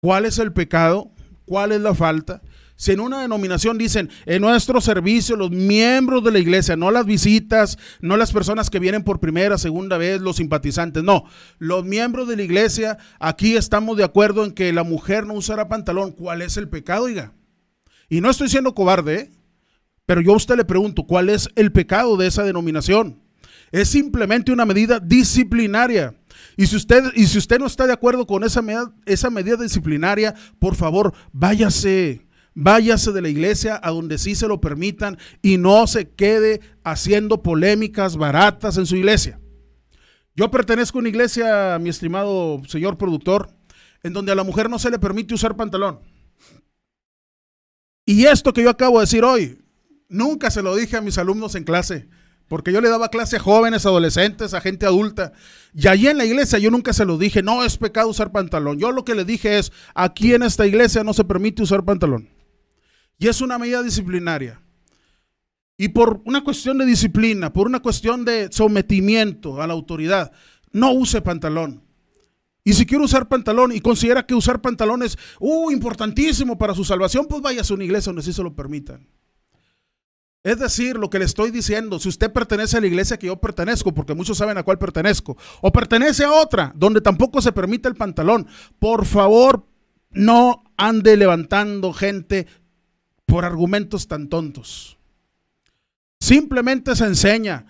¿Cuál 0.00 0.24
es 0.24 0.38
el 0.38 0.52
pecado? 0.52 1.12
¿Cuál 1.46 1.72
es 1.72 1.80
la 1.80 1.94
falta? 1.94 2.42
Si 2.80 2.92
en 2.92 3.00
una 3.00 3.20
denominación 3.20 3.76
dicen, 3.76 4.08
en 4.24 4.40
nuestro 4.40 4.80
servicio, 4.80 5.36
los 5.36 5.50
miembros 5.50 6.24
de 6.24 6.30
la 6.30 6.38
iglesia, 6.38 6.76
no 6.76 6.90
las 6.90 7.04
visitas, 7.04 7.76
no 8.00 8.16
las 8.16 8.32
personas 8.32 8.70
que 8.70 8.78
vienen 8.78 9.04
por 9.04 9.20
primera, 9.20 9.58
segunda 9.58 9.98
vez, 9.98 10.22
los 10.22 10.36
simpatizantes, 10.36 11.04
no, 11.04 11.24
los 11.58 11.84
miembros 11.84 12.26
de 12.26 12.36
la 12.36 12.42
iglesia, 12.42 12.96
aquí 13.18 13.54
estamos 13.54 13.98
de 13.98 14.04
acuerdo 14.04 14.46
en 14.46 14.52
que 14.52 14.72
la 14.72 14.82
mujer 14.82 15.26
no 15.26 15.34
usará 15.34 15.68
pantalón. 15.68 16.12
¿Cuál 16.12 16.40
es 16.40 16.56
el 16.56 16.70
pecado, 16.70 17.04
oiga? 17.04 17.34
Y 18.08 18.22
no 18.22 18.30
estoy 18.30 18.48
siendo 18.48 18.74
cobarde, 18.74 19.14
¿eh? 19.14 19.30
pero 20.06 20.22
yo 20.22 20.32
a 20.32 20.36
usted 20.36 20.56
le 20.56 20.64
pregunto, 20.64 21.02
¿cuál 21.02 21.28
es 21.28 21.50
el 21.56 21.72
pecado 21.72 22.16
de 22.16 22.28
esa 22.28 22.44
denominación? 22.44 23.20
Es 23.72 23.90
simplemente 23.90 24.52
una 24.52 24.64
medida 24.64 25.00
disciplinaria. 25.00 26.14
Y 26.56 26.66
si 26.66 26.76
usted, 26.76 27.12
y 27.14 27.26
si 27.26 27.36
usted 27.36 27.58
no 27.58 27.66
está 27.66 27.86
de 27.86 27.92
acuerdo 27.92 28.26
con 28.26 28.42
esa 28.42 28.62
esa 29.04 29.28
medida 29.28 29.58
disciplinaria, 29.58 30.34
por 30.58 30.76
favor, 30.76 31.12
váyase 31.30 32.29
Váyase 32.54 33.12
de 33.12 33.22
la 33.22 33.28
iglesia 33.28 33.80
a 33.82 33.90
donde 33.90 34.18
sí 34.18 34.34
se 34.34 34.48
lo 34.48 34.60
permitan 34.60 35.18
y 35.40 35.56
no 35.56 35.86
se 35.86 36.10
quede 36.10 36.60
haciendo 36.82 37.42
polémicas 37.42 38.16
baratas 38.16 38.76
en 38.76 38.86
su 38.86 38.96
iglesia. 38.96 39.40
Yo 40.34 40.50
pertenezco 40.50 40.98
a 40.98 41.00
una 41.00 41.08
iglesia, 41.08 41.78
mi 41.80 41.90
estimado 41.90 42.62
señor 42.66 42.96
productor, 42.98 43.50
en 44.02 44.12
donde 44.12 44.32
a 44.32 44.34
la 44.34 44.44
mujer 44.44 44.70
no 44.70 44.78
se 44.78 44.90
le 44.90 44.98
permite 44.98 45.34
usar 45.34 45.56
pantalón. 45.56 46.00
Y 48.06 48.24
esto 48.24 48.52
que 48.52 48.62
yo 48.62 48.70
acabo 48.70 48.98
de 48.98 49.04
decir 49.04 49.22
hoy, 49.22 49.58
nunca 50.08 50.50
se 50.50 50.62
lo 50.62 50.74
dije 50.74 50.96
a 50.96 51.00
mis 51.00 51.18
alumnos 51.18 51.54
en 51.54 51.64
clase, 51.64 52.08
porque 52.48 52.72
yo 52.72 52.80
le 52.80 52.88
daba 52.88 53.10
clase 53.10 53.36
a 53.36 53.40
jóvenes, 53.40 53.86
adolescentes, 53.86 54.54
a 54.54 54.60
gente 54.60 54.86
adulta. 54.86 55.32
Y 55.72 55.86
allí 55.86 56.08
en 56.08 56.18
la 56.18 56.24
iglesia 56.24 56.58
yo 56.58 56.70
nunca 56.72 56.92
se 56.92 57.04
lo 57.04 57.18
dije, 57.18 57.42
no 57.42 57.62
es 57.62 57.76
pecado 57.76 58.08
usar 58.08 58.32
pantalón. 58.32 58.78
Yo 58.78 58.90
lo 58.90 59.04
que 59.04 59.14
le 59.14 59.24
dije 59.24 59.58
es, 59.58 59.70
aquí 59.94 60.34
en 60.34 60.42
esta 60.42 60.66
iglesia 60.66 61.04
no 61.04 61.14
se 61.14 61.22
permite 61.22 61.62
usar 61.62 61.84
pantalón. 61.84 62.39
Y 63.20 63.28
es 63.28 63.40
una 63.42 63.58
medida 63.58 63.82
disciplinaria. 63.82 64.60
Y 65.76 65.88
por 65.88 66.22
una 66.24 66.42
cuestión 66.42 66.78
de 66.78 66.86
disciplina, 66.86 67.52
por 67.52 67.66
una 67.66 67.80
cuestión 67.80 68.24
de 68.24 68.50
sometimiento 68.50 69.62
a 69.62 69.66
la 69.66 69.74
autoridad, 69.74 70.32
no 70.72 70.92
use 70.92 71.20
pantalón. 71.20 71.82
Y 72.64 72.72
si 72.72 72.86
quiere 72.86 73.04
usar 73.04 73.28
pantalón 73.28 73.72
y 73.72 73.80
considera 73.80 74.26
que 74.26 74.34
usar 74.34 74.62
pantalón 74.62 75.02
es 75.02 75.18
uh, 75.38 75.70
importantísimo 75.70 76.56
para 76.56 76.74
su 76.74 76.84
salvación, 76.84 77.26
pues 77.28 77.42
vaya 77.42 77.62
a 77.62 77.74
una 77.74 77.84
iglesia 77.84 78.10
donde 78.10 78.22
sí 78.22 78.32
se 78.32 78.42
lo 78.42 78.54
permitan. 78.54 79.06
Es 80.42 80.58
decir, 80.58 80.96
lo 80.96 81.10
que 81.10 81.18
le 81.18 81.26
estoy 81.26 81.50
diciendo, 81.50 81.98
si 81.98 82.08
usted 82.08 82.32
pertenece 82.32 82.78
a 82.78 82.80
la 82.80 82.86
iglesia 82.86 83.18
que 83.18 83.26
yo 83.26 83.36
pertenezco, 83.36 83.92
porque 83.92 84.14
muchos 84.14 84.38
saben 84.38 84.56
a 84.56 84.62
cuál 84.62 84.78
pertenezco, 84.78 85.36
o 85.60 85.70
pertenece 85.70 86.24
a 86.24 86.32
otra 86.32 86.72
donde 86.74 87.02
tampoco 87.02 87.42
se 87.42 87.52
permite 87.52 87.86
el 87.86 87.96
pantalón, 87.96 88.46
por 88.78 89.04
favor, 89.04 89.66
no 90.10 90.64
ande 90.76 91.16
levantando 91.16 91.92
gente 91.92 92.46
por 93.30 93.44
argumentos 93.44 94.08
tan 94.08 94.28
tontos. 94.28 94.98
Simplemente 96.20 96.96
se 96.96 97.04
enseña 97.04 97.64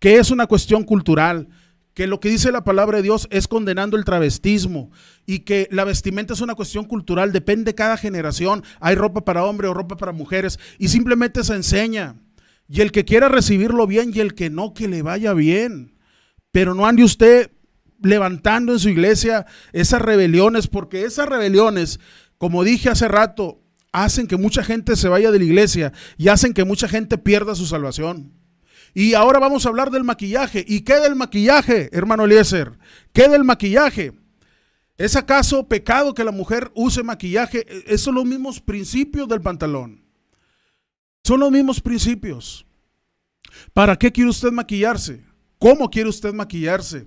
que 0.00 0.18
es 0.18 0.32
una 0.32 0.48
cuestión 0.48 0.82
cultural, 0.82 1.48
que 1.94 2.08
lo 2.08 2.18
que 2.18 2.28
dice 2.28 2.50
la 2.50 2.64
palabra 2.64 2.96
de 2.96 3.04
Dios 3.04 3.28
es 3.30 3.46
condenando 3.46 3.96
el 3.96 4.04
travestismo 4.04 4.90
y 5.24 5.40
que 5.40 5.68
la 5.70 5.84
vestimenta 5.84 6.34
es 6.34 6.40
una 6.40 6.56
cuestión 6.56 6.84
cultural, 6.84 7.32
depende 7.32 7.70
de 7.70 7.74
cada 7.76 7.96
generación, 7.96 8.64
hay 8.80 8.96
ropa 8.96 9.24
para 9.24 9.44
hombre 9.44 9.68
o 9.68 9.74
ropa 9.74 9.96
para 9.96 10.10
mujeres 10.10 10.58
y 10.78 10.88
simplemente 10.88 11.44
se 11.44 11.54
enseña. 11.54 12.16
Y 12.68 12.80
el 12.80 12.90
que 12.90 13.04
quiera 13.04 13.28
recibirlo 13.28 13.86
bien 13.86 14.10
y 14.12 14.18
el 14.18 14.34
que 14.34 14.50
no, 14.50 14.74
que 14.74 14.88
le 14.88 15.02
vaya 15.02 15.32
bien. 15.34 15.94
Pero 16.50 16.74
no 16.74 16.84
ande 16.84 17.04
usted 17.04 17.52
levantando 18.02 18.72
en 18.72 18.80
su 18.80 18.88
iglesia 18.88 19.46
esas 19.72 20.02
rebeliones, 20.02 20.66
porque 20.66 21.04
esas 21.04 21.28
rebeliones, 21.28 22.00
como 22.38 22.64
dije 22.64 22.90
hace 22.90 23.06
rato, 23.06 23.62
hacen 24.04 24.26
que 24.26 24.36
mucha 24.36 24.62
gente 24.62 24.94
se 24.94 25.08
vaya 25.08 25.30
de 25.30 25.38
la 25.38 25.44
iglesia 25.44 25.92
y 26.18 26.28
hacen 26.28 26.52
que 26.52 26.64
mucha 26.64 26.86
gente 26.86 27.16
pierda 27.16 27.54
su 27.54 27.64
salvación. 27.64 28.30
Y 28.92 29.14
ahora 29.14 29.38
vamos 29.38 29.64
a 29.64 29.70
hablar 29.70 29.90
del 29.90 30.04
maquillaje. 30.04 30.64
¿Y 30.68 30.82
qué 30.82 31.00
del 31.00 31.16
maquillaje, 31.16 31.88
hermano 31.92 32.24
Eliezer? 32.24 32.78
¿Qué 33.14 33.26
del 33.28 33.42
maquillaje? 33.42 34.12
¿Es 34.98 35.16
acaso 35.16 35.66
pecado 35.66 36.12
que 36.12 36.24
la 36.24 36.30
mujer 36.30 36.70
use 36.74 37.02
maquillaje? 37.02 37.66
Esos 37.86 38.02
son 38.02 38.14
los 38.16 38.26
mismos 38.26 38.60
principios 38.60 39.28
del 39.28 39.40
pantalón. 39.40 40.04
Son 41.24 41.40
los 41.40 41.50
mismos 41.50 41.80
principios. 41.80 42.66
¿Para 43.72 43.96
qué 43.96 44.12
quiere 44.12 44.28
usted 44.28 44.50
maquillarse? 44.50 45.24
¿Cómo 45.58 45.88
quiere 45.88 46.10
usted 46.10 46.34
maquillarse? 46.34 47.06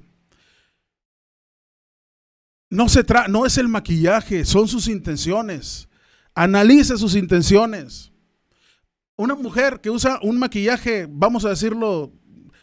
No, 2.71 2.89
se 2.89 3.03
no 3.29 3.45
es 3.45 3.57
el 3.59 3.67
maquillaje, 3.67 4.43
son 4.43 4.67
sus 4.67 4.87
intenciones. 4.87 5.88
Analice 6.35 6.97
sus 6.97 7.15
intenciones. 7.15 8.11
Una 9.15 9.35
mujer 9.35 9.81
que 9.81 9.89
usa 9.89 10.19
un 10.21 10.39
maquillaje, 10.39 11.07
vamos 11.09 11.43
a 11.43 11.49
decirlo, 11.49 12.13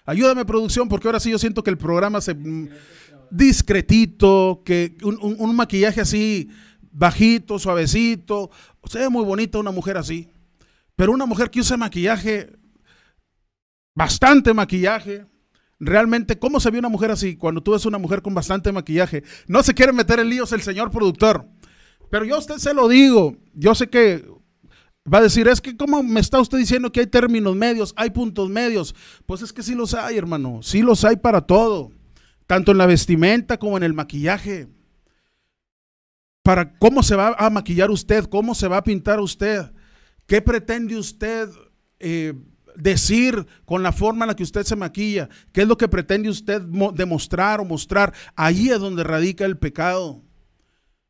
ayúdame 0.06 0.44
producción, 0.44 0.88
porque 0.88 1.08
ahora 1.08 1.20
sí 1.20 1.30
yo 1.30 1.38
siento 1.38 1.62
que 1.62 1.70
el 1.70 1.78
programa 1.78 2.20
se 2.20 2.34
discretito, 3.30 4.62
que 4.64 4.96
un, 5.02 5.56
maquillaje 5.56 6.00
así 6.00 6.48
bajito, 6.92 7.58
suavecito. 7.58 8.50
Se 8.84 9.00
ve 9.00 9.08
muy 9.08 9.24
bonita 9.24 9.58
una 9.58 9.70
mujer 9.70 9.96
así. 9.96 10.30
Pero 10.94 11.12
una 11.12 11.26
mujer 11.26 11.50
que 11.50 11.60
usa 11.60 11.76
maquillaje, 11.76 12.56
bastante 13.94 14.54
maquillaje, 14.54 15.26
realmente, 15.78 16.38
¿cómo 16.38 16.58
se 16.58 16.70
ve 16.70 16.78
una 16.78 16.88
mujer 16.88 17.10
así 17.10 17.36
cuando 17.36 17.62
tú 17.62 17.72
ves 17.72 17.84
una 17.84 17.98
mujer 17.98 18.22
con 18.22 18.34
bastante 18.34 18.72
maquillaje? 18.72 19.22
No 19.46 19.62
se 19.62 19.74
quiere 19.74 19.92
meter 19.92 20.20
en 20.20 20.30
líos 20.30 20.52
el 20.52 20.62
señor 20.62 20.90
productor. 20.90 21.48
Pero 22.10 22.24
yo 22.24 22.36
a 22.36 22.38
usted 22.38 22.56
se 22.56 22.74
lo 22.74 22.88
digo. 22.88 23.36
Yo 23.54 23.74
sé 23.74 23.88
que 23.88 24.24
va 25.12 25.18
a 25.18 25.22
decir, 25.22 25.48
es 25.48 25.60
que 25.60 25.76
¿cómo 25.76 26.02
me 26.02 26.20
está 26.20 26.40
usted 26.40 26.58
diciendo 26.58 26.90
que 26.92 27.00
hay 27.00 27.06
términos 27.06 27.54
medios, 27.54 27.92
hay 27.96 28.10
puntos 28.10 28.48
medios? 28.48 28.94
Pues 29.26 29.42
es 29.42 29.52
que 29.52 29.62
sí 29.62 29.74
los 29.74 29.94
hay, 29.94 30.16
hermano. 30.16 30.60
Sí 30.62 30.82
los 30.82 31.04
hay 31.04 31.16
para 31.16 31.40
todo 31.40 31.90
tanto 32.46 32.72
en 32.72 32.78
la 32.78 32.86
vestimenta 32.86 33.58
como 33.58 33.76
en 33.76 33.82
el 33.82 33.92
maquillaje. 33.92 34.68
Para 36.42 36.78
cómo 36.78 37.02
se 37.02 37.16
va 37.16 37.34
a 37.38 37.50
maquillar 37.50 37.90
usted, 37.90 38.24
cómo 38.26 38.54
se 38.54 38.68
va 38.68 38.78
a 38.78 38.84
pintar 38.84 39.20
usted, 39.20 39.72
qué 40.26 40.40
pretende 40.40 40.96
usted 40.96 41.48
eh, 41.98 42.34
decir 42.76 43.46
con 43.64 43.82
la 43.82 43.90
forma 43.90 44.24
en 44.24 44.28
la 44.28 44.36
que 44.36 44.44
usted 44.44 44.62
se 44.62 44.76
maquilla, 44.76 45.28
qué 45.52 45.62
es 45.62 45.68
lo 45.68 45.76
que 45.76 45.88
pretende 45.88 46.28
usted 46.28 46.62
demostrar 46.94 47.60
o 47.60 47.64
mostrar. 47.64 48.12
Allí 48.36 48.70
es 48.70 48.78
donde 48.78 49.02
radica 49.02 49.44
el 49.44 49.58
pecado. 49.58 50.22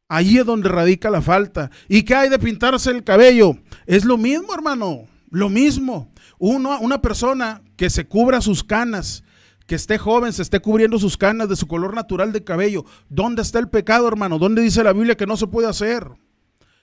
Allí 0.08 0.38
es 0.38 0.46
donde 0.46 0.68
radica 0.68 1.10
la 1.10 1.20
falta. 1.20 1.70
¿Y 1.88 2.02
qué 2.02 2.14
hay 2.14 2.28
de 2.28 2.38
pintarse 2.38 2.90
el 2.90 3.02
cabello? 3.02 3.56
Es 3.86 4.04
lo 4.04 4.16
mismo, 4.16 4.54
hermano. 4.54 5.06
Lo 5.30 5.48
mismo. 5.48 6.12
Uno, 6.38 6.78
una 6.80 7.02
persona 7.02 7.62
que 7.76 7.90
se 7.90 8.06
cubra 8.06 8.40
sus 8.40 8.62
canas, 8.62 9.24
que 9.66 9.74
esté 9.74 9.98
joven, 9.98 10.32
se 10.32 10.42
esté 10.42 10.60
cubriendo 10.60 10.98
sus 10.98 11.16
canas 11.16 11.48
de 11.48 11.56
su 11.56 11.66
color 11.66 11.94
natural 11.94 12.32
de 12.32 12.44
cabello. 12.44 12.84
¿Dónde 13.08 13.42
está 13.42 13.58
el 13.58 13.68
pecado, 13.68 14.06
hermano? 14.06 14.38
¿Dónde 14.38 14.62
dice 14.62 14.84
la 14.84 14.92
Biblia 14.92 15.16
que 15.16 15.26
no 15.26 15.36
se 15.36 15.48
puede 15.48 15.68
hacer? 15.68 16.08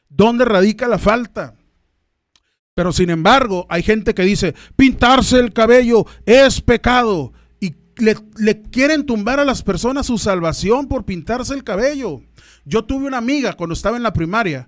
¿Dónde 0.10 0.46
radica 0.46 0.88
la 0.88 1.00
falta? 1.00 1.56
Pero 2.76 2.92
sin 2.92 3.10
embargo, 3.10 3.68
hay 3.70 3.84
gente 3.84 4.14
que 4.14 4.24
dice, 4.24 4.56
pintarse 4.76 5.40
el 5.40 5.54
cabello 5.54 6.06
es 6.26 6.60
pecado. 6.60 7.34
Y 7.60 7.76
le, 7.98 8.62
quieren 8.64 9.06
tumbar 9.06 9.40
a 9.40 9.46
las 9.46 9.62
personas 9.62 10.08
su 10.08 10.18
salvación 10.18 10.88
por 10.88 11.06
pintarse 11.06 11.54
el 11.54 11.64
cabello. 11.64 12.22
Yo 12.66 12.86
tuve 12.86 13.06
una 13.06 13.18
amiga 13.18 13.54
cuando 13.54 13.74
estaba 13.74 13.98
en 13.98 14.04
la 14.04 14.14
primaria 14.14 14.68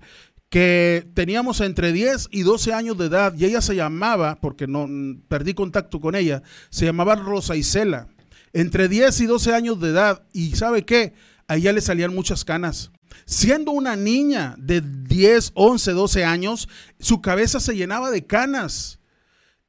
que 0.50 1.08
teníamos 1.14 1.60
entre 1.62 1.92
10 1.92 2.30
y 2.32 2.44
12 2.44 2.74
años 2.74 2.98
de 2.98 3.06
edad 3.06 3.34
y 3.38 3.46
ella 3.46 3.62
se 3.62 3.76
llamaba, 3.76 4.40
porque 4.40 4.68
no 4.68 4.88
perdí 5.28 5.54
contacto 5.54 6.00
con 6.00 6.16
ella, 6.16 6.44
se 6.70 6.86
llamaba 6.86 7.16
Rosa 7.16 7.56
Isela. 7.56 8.08
Entre 8.54 8.88
10 8.88 9.20
y 9.22 9.26
12 9.26 9.54
años 9.54 9.80
de 9.82 9.90
edad 9.90 10.24
y 10.32 10.56
¿sabe 10.56 10.86
qué? 10.86 11.14
A 11.48 11.58
ella 11.58 11.74
le 11.74 11.82
salían 11.82 12.16
muchas 12.16 12.46
canas. 12.46 12.92
Siendo 13.26 13.72
una 13.72 13.96
niña 13.96 14.56
de 14.58 14.82
10, 14.82 15.52
11, 15.56 15.92
12 15.92 16.24
años, 16.26 16.70
su 17.00 17.22
cabeza 17.22 17.60
se 17.60 17.76
llenaba 17.76 18.12
de 18.12 18.26
canas. 18.26 19.00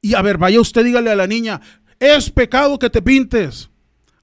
Y 0.01 0.15
a 0.15 0.21
ver, 0.21 0.37
vaya 0.37 0.61
usted, 0.61 0.85
dígale 0.85 1.11
a 1.11 1.15
la 1.15 1.27
niña, 1.27 1.59
es 1.99 2.29
pecado 2.29 2.79
que 2.79 2.89
te 2.89 3.01
pintes. 3.01 3.69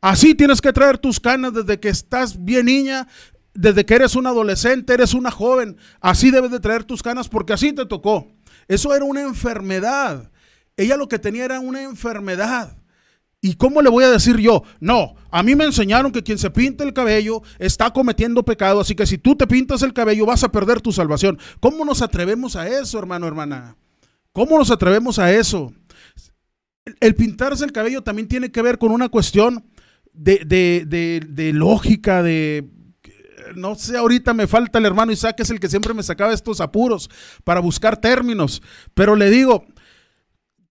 Así 0.00 0.34
tienes 0.34 0.61
que 0.61 0.72
traer 0.72 0.98
tus 0.98 1.18
canas 1.18 1.55
desde 1.55 1.80
que 1.80 1.88
estás 1.88 2.42
bien 2.42 2.66
niña 2.66 3.09
desde 3.55 3.86
que 3.86 3.94
eres 3.94 4.16
un 4.16 4.26
adolescente, 4.26 4.92
eres 4.92 5.14
una 5.14 5.30
joven, 5.30 5.76
así 6.00 6.30
debes 6.30 6.50
de 6.50 6.61
traer 6.61 6.84
tus 6.84 7.02
canas 7.02 7.28
porque 7.28 7.52
así 7.52 7.72
te 7.72 7.86
tocó. 7.86 8.28
Eso 8.68 8.94
era 8.94 9.05
una 9.05 9.22
enfermedad. 9.22 10.30
Ella 10.76 10.96
lo 10.96 11.09
que 11.09 11.18
tenía 11.18 11.44
era 11.44 11.61
una 11.61 11.82
enfermedad. 11.82 12.76
¿Y 13.40 13.57
cómo 13.57 13.82
le 13.82 13.90
voy 13.90 14.05
a 14.05 14.11
decir 14.11 14.38
yo? 14.38 14.62
No, 14.80 15.16
a 15.30 15.42
mí 15.42 15.55
me 15.55 15.64
enseñaron 15.64 16.11
que 16.11 16.22
quien 16.22 16.38
se 16.38 16.50
pinta 16.50 16.82
el 16.82 16.94
cabello 16.94 17.42
está 17.59 17.92
cometiendo 17.92 18.42
pecado, 18.42 18.80
así 18.80 18.94
que 18.94 19.07
si 19.07 19.18
tú 19.18 19.36
te 19.36 19.46
pintas 19.46 19.82
el 19.82 19.92
cabello 19.92 20.24
vas 20.24 20.42
a 20.44 20.50
perder 20.50 20.80
tu 20.80 20.92
salvación. 20.92 21.38
¿Cómo 21.61 21.84
nos 21.84 22.00
atrevemos 22.00 22.57
a 22.57 22.66
eso, 22.66 22.98
hermano, 22.98 23.26
hermana? 23.26 23.76
¿Cómo 24.32 24.59
nos 24.59 24.70
atrevemos 24.70 25.18
a 25.18 25.30
eso? 25.30 25.72
El 27.00 27.14
pintarse 27.14 27.64
el 27.64 27.72
cabello 27.72 28.02
también 28.02 28.28
tiene 28.28 28.50
que 28.50 28.62
ver 28.62 28.78
con 28.78 28.90
una 28.90 29.11
cuestión 29.11 29.66
de, 30.14 30.44
de 30.46 31.52
lógica, 31.52 32.22
de, 32.22 32.66
no 33.55 33.74
sé, 33.74 33.97
ahorita 33.97 34.34
me 34.34 34.47
falta 34.47 34.78
el 34.78 34.86
hermano 34.86 35.12
Isaac, 35.12 35.36
que 35.36 35.42
es 35.42 35.51
el 35.51 35.61
que 35.61 35.68
siempre 35.68 35.95
me 35.95 36.03
sacaba 36.03 36.32
estos 36.32 36.61
apuros 36.61 37.11
para 37.45 37.61
buscar 37.61 37.97
términos. 37.97 38.62
Pero 38.95 39.16
le 39.16 39.30
digo, 39.30 39.64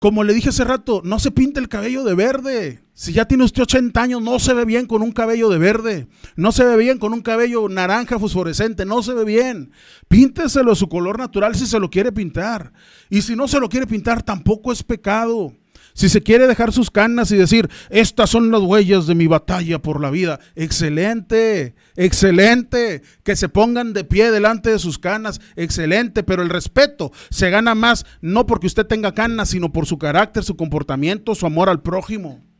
como 0.03 0.25
le 0.25 0.35
dije 0.35 0.49
hace 0.49 0.65
rato, 0.65 1.01
no 1.05 1.21
se 1.21 1.31
pinte 1.31 1.61
el 1.61 1.69
cabello 1.69 2.03
de 2.03 2.15
verde. 2.15 2.83
Si 2.93 3.13
ya 3.13 3.27
tiene 3.27 3.45
usted 3.45 3.63
80 3.63 4.03
años, 4.03 4.21
no 4.21 4.41
se 4.41 4.53
ve 4.53 4.65
bien 4.65 4.87
con 4.87 5.01
un 5.01 5.13
cabello 5.13 5.49
de 5.49 5.59
verde. 5.59 6.09
No 6.35 6.51
se 6.51 6.65
ve 6.65 6.77
bien 6.77 6.99
con 6.99 7.13
un 7.13 7.23
cabello 7.23 7.69
naranja 7.69 8.19
fosforescente. 8.19 8.85
No 8.85 9.05
se 9.05 9.15
ve 9.15 9.25
bien. 9.25 9.71
Pínteselo 10.09 10.75
su 10.75 10.89
color 10.89 11.19
natural 11.21 11.55
si 11.55 11.67
se 11.67 11.79
lo 11.79 11.89
quiere 11.89 12.11
pintar. 12.11 12.73
Y 13.11 13.23
si 13.23 13.37
no 13.37 13.47
se 13.47 13.61
lo 13.61 13.69
quiere 13.69 13.87
pintar, 13.87 14.25
tampoco 14.25 14.73
es 14.73 14.83
pecado. 14.83 15.55
Si 15.95 16.09
se 16.09 16.23
quiere 16.23 16.47
dejar 16.47 16.73
sus 16.73 16.91
canas 16.91 17.31
y 17.31 17.37
decir, 17.37 17.69
estas 17.91 18.31
son 18.31 18.51
las 18.51 18.63
huellas 18.63 19.07
de 19.07 19.15
mi 19.15 19.27
batalla 19.27 19.81
por 19.81 20.01
la 20.01 20.11
vida, 20.11 20.41
excelente, 20.55 21.75
excelente. 21.97 23.03
Que 23.23 23.37
se 23.37 23.49
pongan 23.49 23.93
de 23.93 24.05
pie 24.05 24.31
delante 24.31 24.71
de 24.71 24.79
sus 24.79 24.99
canas, 24.99 25.41
excelente. 25.57 26.23
Pero 26.23 26.43
el 26.43 26.49
respeto 26.49 27.13
se 27.31 27.51
gana 27.51 27.75
más 27.75 28.07
no 28.21 28.47
porque 28.47 28.67
usted 28.67 28.87
tenga 28.87 29.15
canas, 29.15 29.51
sino 29.51 29.73
por 29.73 29.87
su 29.87 29.99
carácter, 29.99 30.45
su 30.45 30.57
comportamiento, 30.57 31.35
su 31.35 31.47
amor 31.47 31.69
al 31.69 31.83
prójimo. 31.83 32.52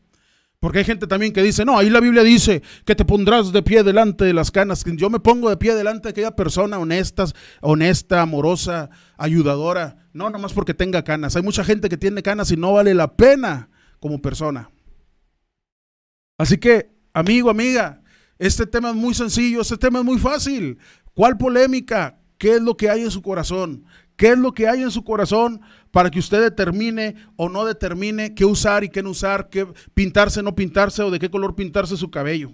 Porque 0.63 0.77
hay 0.77 0.85
gente 0.85 1.07
también 1.07 1.33
que 1.33 1.43
dice, 1.43 1.65
no, 1.65 1.77
ahí 1.77 1.89
la 1.89 1.99
Biblia 1.99 2.23
dice 2.23 2.63
que 2.85 2.95
te 2.95 3.03
pondrás 3.03 3.51
de 3.51 3.61
pie 3.63 3.83
delante 3.83 4.23
de 4.23 4.31
las 4.31 4.49
canas. 4.49 4.85
Yo 4.85 5.09
me 5.09 5.19
pongo 5.19 5.49
de 5.49 5.57
pie 5.57 5.75
delante 5.75 6.03
de 6.03 6.09
aquella 6.11 6.37
persona 6.37 6.79
honesta, 6.79 7.25
honesta, 7.59 8.21
amorosa, 8.21 8.89
ayudadora. 9.17 10.07
No, 10.13 10.29
nomás 10.29 10.53
porque 10.53 10.73
tenga 10.73 11.03
canas. 11.03 11.35
Hay 11.35 11.43
mucha 11.43 11.65
gente 11.65 11.89
que 11.89 11.97
tiene 11.97 12.23
canas 12.23 12.49
y 12.49 12.55
no 12.55 12.71
vale 12.71 12.93
la 12.93 13.13
pena 13.13 13.67
como 13.99 14.21
persona. 14.21 14.71
Así 16.37 16.57
que, 16.57 16.95
amigo, 17.11 17.49
amiga, 17.49 18.01
este 18.39 18.65
tema 18.65 18.91
es 18.91 18.95
muy 18.95 19.13
sencillo, 19.13 19.59
este 19.59 19.75
tema 19.75 19.99
es 19.99 20.05
muy 20.05 20.17
fácil. 20.17 20.77
¿Cuál 21.13 21.37
polémica? 21.37 22.21
¿Qué 22.43 22.55
es 22.55 22.61
lo 22.61 22.75
que 22.75 22.89
hay 22.89 23.03
en 23.03 23.09
su 23.09 23.21
corazón? 23.21 23.85
¿Qué 24.17 24.31
es 24.31 24.37
lo 24.37 24.53
que 24.53 24.67
hay 24.67 24.81
en 24.83 24.91
su 24.91 25.05
corazón 25.05 25.61
para 25.91 26.11
que 26.11 26.19
usted 26.19 26.41
determine 26.41 27.15
o 27.37 27.47
no 27.47 27.63
determine 27.63 28.35
qué 28.35 28.43
usar 28.43 28.83
y 28.83 28.89
qué 28.89 29.01
no 29.01 29.11
usar, 29.11 29.47
qué 29.47 29.65
pintarse, 29.93 30.43
no 30.43 30.53
pintarse 30.53 31.03
o 31.03 31.09
de 31.09 31.19
qué 31.19 31.31
color 31.31 31.55
pintarse 31.55 31.95
su 31.95 32.11
cabello? 32.11 32.51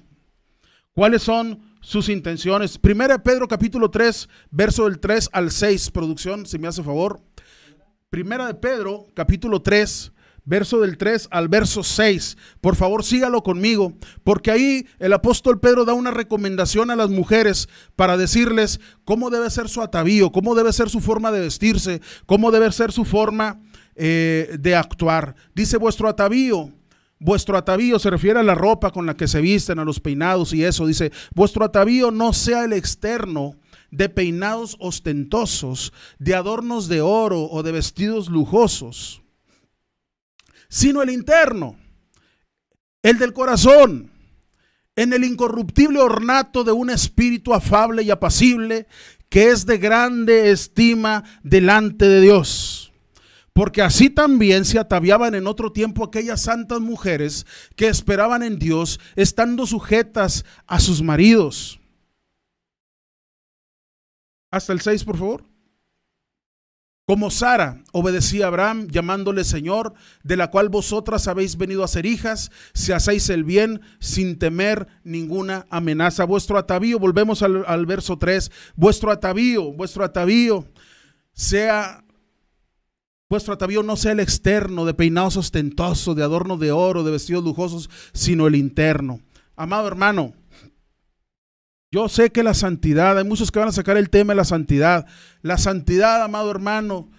¿Cuáles 0.94 1.24
son 1.24 1.60
sus 1.82 2.08
intenciones? 2.08 2.78
Primera 2.78 3.16
de 3.16 3.24
Pedro 3.24 3.48
capítulo 3.48 3.90
3, 3.90 4.30
verso 4.52 4.84
del 4.84 5.00
3 5.00 5.32
al 5.34 5.50
6, 5.50 5.90
producción, 5.90 6.46
si 6.46 6.60
me 6.60 6.68
hace 6.68 6.84
favor. 6.84 7.24
Primera 8.12 8.46
de 8.46 8.54
Pedro 8.54 9.08
capítulo 9.16 9.64
3, 9.64 10.12
verso 10.50 10.82
del 10.82 10.98
3 10.98 11.28
al 11.32 11.48
verso 11.48 11.84
6. 11.84 12.36
Por 12.60 12.76
favor, 12.76 13.06
sígalo 13.06 13.44
conmigo, 13.44 13.94
porque 14.24 14.50
ahí 14.50 14.88
el 14.98 15.14
apóstol 15.14 15.60
Pedro 15.60 15.86
da 15.86 15.94
una 15.94 16.12
recomendación 16.12 16.90
a 16.90 16.96
las 16.96 17.12
mujeres 17.12 17.70
para 17.96 18.18
decirles 18.18 18.82
cómo 19.06 19.30
debe 19.30 19.50
ser 19.52 19.70
su 19.70 19.82
atavío, 19.82 20.32
cómo 20.32 20.56
debe 20.56 20.74
ser 20.74 20.90
su 20.90 21.00
forma 21.02 21.32
de 21.32 21.42
vestirse, 21.42 22.02
cómo 22.26 22.50
debe 22.50 22.72
ser 22.72 22.92
su 22.92 23.06
forma 23.06 23.62
eh, 23.96 24.58
de 24.60 24.76
actuar. 24.76 25.36
Dice 25.54 25.78
vuestro 25.78 26.10
atavío. 26.10 26.72
Vuestro 27.22 27.58
atavío 27.58 28.00
se 28.00 28.10
refiere 28.10 28.40
a 28.40 28.44
la 28.44 28.56
ropa 28.56 28.92
con 28.92 29.06
la 29.06 29.14
que 29.14 29.28
se 29.28 29.42
visten, 29.42 29.78
a 29.78 29.84
los 29.84 30.00
peinados 30.00 30.54
y 30.54 30.64
eso. 30.64 30.88
Dice, 30.88 31.12
vuestro 31.36 31.66
atavío 31.66 32.12
no 32.12 32.32
sea 32.32 32.64
el 32.64 32.72
externo 32.72 33.56
de 33.92 34.08
peinados 34.08 34.78
ostentosos, 34.80 35.92
de 36.18 36.34
adornos 36.34 36.88
de 36.88 37.02
oro 37.02 37.44
o 37.52 37.62
de 37.62 37.74
vestidos 37.74 38.30
lujosos 38.30 39.22
sino 40.70 41.02
el 41.02 41.10
interno, 41.10 41.76
el 43.02 43.18
del 43.18 43.34
corazón, 43.34 44.12
en 44.96 45.14
el 45.14 45.24
incorruptible 45.24 46.00
ornato 46.00 46.64
de 46.64 46.72
un 46.72 46.90
espíritu 46.90 47.54
afable 47.54 48.04
y 48.04 48.12
apacible 48.12 48.88
que 49.30 49.50
es 49.50 49.66
de 49.66 49.78
grande 49.78 50.52
estima 50.52 51.24
delante 51.44 52.08
de 52.08 52.22
Dios. 52.22 52.92
Porque 53.54 53.82
así 53.82 54.10
también 54.10 54.64
se 54.64 54.80
ataviaban 54.80 55.36
en 55.36 55.48
otro 55.48 55.72
tiempo 55.72 56.04
aquellas 56.04 56.42
santas 56.42 56.80
mujeres 56.80 57.46
que 57.76 57.88
esperaban 57.88 58.44
en 58.44 58.58
Dios, 58.58 59.00
estando 59.16 59.66
sujetas 59.66 60.46
a 60.66 60.80
sus 60.80 61.02
maridos 61.02 61.80
Hasta 64.52 64.74
el 64.74 64.82
6, 64.82 65.04
por 65.04 65.18
favor. 65.18 65.44
Como 67.10 67.32
Sara 67.32 67.82
obedecía 67.92 68.46
a 68.46 68.48
Abraham, 68.50 68.88
llamándole 68.88 69.44
Señor, 69.44 69.96
de 70.22 70.38
la 70.38 70.52
cual 70.52 70.70
vosotras 70.70 71.28
habéis 71.28 71.58
venido 71.58 71.84
a 71.84 71.88
ser 71.88 72.06
hijas, 72.06 72.52
si 72.76 72.92
hacéis 72.92 73.32
el 73.32 73.44
bien 73.44 73.82
sin 74.00 74.38
temer 74.38 74.86
ninguna 75.04 75.66
amenaza. 75.72 76.24
Vuestro 76.26 76.60
atavío, 76.60 77.00
volvemos 77.00 77.42
al, 77.42 77.66
al 77.66 77.88
verso 77.88 78.20
3, 78.20 78.52
vuestro 78.76 79.10
atavío, 79.10 79.74
vuestro 79.74 80.06
atavío 80.06 80.68
sea 81.34 82.04
Vuestro 83.28 83.56
atavío 83.56 83.82
no 83.82 83.96
sea 83.96 84.12
el 84.12 84.20
externo, 84.20 84.86
de 84.86 84.94
peinados 84.94 85.36
ostentosos, 85.36 86.16
de 86.16 86.22
adorno 86.22 86.58
de 86.58 86.72
oro, 86.72 87.04
de 87.04 87.10
vestidos 87.10 87.44
lujosos, 87.44 87.90
sino 88.14 88.46
el 88.46 88.54
interno. 88.54 89.20
Amado 89.56 89.88
hermano, 89.88 90.34
yo 91.92 92.10
sé 92.10 92.32
que 92.32 92.44
la 92.44 92.54
santidad, 92.54 93.18
hay 93.18 93.24
muchos 93.24 93.52
que 93.52 93.60
van 93.60 93.70
a 93.70 93.74
sacar 93.74 93.98
el 93.98 94.10
tema 94.10 94.34
de 94.34 94.38
la 94.38 94.46
santidad. 94.46 95.06
La 95.42 95.58
santidad, 95.58 96.24
amado 96.24 96.52
hermano, 96.52 97.10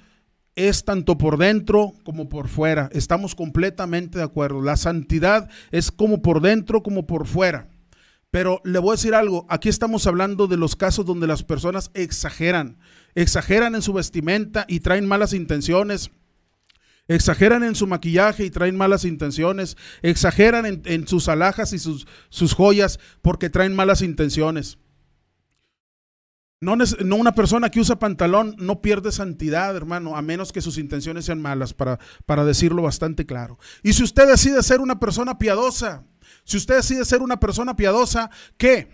es 0.54 0.84
tanto 0.84 1.18
por 1.18 1.38
dentro 1.38 1.92
como 2.04 2.28
por 2.28 2.48
fuera. 2.48 2.88
Estamos 2.92 3.34
completamente 3.34 4.18
de 4.18 4.24
acuerdo. 4.24 4.62
La 4.62 4.76
santidad 4.76 5.48
es 5.70 5.90
como 5.90 6.22
por 6.22 6.40
dentro 6.40 6.82
como 6.82 7.06
por 7.06 7.26
fuera. 7.26 7.68
Pero 8.30 8.60
le 8.64 8.78
voy 8.78 8.90
a 8.90 8.92
decir 8.92 9.14
algo, 9.14 9.44
aquí 9.48 9.68
estamos 9.68 10.06
hablando 10.06 10.46
de 10.46 10.56
los 10.56 10.76
casos 10.76 11.04
donde 11.04 11.26
las 11.26 11.42
personas 11.42 11.90
exageran 11.94 12.78
exageran 13.14 13.74
en 13.74 13.82
su 13.82 13.92
vestimenta 13.92 14.64
y 14.68 14.80
traen 14.80 15.06
malas 15.06 15.32
intenciones. 15.32 16.10
Exageran 17.10 17.64
en 17.64 17.74
su 17.74 17.88
maquillaje 17.88 18.44
y 18.44 18.50
traen 18.50 18.76
malas 18.76 19.04
intenciones. 19.04 19.76
Exageran 20.00 20.80
en, 20.84 21.08
sus 21.08 21.28
alhajas 21.28 21.72
y 21.72 21.80
sus, 21.80 22.06
sus, 22.28 22.54
joyas 22.54 23.00
porque 23.20 23.50
traen 23.50 23.74
malas 23.74 24.00
intenciones. 24.00 24.78
No, 26.60 26.76
no, 26.76 27.16
una 27.16 27.34
persona 27.34 27.68
que 27.68 27.80
usa 27.80 27.98
pantalón 27.98 28.54
no 28.58 28.80
pierde 28.80 29.10
santidad, 29.10 29.74
hermano, 29.74 30.16
a 30.16 30.22
menos 30.22 30.52
que 30.52 30.60
sus 30.60 30.78
intenciones 30.78 31.24
sean 31.24 31.42
malas, 31.42 31.74
para, 31.74 31.98
para 32.26 32.44
decirlo 32.44 32.82
bastante 32.82 33.26
claro. 33.26 33.58
Y 33.82 33.94
si 33.94 34.04
usted 34.04 34.28
decide 34.28 34.62
ser 34.62 34.80
una 34.80 35.00
persona 35.00 35.36
piadosa, 35.36 36.04
si 36.44 36.58
usted 36.58 36.76
decide 36.76 37.04
ser 37.04 37.22
una 37.22 37.40
persona 37.40 37.74
piadosa, 37.74 38.30
¿qué? 38.56 38.88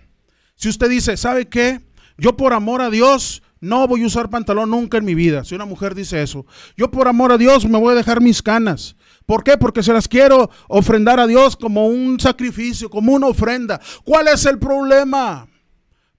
Si 0.55 0.71
usted 0.71 0.89
dice, 0.89 1.19
¿sabe 1.19 1.49
qué? 1.49 1.87
Yo 2.17 2.35
por 2.35 2.55
amor 2.55 2.81
a 2.81 2.89
Dios 2.89 3.43
no 3.61 3.87
voy 3.89 4.03
a 4.03 4.07
usar 4.07 4.29
pantalón 4.29 4.71
nunca 4.71 4.99
en 4.99 5.05
mi 5.05 5.15
vida. 5.15 5.45
Si 5.45 5.55
una 5.55 5.65
mujer 5.65 5.95
dice 5.95 6.23
eso, 6.23 6.47
yo 6.77 6.91
por 6.91 7.09
amor 7.09 7.33
a 7.33 7.39
Dios 7.39 7.67
me 7.67 7.79
voy 7.79 7.93
a 7.93 7.97
dejar 7.97 8.21
mis 8.21 8.43
canas. 8.43 8.97
¿Por 9.25 9.43
qué? 9.43 9.57
Porque 9.57 9.83
se 9.83 9.93
las 9.93 10.09
quiero 10.09 10.51
ofrendar 10.69 11.19
a 11.19 11.27
Dios 11.27 11.57
como 11.57 11.87
un 11.87 12.21
sacrificio, 12.21 12.91
como 12.91 13.13
una 13.13 13.27
ofrenda. 13.27 13.81
¿Cuál 14.05 14.29
es 14.29 14.45
el 14.47 14.59
problema? 14.59 15.49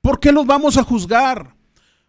¿Por 0.01 0.19
qué 0.19 0.31
los 0.31 0.45
vamos 0.45 0.77
a 0.77 0.83
juzgar? 0.83 1.55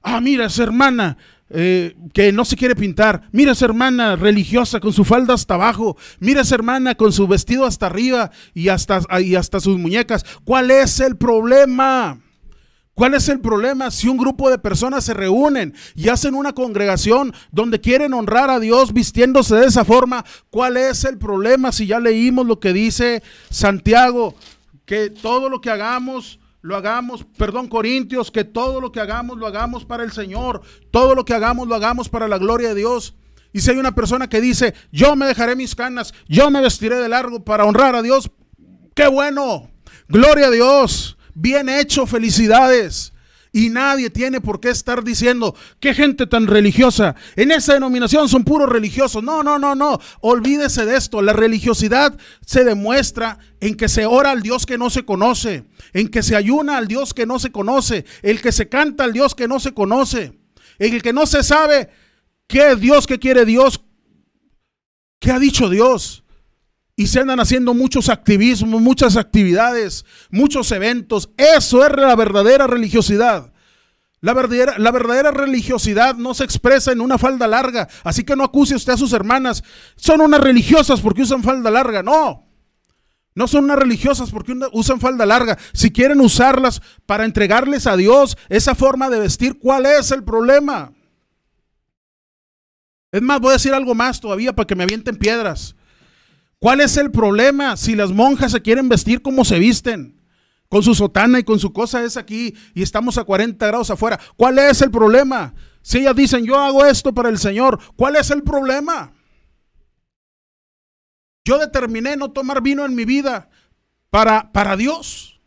Ah, 0.02 0.20
mira, 0.20 0.46
esa 0.46 0.62
hermana 0.62 1.16
eh, 1.50 1.94
que 2.12 2.32
no 2.32 2.44
se 2.44 2.56
quiere 2.56 2.74
pintar. 2.74 3.22
Mira 3.32 3.52
esa 3.52 3.64
hermana 3.64 4.16
religiosa 4.16 4.80
con 4.80 4.92
su 4.92 5.04
falda 5.04 5.34
hasta 5.34 5.54
abajo. 5.54 5.96
Mira 6.20 6.42
esa 6.42 6.54
hermana 6.54 6.94
con 6.94 7.12
su 7.12 7.26
vestido 7.26 7.64
hasta 7.64 7.86
arriba 7.86 8.30
y 8.54 8.68
hasta, 8.68 9.00
y 9.20 9.34
hasta 9.34 9.60
sus 9.60 9.78
muñecas. 9.78 10.24
¿Cuál 10.44 10.70
es 10.70 11.00
el 11.00 11.16
problema? 11.16 12.20
¿Cuál 12.98 13.14
es 13.14 13.28
el 13.28 13.38
problema 13.38 13.92
si 13.92 14.08
un 14.08 14.16
grupo 14.16 14.50
de 14.50 14.58
personas 14.58 15.04
se 15.04 15.14
reúnen 15.14 15.72
y 15.94 16.08
hacen 16.08 16.34
una 16.34 16.52
congregación 16.52 17.32
donde 17.52 17.80
quieren 17.80 18.12
honrar 18.12 18.50
a 18.50 18.58
Dios 18.58 18.92
vistiéndose 18.92 19.54
de 19.54 19.66
esa 19.66 19.84
forma? 19.84 20.24
¿Cuál 20.50 20.76
es 20.76 21.04
el 21.04 21.16
problema 21.16 21.70
si 21.70 21.86
ya 21.86 22.00
leímos 22.00 22.44
lo 22.44 22.58
que 22.58 22.72
dice 22.72 23.22
Santiago? 23.50 24.34
Que 24.84 25.10
todo 25.10 25.48
lo 25.48 25.60
que 25.60 25.70
hagamos, 25.70 26.40
lo 26.60 26.74
hagamos, 26.74 27.24
perdón, 27.36 27.68
Corintios, 27.68 28.32
que 28.32 28.42
todo 28.42 28.80
lo 28.80 28.90
que 28.90 28.98
hagamos, 28.98 29.38
lo 29.38 29.46
hagamos 29.46 29.84
para 29.84 30.02
el 30.02 30.10
Señor. 30.10 30.62
Todo 30.90 31.14
lo 31.14 31.24
que 31.24 31.34
hagamos, 31.34 31.68
lo 31.68 31.76
hagamos 31.76 32.08
para 32.08 32.26
la 32.26 32.38
gloria 32.38 32.70
de 32.70 32.74
Dios. 32.74 33.14
Y 33.52 33.60
si 33.60 33.70
hay 33.70 33.76
una 33.76 33.94
persona 33.94 34.28
que 34.28 34.40
dice, 34.40 34.74
yo 34.90 35.14
me 35.14 35.26
dejaré 35.26 35.54
mis 35.54 35.76
canas, 35.76 36.12
yo 36.26 36.50
me 36.50 36.60
vestiré 36.60 36.96
de 36.96 37.08
largo 37.08 37.44
para 37.44 37.64
honrar 37.64 37.94
a 37.94 38.02
Dios, 38.02 38.28
qué 38.96 39.06
bueno, 39.06 39.70
gloria 40.08 40.48
a 40.48 40.50
Dios. 40.50 41.14
Bien 41.40 41.68
hecho, 41.68 42.04
felicidades. 42.04 43.12
Y 43.52 43.70
nadie 43.70 44.10
tiene 44.10 44.40
por 44.40 44.58
qué 44.58 44.70
estar 44.70 45.04
diciendo, 45.04 45.54
qué 45.78 45.94
gente 45.94 46.26
tan 46.26 46.48
religiosa. 46.48 47.14
En 47.36 47.52
esa 47.52 47.74
denominación 47.74 48.28
son 48.28 48.42
puros 48.42 48.68
religiosos. 48.68 49.22
No, 49.22 49.44
no, 49.44 49.56
no, 49.56 49.76
no. 49.76 50.00
Olvídese 50.20 50.84
de 50.84 50.96
esto. 50.96 51.22
La 51.22 51.32
religiosidad 51.32 52.18
se 52.44 52.64
demuestra 52.64 53.38
en 53.60 53.76
que 53.76 53.88
se 53.88 54.04
ora 54.04 54.32
al 54.32 54.42
Dios 54.42 54.66
que 54.66 54.78
no 54.78 54.90
se 54.90 55.04
conoce, 55.04 55.64
en 55.92 56.08
que 56.08 56.24
se 56.24 56.34
ayuna 56.34 56.76
al 56.76 56.88
Dios 56.88 57.14
que 57.14 57.24
no 57.24 57.38
se 57.38 57.52
conoce, 57.52 58.04
el 58.22 58.42
que 58.42 58.50
se 58.50 58.68
canta 58.68 59.04
al 59.04 59.12
Dios 59.12 59.36
que 59.36 59.46
no 59.46 59.60
se 59.60 59.72
conoce, 59.72 60.36
en 60.80 60.94
el 60.94 61.02
que 61.02 61.12
no 61.12 61.24
se 61.24 61.44
sabe 61.44 61.88
qué 62.48 62.72
es 62.72 62.80
Dios, 62.80 63.06
qué 63.06 63.20
quiere 63.20 63.44
Dios, 63.44 63.80
qué 65.20 65.30
ha 65.30 65.38
dicho 65.38 65.70
Dios. 65.70 66.24
Y 66.98 67.06
se 67.06 67.20
andan 67.20 67.38
haciendo 67.38 67.74
muchos 67.74 68.08
activismos, 68.08 68.82
muchas 68.82 69.16
actividades, 69.16 70.04
muchos 70.30 70.72
eventos. 70.72 71.30
Eso 71.36 71.86
es 71.86 71.92
la 71.96 72.16
verdadera 72.16 72.66
religiosidad. 72.66 73.52
La 74.20 74.34
verdadera, 74.34 74.76
la 74.78 74.90
verdadera, 74.90 75.30
religiosidad 75.30 76.16
no 76.16 76.34
se 76.34 76.42
expresa 76.42 76.90
en 76.90 77.00
una 77.00 77.16
falda 77.16 77.46
larga. 77.46 77.88
Así 78.02 78.24
que 78.24 78.34
no 78.34 78.42
acuse 78.42 78.74
usted 78.74 78.94
a 78.94 78.96
sus 78.96 79.12
hermanas. 79.12 79.62
Son 79.94 80.20
unas 80.20 80.40
religiosas 80.40 81.00
porque 81.00 81.22
usan 81.22 81.44
falda 81.44 81.70
larga. 81.70 82.02
No. 82.02 82.48
No 83.32 83.46
son 83.46 83.62
unas 83.62 83.78
religiosas 83.78 84.32
porque 84.32 84.58
usan 84.72 84.98
falda 84.98 85.24
larga. 85.24 85.56
Si 85.72 85.92
quieren 85.92 86.20
usarlas 86.20 86.82
para 87.06 87.24
entregarles 87.24 87.86
a 87.86 87.96
Dios 87.96 88.36
esa 88.48 88.74
forma 88.74 89.08
de 89.08 89.20
vestir, 89.20 89.60
¿cuál 89.60 89.86
es 89.86 90.10
el 90.10 90.24
problema? 90.24 90.92
Es 93.12 93.22
más, 93.22 93.38
voy 93.38 93.50
a 93.50 93.52
decir 93.52 93.72
algo 93.72 93.94
más 93.94 94.20
todavía 94.20 94.52
para 94.52 94.66
que 94.66 94.74
me 94.74 94.82
avienten 94.82 95.16
piedras. 95.16 95.76
¿Cuál 96.60 96.80
es 96.80 96.96
el 96.96 97.10
problema 97.10 97.76
si 97.76 97.94
las 97.94 98.10
monjas 98.10 98.52
se 98.52 98.62
quieren 98.62 98.88
vestir 98.88 99.22
como 99.22 99.44
se 99.44 99.58
visten? 99.58 100.20
Con 100.68 100.82
su 100.82 100.94
sotana 100.94 101.38
y 101.38 101.44
con 101.44 101.58
su 101.58 101.72
cosa 101.72 102.04
es 102.04 102.16
aquí 102.16 102.54
y 102.74 102.82
estamos 102.82 103.16
a 103.16 103.24
40 103.24 103.66
grados 103.66 103.90
afuera. 103.90 104.18
¿Cuál 104.36 104.58
es 104.58 104.82
el 104.82 104.90
problema? 104.90 105.54
Si 105.82 105.98
ellas 105.98 106.16
dicen, 106.16 106.44
yo 106.44 106.58
hago 106.58 106.84
esto 106.84 107.14
para 107.14 107.28
el 107.28 107.38
Señor, 107.38 107.78
¿cuál 107.96 108.16
es 108.16 108.30
el 108.30 108.42
problema? 108.42 109.14
Yo 111.44 111.58
determiné 111.58 112.16
no 112.16 112.32
tomar 112.32 112.60
vino 112.60 112.84
en 112.84 112.94
mi 112.94 113.04
vida 113.04 113.48
para, 114.10 114.52
para 114.52 114.76
Dios. 114.76 115.40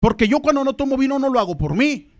Porque 0.00 0.28
yo 0.28 0.40
cuando 0.40 0.64
no 0.64 0.74
tomo 0.74 0.98
vino 0.98 1.18
no 1.18 1.30
lo 1.30 1.40
hago 1.40 1.56
por 1.56 1.74
mí. 1.74 2.10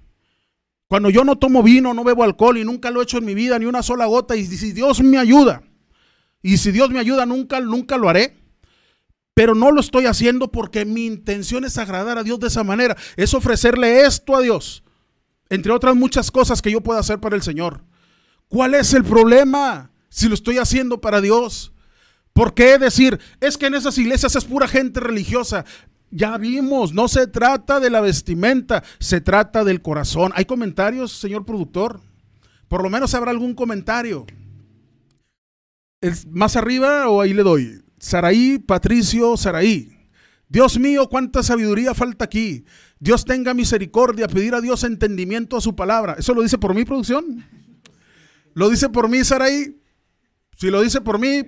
Cuando 0.88 1.10
yo 1.10 1.24
no 1.24 1.36
tomo 1.36 1.62
vino, 1.62 1.92
no 1.92 2.04
bebo 2.04 2.22
alcohol 2.22 2.56
y 2.56 2.64
nunca 2.64 2.90
lo 2.90 3.00
he 3.00 3.02
hecho 3.02 3.18
en 3.18 3.24
mi 3.24 3.34
vida, 3.34 3.58
ni 3.58 3.66
una 3.66 3.82
sola 3.82 4.06
gota, 4.06 4.36
y 4.36 4.46
si 4.46 4.72
Dios 4.72 5.02
me 5.02 5.18
ayuda, 5.18 5.62
y 6.44 6.58
si 6.58 6.72
Dios 6.72 6.90
me 6.90 6.98
ayuda, 6.98 7.24
nunca, 7.24 7.58
nunca 7.58 7.96
lo 7.96 8.10
haré. 8.10 8.36
Pero 9.32 9.54
no 9.54 9.72
lo 9.72 9.80
estoy 9.80 10.04
haciendo 10.04 10.52
porque 10.52 10.84
mi 10.84 11.06
intención 11.06 11.64
es 11.64 11.78
agradar 11.78 12.18
a 12.18 12.22
Dios 12.22 12.38
de 12.38 12.48
esa 12.48 12.62
manera. 12.62 12.98
Es 13.16 13.32
ofrecerle 13.32 14.04
esto 14.04 14.36
a 14.36 14.42
Dios. 14.42 14.84
Entre 15.48 15.72
otras 15.72 15.96
muchas 15.96 16.30
cosas 16.30 16.60
que 16.60 16.70
yo 16.70 16.82
pueda 16.82 17.00
hacer 17.00 17.18
para 17.18 17.34
el 17.34 17.40
Señor. 17.40 17.80
¿Cuál 18.48 18.74
es 18.74 18.92
el 18.92 19.04
problema 19.04 19.90
si 20.10 20.28
lo 20.28 20.34
estoy 20.34 20.58
haciendo 20.58 21.00
para 21.00 21.22
Dios? 21.22 21.72
¿Por 22.34 22.52
qué 22.52 22.76
decir, 22.76 23.18
es 23.40 23.56
que 23.56 23.66
en 23.66 23.74
esas 23.76 23.96
iglesias 23.96 24.36
es 24.36 24.44
pura 24.44 24.68
gente 24.68 25.00
religiosa? 25.00 25.64
Ya 26.10 26.36
vimos, 26.36 26.92
no 26.92 27.08
se 27.08 27.26
trata 27.26 27.80
de 27.80 27.88
la 27.88 28.02
vestimenta, 28.02 28.84
se 28.98 29.22
trata 29.22 29.64
del 29.64 29.80
corazón. 29.80 30.30
¿Hay 30.34 30.44
comentarios, 30.44 31.10
señor 31.10 31.46
productor? 31.46 32.02
Por 32.68 32.82
lo 32.82 32.90
menos 32.90 33.14
habrá 33.14 33.30
algún 33.30 33.54
comentario 33.54 34.26
más 36.30 36.56
arriba 36.56 37.08
o 37.08 37.20
ahí 37.20 37.32
le 37.32 37.42
doy? 37.42 37.82
Saraí, 37.98 38.58
Patricio, 38.58 39.36
Saraí. 39.36 39.90
Dios 40.48 40.78
mío, 40.78 41.08
cuánta 41.08 41.42
sabiduría 41.42 41.94
falta 41.94 42.26
aquí. 42.26 42.64
Dios 42.98 43.24
tenga 43.24 43.54
misericordia, 43.54 44.28
pedir 44.28 44.54
a 44.54 44.60
Dios 44.60 44.84
entendimiento 44.84 45.56
a 45.56 45.60
su 45.60 45.74
palabra. 45.74 46.16
¿Eso 46.18 46.34
lo 46.34 46.42
dice 46.42 46.58
por 46.58 46.74
mí, 46.74 46.84
producción? 46.84 47.44
¿Lo 48.54 48.70
dice 48.70 48.88
por 48.88 49.08
mí, 49.08 49.24
Saraí? 49.24 49.80
Si 50.56 50.70
lo 50.70 50.80
dice 50.82 51.00
por 51.00 51.18
mí, 51.18 51.42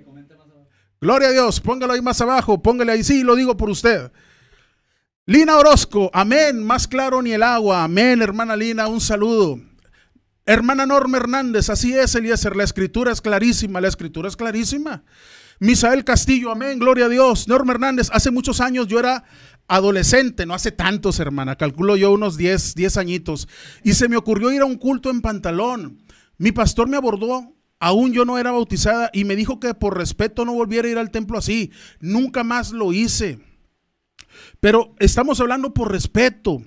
gloria 1.01 1.29
a 1.29 1.33
Dios, 1.33 1.61
póngalo 1.61 1.93
ahí 1.93 2.03
más 2.03 2.21
abajo, 2.21 2.61
póngale 2.61 2.93
ahí, 2.93 3.05
sí, 3.05 3.23
lo 3.23 3.37
digo 3.37 3.57
por 3.57 3.71
usted. 3.71 4.11
Lina 5.27 5.57
Orozco, 5.57 6.11
amén, 6.13 6.63
más 6.63 6.89
claro 6.89 7.23
ni 7.23 7.33
el 7.33 7.43
agua, 7.43 7.85
amén, 7.85 8.23
hermana 8.23 8.57
Lina, 8.57 8.89
un 8.89 9.01
saludo. 9.01 9.61
Hermana 10.49 10.87
Norma 10.87 11.17
Hernández, 11.17 11.71
así 11.71 11.93
es, 11.93 12.15
Eliezer, 12.15 12.55
la 12.55 12.63
escritura 12.63 13.11
es 13.11 13.21
clarísima, 13.21 13.81
la 13.81 13.89
escritura 13.89 14.29
es 14.29 14.37
clarísima. 14.37 15.03
Misael 15.59 16.05
Castillo, 16.05 16.53
amén, 16.53 16.79
gloria 16.79 17.07
a 17.07 17.09
Dios. 17.09 17.49
Norma 17.49 17.73
Hernández, 17.73 18.11
hace 18.13 18.31
muchos 18.31 18.61
años 18.61 18.87
yo 18.87 19.01
era 19.01 19.25
adolescente, 19.67 20.47
no 20.47 20.55
hace 20.55 20.71
tantos, 20.71 21.19
hermana, 21.19 21.57
calculo 21.57 21.97
yo 21.97 22.13
unos 22.13 22.37
10, 22.37 22.77
10 22.77 22.97
añitos, 22.97 23.49
y 23.83 23.95
se 23.95 24.09
me 24.09 24.17
ocurrió 24.17 24.53
ir 24.53 24.63
a 24.63 24.67
un 24.67 24.77
culto 24.77 25.11
en 25.11 25.21
pantalón. 25.21 25.99
Mi 26.39 26.53
pastor 26.53 26.89
me 26.89 26.97
abordó, 26.97 27.53
aún 27.81 28.13
yo 28.13 28.25
no 28.25 28.39
era 28.39 28.53
bautizada, 28.53 29.11
y 29.13 29.25
me 29.25 29.35
dijo 29.35 29.59
que 29.59 29.75
por 29.75 29.99
respeto 29.99 30.45
no 30.45 30.55
volviera 30.55 30.87
a 30.87 30.91
ir 30.93 30.99
al 30.99 31.11
templo 31.11 31.39
así. 31.39 31.73
Nunca 31.99 32.45
más 32.45 32.71
lo 32.71 32.93
hice. 32.93 33.41
Pero 34.61 34.95
estamos 35.01 35.41
hablando 35.41 35.75
por 35.75 35.91
respeto. 35.91 36.63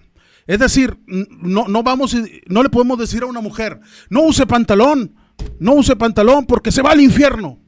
Es 0.49 0.57
decir, 0.57 0.97
no, 1.05 1.67
no 1.67 1.83
vamos, 1.83 2.17
no 2.47 2.63
le 2.63 2.69
podemos 2.69 2.97
decir 2.97 3.21
a 3.21 3.27
una 3.27 3.39
mujer, 3.39 3.79
no 4.09 4.23
use 4.23 4.47
pantalón, 4.47 5.13
no 5.59 5.73
use 5.73 5.95
pantalón 5.95 6.47
porque 6.47 6.71
se 6.71 6.81
va 6.81 6.89
al 6.89 7.01
infierno. 7.01 7.59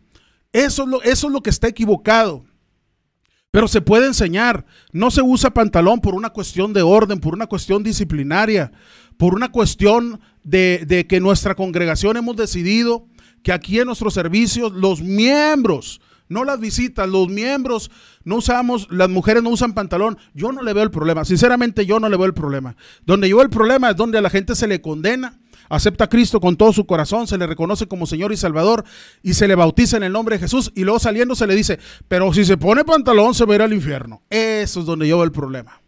Eso 0.52 0.82
es 0.82 0.90
lo, 0.90 1.04
eso 1.04 1.28
es 1.28 1.34
lo 1.34 1.44
que 1.44 1.52
está 1.52 1.68
equivocado. 1.68 2.44
Pero 3.52 3.68
se 3.68 3.82
puede 3.82 4.08
enseñar. 4.08 4.66
No 4.94 5.12
se 5.12 5.22
usa 5.22 5.52
pantalón 5.52 6.02
por 6.02 6.16
una 6.16 6.32
cuestión 6.32 6.74
de 6.74 6.82
orden, 6.82 7.20
por 7.20 7.36
una 7.36 7.46
cuestión 7.46 7.84
disciplinaria, 7.84 8.72
por 9.16 9.36
una 9.36 9.52
cuestión 9.52 10.20
de, 10.44 10.84
de 10.88 11.06
que 11.06 11.20
nuestra 11.20 11.54
congregación 11.54 12.18
hemos 12.18 12.36
decidido 12.36 13.06
que 13.44 13.52
aquí 13.52 13.80
en 13.80 13.86
nuestros 13.86 14.16
servicios 14.16 14.72
los 14.72 15.04
miembros, 15.04 16.02
no 16.32 16.46
las 16.46 16.60
visitas, 16.60 17.08
los 17.08 17.28
miembros 17.28 17.92
no 18.24 18.38
usamos, 18.38 18.88
las 18.90 19.10
mujeres 19.10 19.44
no 19.44 19.50
usan 19.50 19.74
pantalón. 19.74 20.18
Yo 20.34 20.52
no 20.52 20.64
le 20.64 20.74
veo 20.74 20.84
el 20.84 20.92
problema. 20.92 21.26
Sinceramente, 21.26 21.86
yo 21.86 22.00
no 22.00 22.10
le 22.10 22.18
veo 22.18 22.26
el 22.26 22.34
problema. 22.34 22.76
Donde 23.06 23.30
yo 23.30 23.38
veo 23.38 23.44
el 23.44 23.50
problema 23.50 23.92
es 23.92 23.96
donde 23.96 24.18
a 24.18 24.22
la 24.22 24.30
gente 24.30 24.56
se 24.56 24.68
le 24.68 24.82
condena 24.82 25.38
acepta 25.70 26.04
a 26.04 26.10
Cristo 26.10 26.42
con 26.42 26.58
todo 26.58 26.74
su 26.74 26.86
corazón, 26.86 27.28
se 27.28 27.38
le 27.38 27.48
reconoce 27.48 27.88
como 27.88 28.06
Señor 28.06 28.34
y 28.34 28.38
Salvador 28.38 28.84
y 29.24 29.36
se 29.36 29.48
le 29.48 29.56
bautiza 29.56 29.96
en 29.96 30.04
el 30.04 30.12
nombre 30.12 30.36
de 30.36 30.42
Jesús 30.42 30.72
y 30.76 30.84
luego 30.84 31.00
saliendo 31.00 31.34
se 31.34 31.48
le 31.48 31.56
dice, 31.56 31.80
pero 32.10 32.34
si 32.34 32.44
se 32.44 32.58
pone 32.58 32.84
pantalón 32.84 33.34
se 33.34 33.46
va 33.46 33.54
a 33.54 33.56
ir 33.56 33.62
al 33.62 33.74
infierno. 33.74 34.22
Eso 34.30 34.82
es 34.82 34.86
donde 34.86 35.08
yo 35.08 35.18
veo 35.18 35.24
el 35.24 35.32
problema. 35.32 35.81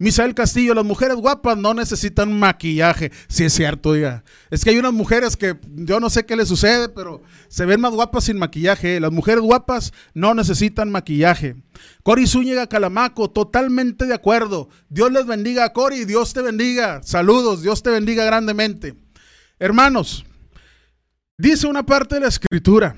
Misael 0.00 0.34
Castillo, 0.34 0.72
las 0.72 0.86
mujeres 0.86 1.16
guapas 1.16 1.58
no 1.58 1.74
necesitan 1.74 2.32
maquillaje. 2.32 3.12
Si 3.28 3.44
es 3.44 3.52
cierto, 3.52 3.92
diga. 3.92 4.24
Es 4.50 4.64
que 4.64 4.70
hay 4.70 4.78
unas 4.78 4.94
mujeres 4.94 5.36
que 5.36 5.58
yo 5.74 6.00
no 6.00 6.08
sé 6.08 6.24
qué 6.24 6.36
les 6.36 6.48
sucede, 6.48 6.88
pero 6.88 7.22
se 7.48 7.66
ven 7.66 7.82
más 7.82 7.92
guapas 7.92 8.24
sin 8.24 8.38
maquillaje. 8.38 8.98
Las 8.98 9.12
mujeres 9.12 9.42
guapas 9.42 9.92
no 10.14 10.32
necesitan 10.32 10.90
maquillaje. 10.90 11.56
Cori 12.02 12.26
Zúñiga 12.26 12.66
Calamaco, 12.66 13.28
totalmente 13.30 14.06
de 14.06 14.14
acuerdo. 14.14 14.70
Dios 14.88 15.12
les 15.12 15.26
bendiga, 15.26 15.70
Cori, 15.74 16.06
Dios 16.06 16.32
te 16.32 16.40
bendiga. 16.40 17.02
Saludos, 17.02 17.60
Dios 17.60 17.82
te 17.82 17.90
bendiga 17.90 18.24
grandemente. 18.24 18.94
Hermanos, 19.58 20.24
dice 21.36 21.66
una 21.66 21.84
parte 21.84 22.14
de 22.14 22.22
la 22.22 22.28
escritura 22.28 22.96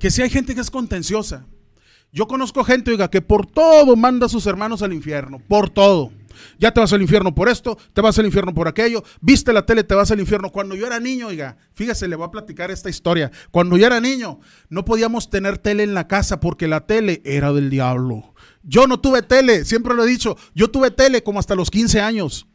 que 0.00 0.10
si 0.10 0.22
hay 0.22 0.30
gente 0.30 0.54
que 0.54 0.62
es 0.62 0.70
contenciosa, 0.70 1.44
yo 2.12 2.26
conozco 2.26 2.64
gente, 2.64 2.90
oiga, 2.90 3.10
que 3.10 3.20
por 3.20 3.46
todo 3.46 3.94
manda 3.94 4.26
a 4.26 4.28
sus 4.28 4.46
hermanos 4.46 4.82
al 4.82 4.92
infierno, 4.92 5.40
por 5.46 5.68
todo. 5.68 6.10
Ya 6.58 6.72
te 6.72 6.80
vas 6.80 6.92
al 6.92 7.02
infierno 7.02 7.34
por 7.34 7.48
esto, 7.48 7.76
te 7.92 8.00
vas 8.00 8.18
al 8.18 8.26
infierno 8.26 8.54
por 8.54 8.68
aquello, 8.68 9.04
viste 9.20 9.52
la 9.52 9.66
tele, 9.66 9.84
te 9.84 9.94
vas 9.94 10.10
al 10.10 10.20
infierno. 10.20 10.50
Cuando 10.50 10.74
yo 10.74 10.86
era 10.86 11.00
niño, 11.00 11.28
oiga, 11.28 11.56
fíjese, 11.74 12.08
le 12.08 12.16
voy 12.16 12.26
a 12.26 12.30
platicar 12.30 12.70
esta 12.70 12.88
historia. 12.88 13.30
Cuando 13.50 13.76
yo 13.76 13.86
era 13.86 14.00
niño, 14.00 14.40
no 14.68 14.84
podíamos 14.84 15.30
tener 15.30 15.58
tele 15.58 15.82
en 15.82 15.94
la 15.94 16.08
casa 16.08 16.40
porque 16.40 16.68
la 16.68 16.86
tele 16.86 17.20
era 17.24 17.52
del 17.52 17.70
diablo. 17.70 18.34
Yo 18.62 18.86
no 18.86 19.00
tuve 19.00 19.22
tele, 19.22 19.64
siempre 19.64 19.94
lo 19.94 20.04
he 20.04 20.08
dicho, 20.08 20.36
yo 20.54 20.70
tuve 20.70 20.90
tele 20.90 21.22
como 21.22 21.40
hasta 21.40 21.54
los 21.54 21.70
15 21.70 22.00
años. 22.00 22.46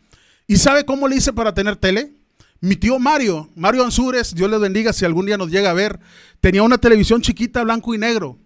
¿Y 0.47 0.57
sabe 0.57 0.85
cómo 0.85 1.07
le 1.07 1.15
hice 1.15 1.33
para 1.33 1.53
tener 1.53 1.75
tele? 1.75 2.13
Mi 2.59 2.75
tío 2.75 2.97
Mario, 2.97 3.49
Mario 3.55 3.83
Ansúrez, 3.83 4.33
Dios 4.33 4.49
le 4.49 4.57
bendiga 4.57 4.93
si 4.93 5.05
algún 5.05 5.25
día 5.25 5.37
nos 5.37 5.51
llega 5.51 5.69
a 5.69 5.73
ver, 5.73 5.99
tenía 6.39 6.63
una 6.63 6.77
televisión 6.77 7.21
chiquita, 7.21 7.63
blanco 7.63 7.93
y 7.93 7.97
negro 7.97 8.39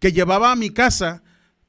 que 0.00 0.12
llevaba 0.12 0.50
a 0.50 0.56
mi 0.56 0.70
casa, 0.70 1.22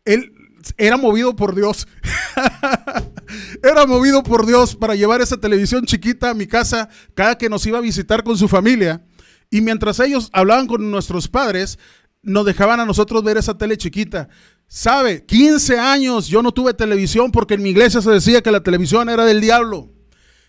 él 0.05 0.33
era 0.77 0.97
movido 0.97 1.35
por 1.35 1.55
Dios. 1.55 1.87
era 3.63 3.85
movido 3.85 4.23
por 4.23 4.45
Dios 4.45 4.75
para 4.75 4.95
llevar 4.95 5.21
esa 5.21 5.37
televisión 5.37 5.85
chiquita 5.85 6.31
a 6.31 6.33
mi 6.33 6.47
casa 6.47 6.89
cada 7.13 7.37
que 7.37 7.49
nos 7.49 7.65
iba 7.65 7.77
a 7.77 7.81
visitar 7.81 8.23
con 8.23 8.37
su 8.37 8.47
familia. 8.47 9.05
Y 9.49 9.61
mientras 9.61 9.99
ellos 9.99 10.29
hablaban 10.33 10.67
con 10.67 10.89
nuestros 10.89 11.27
padres, 11.27 11.77
nos 12.23 12.45
dejaban 12.45 12.79
a 12.79 12.85
nosotros 12.85 13.23
ver 13.23 13.37
esa 13.37 13.57
tele 13.57 13.77
chiquita. 13.77 14.29
¿Sabe? 14.67 15.25
15 15.25 15.77
años 15.77 16.27
yo 16.27 16.41
no 16.41 16.53
tuve 16.53 16.73
televisión 16.73 17.31
porque 17.31 17.55
en 17.55 17.63
mi 17.63 17.71
iglesia 17.71 18.01
se 18.01 18.11
decía 18.11 18.41
que 18.41 18.51
la 18.51 18.63
televisión 18.63 19.09
era 19.09 19.25
del 19.25 19.41
diablo. 19.41 19.91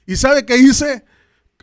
¿Y 0.07 0.17
sabe 0.17 0.47
qué 0.47 0.57
hice? 0.57 1.05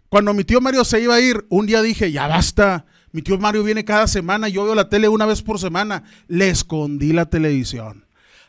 Cuando 0.09 0.34
mi 0.34 0.43
tío 0.43 0.59
Mario 0.59 0.84
se 0.84 0.99
iba 0.99 1.15
a 1.15 1.22
ir, 1.22 1.45
un 1.49 1.67
día 1.67 1.82
dije, 1.82 2.11
ya 2.11 2.28
basta, 2.28 2.86
mi 3.12 3.22
tío 3.22 3.38
Mario 3.38 3.64
viene 3.64 3.86
cada 3.86 4.07
semana, 4.07 4.49
yo 4.49 4.64
veo 4.66 4.76
la 4.76 4.89
tele 4.89 5.07
una 5.07 5.26
vez 5.26 5.41
por 5.41 5.60
semana. 5.60 6.03
Le 6.28 6.49
escondí 6.49 7.12
la 7.14 7.26
televisión. 7.26 8.05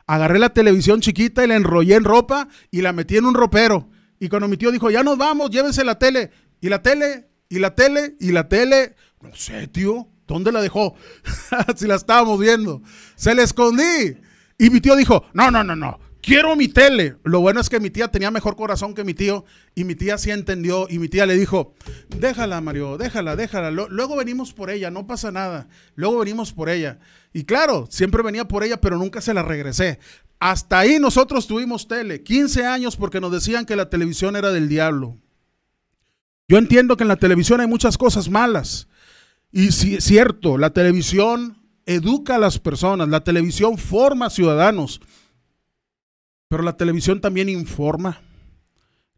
Agarré 0.06 0.38
la 0.38 0.50
televisión 0.50 1.00
chiquita 1.00 1.44
y 1.44 1.48
la 1.48 1.56
enrollé 1.56 1.94
en 1.94 2.04
ropa 2.04 2.48
y 2.70 2.82
la 2.82 2.92
metí 2.92 3.16
en 3.16 3.24
un 3.24 3.34
ropero. 3.34 3.88
Y 4.18 4.28
cuando 4.28 4.48
mi 4.48 4.56
tío 4.56 4.70
dijo, 4.70 4.90
ya 4.90 5.02
nos 5.02 5.16
vamos, 5.16 5.50
llévense 5.50 5.84
la 5.84 5.98
tele. 5.98 6.30
Y 6.61 6.68
la 6.68 6.82
tele, 6.82 7.28
y 7.48 7.58
la 7.58 7.74
tele, 7.74 8.16
y 8.20 8.32
la 8.32 8.48
tele. 8.48 8.96
No 9.22 9.34
sé, 9.34 9.66
tío, 9.68 10.08
¿dónde 10.26 10.52
la 10.52 10.61
dejó? 10.61 10.94
si 11.76 11.86
la 11.86 11.94
estábamos 11.94 12.38
viendo. 12.38 12.82
Se 13.16 13.34
la 13.34 13.42
escondí. 13.42 14.16
Y 14.58 14.70
mi 14.70 14.80
tío 14.80 14.94
dijo, 14.96 15.24
no, 15.32 15.50
no, 15.50 15.64
no, 15.64 15.74
no 15.74 16.09
quiero 16.22 16.56
mi 16.56 16.68
tele. 16.68 17.16
Lo 17.24 17.40
bueno 17.40 17.60
es 17.60 17.68
que 17.68 17.80
mi 17.80 17.90
tía 17.90 18.08
tenía 18.08 18.30
mejor 18.30 18.56
corazón 18.56 18.94
que 18.94 19.04
mi 19.04 19.14
tío 19.14 19.44
y 19.74 19.84
mi 19.84 19.94
tía 19.94 20.18
sí 20.18 20.30
entendió 20.30 20.86
y 20.88 20.98
mi 20.98 21.08
tía 21.08 21.26
le 21.26 21.36
dijo, 21.36 21.74
déjala 22.08 22.60
Mario, 22.60 22.98
déjala, 22.98 23.36
déjala. 23.36 23.70
Luego 23.70 24.16
venimos 24.16 24.52
por 24.52 24.70
ella, 24.70 24.90
no 24.90 25.06
pasa 25.06 25.30
nada. 25.30 25.68
Luego 25.94 26.18
venimos 26.18 26.52
por 26.52 26.68
ella. 26.68 26.98
Y 27.32 27.44
claro, 27.44 27.86
siempre 27.90 28.22
venía 28.22 28.46
por 28.46 28.64
ella, 28.64 28.80
pero 28.80 28.96
nunca 28.96 29.20
se 29.20 29.34
la 29.34 29.42
regresé. 29.42 29.98
Hasta 30.38 30.78
ahí 30.78 30.98
nosotros 30.98 31.46
tuvimos 31.46 31.86
tele, 31.86 32.22
15 32.22 32.64
años 32.64 32.96
porque 32.96 33.20
nos 33.20 33.30
decían 33.30 33.66
que 33.66 33.76
la 33.76 33.90
televisión 33.90 34.36
era 34.36 34.50
del 34.52 34.68
diablo. 34.68 35.18
Yo 36.48 36.58
entiendo 36.58 36.96
que 36.96 37.04
en 37.04 37.08
la 37.08 37.16
televisión 37.16 37.60
hay 37.60 37.66
muchas 37.66 37.96
cosas 37.96 38.28
malas. 38.28 38.88
Y 39.52 39.72
si 39.72 39.96
es 39.96 40.04
cierto, 40.04 40.58
la 40.58 40.70
televisión 40.70 41.58
educa 41.86 42.36
a 42.36 42.38
las 42.38 42.58
personas, 42.58 43.08
la 43.08 43.22
televisión 43.22 43.78
forma 43.78 44.30
ciudadanos. 44.30 45.00
Pero 46.51 46.64
la 46.64 46.76
televisión 46.76 47.20
también 47.20 47.48
informa. 47.48 48.20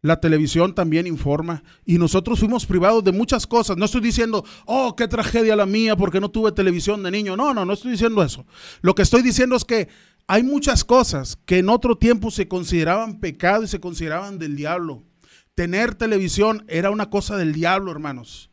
La 0.01 0.21
televisión 0.21 0.75
también 0.75 1.07
informa. 1.07 1.63
Y 1.83 1.97
nosotros 1.97 2.39
fuimos 2.39 2.67
privados 2.67 3.03
de 3.03 3.11
muchas 3.11 3.47
cosas. 3.47 3.75
No 3.75 3.85
estoy 3.85 4.01
diciendo, 4.01 4.45
oh, 4.67 4.95
qué 4.95 5.07
tragedia 5.07 5.55
la 5.55 5.65
mía 5.65 5.95
porque 5.95 6.19
no 6.19 6.29
tuve 6.29 6.51
televisión 6.51 7.01
de 7.01 7.09
niño. 7.09 7.35
No, 7.35 7.51
no, 7.51 7.65
no 7.65 7.73
estoy 7.73 7.89
diciendo 7.89 8.21
eso. 8.21 8.45
Lo 8.81 8.93
que 8.93 9.01
estoy 9.01 9.23
diciendo 9.23 9.55
es 9.55 9.65
que 9.65 9.87
hay 10.27 10.43
muchas 10.43 10.83
cosas 10.83 11.39
que 11.47 11.57
en 11.57 11.69
otro 11.69 11.97
tiempo 11.97 12.29
se 12.29 12.47
consideraban 12.47 13.19
pecado 13.19 13.63
y 13.63 13.67
se 13.67 13.79
consideraban 13.79 14.37
del 14.37 14.55
diablo. 14.55 15.01
Tener 15.55 15.95
televisión 15.95 16.63
era 16.67 16.91
una 16.91 17.09
cosa 17.09 17.35
del 17.35 17.51
diablo, 17.51 17.89
hermanos 17.89 18.51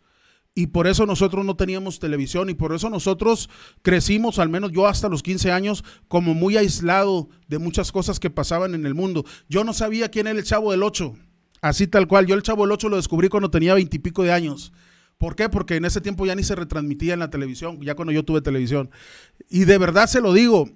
y 0.61 0.67
por 0.67 0.87
eso 0.87 1.07
nosotros 1.07 1.43
no 1.47 1.57
teníamos 1.57 2.01
televisión 2.01 2.51
y 2.51 2.55
por 2.55 2.75
eso 2.75 2.91
nosotros 2.91 3.49
crecimos, 3.81 4.39
al 4.39 4.51
menos 4.51 4.73
yo 4.73 4.87
hasta 4.87 5.09
los 5.09 5.23
15 5.23 5.51
años, 5.53 5.85
como 6.07 6.35
muy 6.35 6.59
aislado 6.59 7.31
de 7.49 7.59
muchas 7.59 7.91
cosas 7.93 8.21
que 8.21 8.29
pasaban 8.29 8.75
en 8.75 8.85
el 8.85 8.95
mundo. 8.95 9.25
Yo 9.49 9.65
no 9.65 9.73
sabía 9.73 10.11
quién 10.11 10.27
era 10.27 10.39
el 10.39 10.45
chavo 10.45 10.71
del 10.73 10.83
8, 10.83 11.15
así 11.63 11.87
tal 11.87 12.07
cual. 12.07 12.27
Yo 12.27 12.35
el 12.35 12.43
chavo 12.43 12.65
del 12.65 12.73
8 12.73 12.91
lo 12.91 12.97
descubrí 12.97 13.31
cuando 13.31 13.51
tenía 13.51 13.73
veintipico 13.73 14.23
de 14.23 14.33
años. 14.33 14.75
¿Por 15.17 15.35
qué? 15.35 15.49
Porque 15.49 15.77
en 15.77 15.87
ese 15.87 16.03
tiempo 16.03 16.27
ya 16.27 16.35
ni 16.35 16.43
se 16.43 16.55
retransmitía 16.55 17.15
en 17.15 17.21
la 17.21 17.31
televisión, 17.31 17.81
ya 17.81 17.95
cuando 17.95 18.13
yo 18.13 18.23
tuve 18.23 18.43
televisión. 18.43 18.91
Y 19.49 19.65
de 19.65 19.79
verdad 19.79 20.09
se 20.09 20.21
lo 20.21 20.35
digo, 20.35 20.69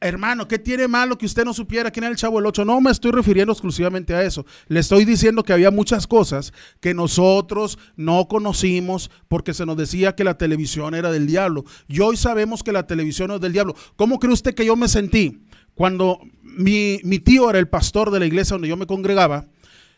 hermano, 0.00 0.48
¿qué 0.48 0.58
tiene 0.58 0.86
malo 0.88 1.16
que 1.16 1.26
usted 1.26 1.44
no 1.44 1.54
supiera 1.54 1.90
quién 1.90 2.04
era 2.04 2.10
el 2.10 2.16
Chavo 2.16 2.36
del 2.36 2.46
8? 2.46 2.64
No 2.64 2.80
me 2.80 2.90
estoy 2.90 3.12
refiriendo 3.12 3.52
exclusivamente 3.52 4.14
a 4.14 4.22
eso. 4.22 4.44
Le 4.68 4.80
estoy 4.80 5.04
diciendo 5.04 5.42
que 5.42 5.52
había 5.52 5.70
muchas 5.70 6.06
cosas 6.06 6.52
que 6.80 6.94
nosotros 6.94 7.78
no 7.96 8.28
conocimos 8.28 9.10
porque 9.28 9.54
se 9.54 9.64
nos 9.64 9.76
decía 9.76 10.14
que 10.14 10.24
la 10.24 10.36
televisión 10.36 10.94
era 10.94 11.10
del 11.10 11.26
diablo. 11.26 11.64
Y 11.88 12.00
hoy 12.00 12.16
sabemos 12.16 12.62
que 12.62 12.72
la 12.72 12.86
televisión 12.86 13.30
es 13.30 13.40
del 13.40 13.52
diablo. 13.52 13.74
¿Cómo 13.96 14.18
cree 14.18 14.34
usted 14.34 14.54
que 14.54 14.66
yo 14.66 14.76
me 14.76 14.88
sentí 14.88 15.42
cuando 15.74 16.20
mi, 16.42 17.00
mi 17.04 17.18
tío 17.18 17.48
era 17.48 17.58
el 17.58 17.68
pastor 17.68 18.10
de 18.10 18.20
la 18.20 18.26
iglesia 18.26 18.54
donde 18.54 18.68
yo 18.68 18.76
me 18.76 18.86
congregaba? 18.86 19.46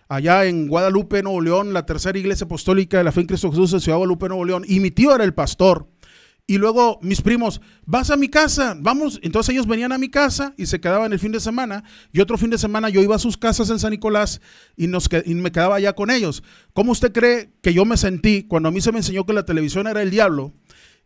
allá 0.08 0.44
en 0.44 0.68
Guadalupe, 0.68 1.22
Nuevo 1.22 1.40
León, 1.40 1.72
la 1.72 1.86
tercera 1.86 2.18
iglesia 2.18 2.44
apostólica 2.44 2.98
de 2.98 3.04
la 3.04 3.12
fe 3.12 3.22
en 3.22 3.26
Cristo 3.26 3.50
Jesús 3.50 3.72
en 3.72 3.80
Ciudad 3.80 3.98
Guadalupe, 3.98 4.28
Nuevo 4.28 4.44
León, 4.44 4.64
y 4.66 4.80
mi 4.80 4.90
tío 4.90 5.14
era 5.14 5.24
el 5.24 5.34
pastor. 5.34 5.88
Y 6.46 6.58
luego 6.58 6.98
mis 7.00 7.22
primos, 7.22 7.62
vas 7.86 8.10
a 8.10 8.16
mi 8.16 8.28
casa, 8.28 8.76
vamos. 8.78 9.18
Entonces 9.22 9.54
ellos 9.54 9.66
venían 9.66 9.92
a 9.92 9.98
mi 9.98 10.10
casa 10.10 10.52
y 10.58 10.66
se 10.66 10.78
quedaban 10.78 11.12
el 11.12 11.18
fin 11.18 11.32
de 11.32 11.40
semana. 11.40 11.84
Y 12.12 12.20
otro 12.20 12.36
fin 12.36 12.50
de 12.50 12.58
semana 12.58 12.90
yo 12.90 13.00
iba 13.00 13.16
a 13.16 13.18
sus 13.18 13.38
casas 13.38 13.70
en 13.70 13.78
San 13.78 13.92
Nicolás 13.92 14.42
y, 14.76 14.86
nos, 14.86 15.08
y 15.24 15.34
me 15.34 15.52
quedaba 15.52 15.76
allá 15.76 15.94
con 15.94 16.10
ellos. 16.10 16.42
¿Cómo 16.74 16.92
usted 16.92 17.12
cree 17.12 17.54
que 17.62 17.72
yo 17.72 17.86
me 17.86 17.96
sentí 17.96 18.42
cuando 18.42 18.68
a 18.68 18.72
mí 18.72 18.82
se 18.82 18.92
me 18.92 18.98
enseñó 18.98 19.24
que 19.24 19.32
la 19.32 19.46
televisión 19.46 19.86
era 19.86 20.02
el 20.02 20.10
diablo? 20.10 20.52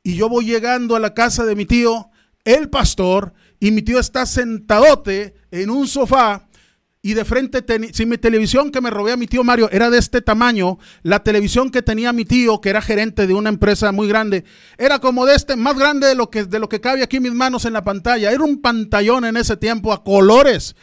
Y 0.02 0.16
yo 0.16 0.28
voy 0.28 0.44
llegando 0.44 0.96
a 0.96 1.00
la 1.00 1.14
casa 1.14 1.44
de 1.44 1.54
mi 1.54 1.66
tío, 1.66 2.10
el 2.44 2.68
pastor, 2.68 3.32
y 3.60 3.70
mi 3.70 3.82
tío 3.82 4.00
está 4.00 4.26
sentadote 4.26 5.34
en 5.52 5.70
un 5.70 5.86
sofá 5.86 6.47
y 7.00 7.14
de 7.14 7.24
frente, 7.24 7.64
si 7.92 8.06
mi 8.06 8.18
televisión 8.18 8.72
que 8.72 8.80
me 8.80 8.90
robé 8.90 9.12
a 9.12 9.16
mi 9.16 9.28
tío 9.28 9.44
Mario 9.44 9.68
era 9.70 9.88
de 9.88 9.98
este 9.98 10.20
tamaño, 10.20 10.78
la 11.02 11.22
televisión 11.22 11.70
que 11.70 11.80
tenía 11.80 12.12
mi 12.12 12.24
tío, 12.24 12.60
que 12.60 12.70
era 12.70 12.82
gerente 12.82 13.28
de 13.28 13.34
una 13.34 13.50
empresa 13.50 13.92
muy 13.92 14.08
grande, 14.08 14.44
era 14.78 14.98
como 14.98 15.24
de 15.24 15.36
este, 15.36 15.54
más 15.54 15.78
grande 15.78 16.08
de 16.08 16.16
lo 16.16 16.28
que, 16.28 16.44
de 16.44 16.58
lo 16.58 16.68
que 16.68 16.80
cabe 16.80 17.04
aquí 17.04 17.20
mis 17.20 17.32
manos 17.32 17.64
en 17.66 17.72
la 17.72 17.84
pantalla. 17.84 18.32
Era 18.32 18.42
un 18.42 18.60
pantallón 18.60 19.24
en 19.24 19.36
ese 19.36 19.56
tiempo 19.56 19.92
a 19.92 20.02
colores. 20.02 20.74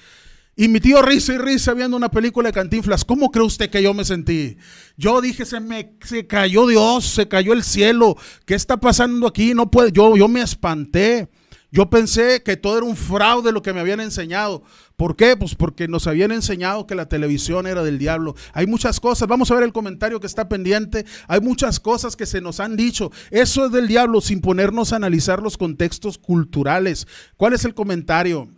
Y 0.56 0.70
mi 0.70 0.80
tío 0.80 1.02
risa 1.02 1.34
y 1.34 1.38
risa 1.38 1.74
viendo 1.74 1.98
una 1.98 2.10
película 2.10 2.48
de 2.48 2.54
cantinflas. 2.54 3.04
¿Cómo 3.04 3.30
cree 3.30 3.46
usted 3.46 3.70
que 3.70 3.84
yo 3.84 3.94
me 3.94 4.06
sentí? 4.06 4.56
Yo 4.96 5.20
dije, 5.20 5.44
se 5.44 5.60
me 5.60 5.98
se 6.02 6.28
cayó 6.28 6.66
Dios, 6.66 7.04
se 7.06 7.28
cayó 7.28 7.52
el 7.52 7.62
cielo. 7.62 8.16
¿Qué 8.46 8.56
está 8.56 8.78
pasando 8.78 9.28
aquí? 9.28 9.54
No 9.54 9.70
puede, 9.70 9.92
yo, 9.92 10.16
yo 10.16 10.30
me 10.30 10.42
espanté. 10.42 11.28
Yo 11.72 11.90
pensé 11.90 12.42
que 12.44 12.58
todo 12.58 12.78
era 12.78 12.86
un 12.86 12.96
fraude 12.96 13.52
lo 13.52 13.62
que 13.62 13.74
me 13.74 13.80
habían 13.80 14.00
enseñado. 14.00 14.64
¿Por 14.96 15.16
qué? 15.16 15.36
Pues 15.36 15.56
porque 15.56 15.88
nos 15.88 16.08
habían 16.08 16.32
enseñado 16.32 16.88
que 16.88 16.96
la 16.96 17.08
televisión 17.08 17.68
era 17.68 17.84
del 17.84 17.98
diablo. 17.98 18.36
Hay 18.54 18.66
muchas 18.66 19.00
cosas, 19.00 19.28
vamos 19.28 19.52
a 19.52 19.56
ver 19.56 19.64
el 19.64 19.74
comentario 19.74 20.20
que 20.20 20.28
está 20.28 20.48
pendiente. 20.48 21.06
Hay 21.28 21.42
muchas 21.42 21.80
cosas 21.80 22.16
que 22.16 22.26
se 22.26 22.42
nos 22.42 22.60
han 22.60 22.78
dicho. 22.78 23.12
Eso 23.32 23.66
es 23.66 23.72
del 23.72 23.88
diablo 23.88 24.22
sin 24.22 24.42
ponernos 24.42 24.94
a 24.94 24.98
analizar 24.98 25.42
los 25.42 25.58
contextos 25.58 26.18
culturales. 26.18 27.08
¿Cuál 27.36 27.54
es 27.54 27.66
el 27.66 27.74
comentario? 27.74 28.50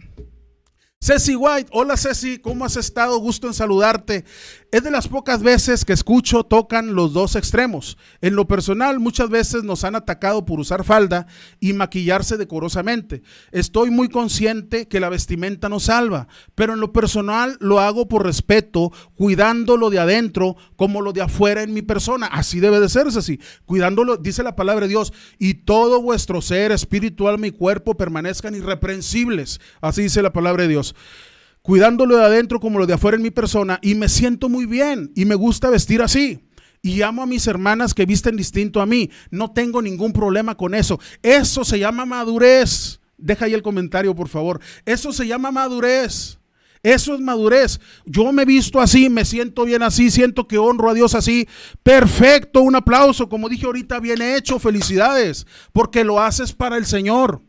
Ceci 1.00 1.36
White, 1.36 1.70
hola 1.74 1.96
Ceci, 1.96 2.40
¿cómo 2.40 2.66
has 2.66 2.76
estado? 2.76 3.20
Gusto 3.20 3.46
en 3.46 3.54
saludarte. 3.54 4.26
Es 4.72 4.84
de 4.84 4.92
las 4.92 5.08
pocas 5.08 5.44
veces 5.44 5.86
que 5.86 5.94
escucho 5.94 6.44
tocan 6.44 6.96
los 6.96 7.14
dos 7.14 7.36
extremos. 7.36 7.98
En 8.20 8.36
lo 8.36 8.48
personal, 8.48 9.00
muchas 9.00 9.30
veces 9.30 9.64
nos 9.64 9.84
han 9.84 9.96
atacado 9.96 10.44
por 10.44 10.60
usar 10.60 10.84
falda 10.84 11.28
y 11.60 11.74
maquillarse 11.74 12.36
decorosamente. 12.36 13.22
Estoy 13.52 13.92
muy 13.92 14.10
consciente 14.10 14.88
que 14.88 15.00
la 15.00 15.10
vestimenta 15.10 15.70
nos 15.70 15.84
salva, 15.84 16.28
pero 16.56 16.74
en 16.74 16.80
lo 16.80 16.92
personal 16.92 17.58
lo 17.62 17.80
hago 17.80 18.08
por 18.08 18.26
respeto, 18.26 18.92
cuidando 19.16 19.78
lo 19.78 19.92
de 19.92 20.00
adentro 20.00 20.58
como 20.76 21.02
lo 21.02 21.14
de 21.14 21.22
afuera 21.22 21.62
en 21.62 21.74
mi 21.74 21.84
persona. 21.84 22.26
Así 22.26 22.60
debe 22.60 22.80
de 22.80 22.90
ser, 22.90 23.08
así. 23.08 23.40
Cuidándolo, 23.66 24.18
dice 24.18 24.42
la 24.42 24.56
palabra 24.56 24.88
de 24.88 24.90
Dios, 24.90 25.14
y 25.38 25.54
todo 25.54 26.02
vuestro 26.02 26.42
ser, 26.42 26.72
espiritual, 26.72 27.38
mi 27.38 27.52
cuerpo 27.52 27.96
permanezcan 27.96 28.56
irreprensibles. 28.56 29.62
Así 29.80 30.02
dice 30.02 30.24
la 30.24 30.34
palabra 30.34 30.64
de 30.64 30.70
Dios 30.70 30.87
cuidándolo 31.62 32.18
de 32.18 32.24
adentro 32.24 32.60
como 32.60 32.80
lo 32.80 32.86
de 32.86 32.94
afuera 32.94 33.18
en 33.18 33.24
mi 33.24 33.32
persona 33.32 33.80
y 33.82 33.96
me 33.96 34.10
siento 34.10 34.50
muy 34.50 34.66
bien 34.66 35.12
y 35.16 35.26
me 35.26 35.36
gusta 35.36 35.70
vestir 35.70 36.02
así. 36.02 36.40
Y 36.82 37.02
amo 37.02 37.24
a 37.24 37.26
mis 37.26 37.48
hermanas 37.48 37.94
que 37.94 38.06
visten 38.06 38.38
distinto 38.38 38.82
a 38.82 38.86
mí. 38.86 39.10
No 39.32 39.52
tengo 39.52 39.82
ningún 39.82 40.14
problema 40.14 40.56
con 40.56 40.74
eso. 40.74 41.00
Eso 41.22 41.66
se 41.66 41.80
llama 41.80 42.06
madurez. 42.06 43.00
Deja 43.18 43.46
ahí 43.46 43.54
el 43.54 43.64
comentario, 43.64 44.16
por 44.16 44.30
favor. 44.30 44.62
Eso 44.86 45.12
se 45.12 45.28
llama 45.28 45.52
madurez. 45.52 46.38
Eso 46.84 47.16
es 47.16 47.20
madurez. 47.20 47.80
Yo 48.06 48.32
me 48.32 48.46
visto 48.46 48.80
así, 48.80 49.10
me 49.10 49.26
siento 49.26 49.66
bien 49.66 49.84
así, 49.84 50.12
siento 50.12 50.48
que 50.48 50.58
honro 50.58 50.90
a 50.90 50.94
Dios 50.94 51.16
así. 51.16 51.48
Perfecto, 51.84 52.62
un 52.62 52.76
aplauso. 52.76 53.28
Como 53.28 53.50
dije 53.50 53.66
ahorita, 53.66 54.00
bien 54.00 54.22
hecho, 54.22 54.60
felicidades, 54.60 55.48
porque 55.74 56.04
lo 56.04 56.22
haces 56.22 56.54
para 56.54 56.78
el 56.78 56.86
Señor. 56.86 57.42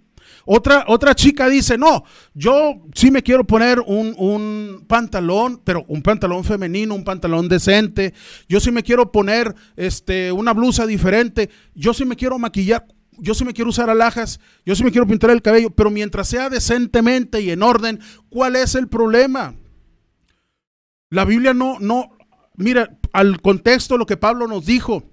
Otra, 0.51 0.87
otra 0.89 1.15
chica 1.15 1.47
dice, 1.47 1.77
no, 1.77 2.05
yo 2.33 2.81
sí 2.95 3.11
me 3.11 3.23
quiero 3.23 3.47
poner 3.47 3.81
un, 3.81 4.15
un, 4.17 4.87
pantalón, 4.89 5.61
pero 5.63 5.85
un 5.89 6.01
pantalón 6.01 6.43
femenino, 6.43 6.95
un 6.95 7.05
pantalón 7.05 7.51
decente. 7.51 8.15
Yo 8.49 8.59
sí 8.59 8.71
me 8.71 8.83
quiero 8.83 9.13
poner 9.13 9.55
este, 9.77 10.33
una 10.33 10.55
blusa 10.55 10.87
diferente. 10.87 11.51
Yo 11.75 11.93
sí 11.93 12.07
me 12.07 12.17
quiero 12.17 12.39
maquillar. 12.39 12.87
Yo 13.19 13.35
sí 13.35 13.45
me 13.45 13.53
quiero 13.53 13.69
usar 13.69 13.91
alhajas. 13.91 14.41
Yo 14.65 14.75
sí 14.75 14.85
me 14.85 14.91
quiero 14.91 15.07
pintar 15.07 15.29
el 15.29 15.43
cabello. 15.43 15.69
Pero 15.69 15.91
mientras 15.91 16.29
sea 16.29 16.49
decentemente 16.49 17.43
y 17.43 17.51
en 17.51 17.63
orden, 17.63 18.01
¿cuál 18.31 18.57
es 18.57 18.75
el 18.75 18.89
problema? 18.89 19.55
La 21.11 21.27
Biblia 21.27 21.53
no, 21.53 21.77
no, 21.79 22.17
mira, 22.57 22.97
al 23.13 23.43
contexto 23.43 23.99
lo 23.99 24.07
que 24.07 24.17
Pablo 24.17 24.49
nos 24.49 24.65
dijo. 24.65 25.05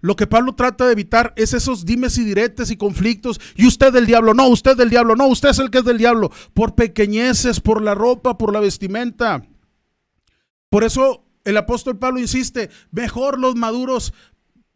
Lo 0.00 0.16
que 0.16 0.26
Pablo 0.26 0.54
trata 0.54 0.86
de 0.86 0.92
evitar 0.92 1.32
es 1.36 1.54
esos 1.54 1.84
dimes 1.84 2.18
y 2.18 2.24
diretes 2.24 2.70
y 2.70 2.76
conflictos. 2.76 3.40
Y 3.56 3.66
usted 3.66 3.92
del 3.92 4.06
diablo, 4.06 4.34
no, 4.34 4.48
usted 4.48 4.76
del 4.76 4.90
diablo, 4.90 5.16
no, 5.16 5.26
usted 5.26 5.50
es 5.50 5.58
el 5.58 5.70
que 5.70 5.78
es 5.78 5.84
del 5.84 5.98
diablo. 5.98 6.30
Por 6.54 6.74
pequeñeces, 6.74 7.60
por 7.60 7.82
la 7.82 7.94
ropa, 7.94 8.38
por 8.38 8.52
la 8.52 8.60
vestimenta. 8.60 9.46
Por 10.68 10.84
eso 10.84 11.24
el 11.44 11.56
apóstol 11.56 11.98
Pablo 11.98 12.18
insiste, 12.18 12.70
mejor 12.90 13.38
los 13.38 13.54
maduros, 13.54 14.12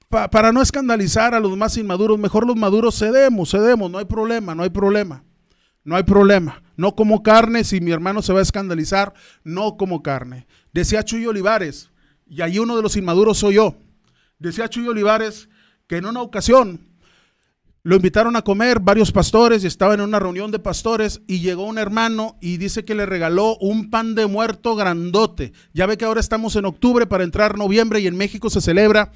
para 0.09 0.53
no 0.53 0.63
escandalizar 0.63 1.35
a 1.35 1.41
los 1.41 1.57
más 1.57 1.77
inmaduros, 1.77 2.19
mejor 2.19 2.47
los 2.47 2.57
maduros 2.57 2.99
cedemos, 2.99 3.51
cedemos, 3.51 3.91
no 3.91 3.99
hay 3.99 4.05
problema, 4.07 4.55
no 4.55 4.63
hay 4.63 4.71
problema. 4.71 5.25
No 5.85 5.97
hay 5.97 6.03
problema. 6.03 6.63
No 6.77 6.95
como 6.95 7.23
carne, 7.23 7.65
si 7.65 7.81
mi 7.81 7.91
hermano 7.91 8.23
se 8.23 8.33
va 8.33 8.41
a 8.41 8.43
escandalizar, 8.43 9.15
no 9.45 9.77
como 9.77 10.03
carne. 10.03 10.47
Decía 10.73 11.05
Chuy 11.05 11.27
Olivares, 11.27 11.91
y 12.29 12.43
ahí 12.43 12.59
uno 12.59 12.77
de 12.77 12.83
los 12.83 12.97
inmaduros 12.97 13.39
soy 13.39 13.55
yo. 13.55 13.77
Decía 14.41 14.69
Chuy 14.69 14.89
Olivares 14.89 15.49
que 15.87 15.99
en 15.99 16.07
una 16.07 16.23
ocasión 16.23 16.81
lo 17.83 17.97
invitaron 17.97 18.37
a 18.37 18.43
comer 18.43 18.81
varios 18.81 19.13
pastores 19.13 19.63
y 19.63 19.67
estaba 19.67 19.95
en 19.95 20.01
una 20.01 20.19
reunión 20.19 20.51
de 20.51 20.59
pastores 20.59 21.21
y 21.27 21.41
llegó 21.41 21.65
un 21.65 21.79
hermano 21.79 22.37
y 22.41 22.57
dice 22.57 22.85
que 22.85 22.95
le 22.95 23.07
regaló 23.07 23.57
un 23.59 23.91
pan 23.91 24.15
de 24.15 24.27
muerto 24.27 24.77
grandote. 24.77 25.53
Ya 25.73 25.87
ve 25.87 25.97
que 25.97 26.07
ahora 26.07 26.21
estamos 26.21 26.57
en 26.57 26.65
octubre 26.65 27.07
para 27.07 27.25
entrar 27.25 27.59
noviembre 27.59 28.01
y 28.01 28.07
en 28.07 28.17
México 28.17 28.51
se 28.51 28.61
celebra 28.61 29.13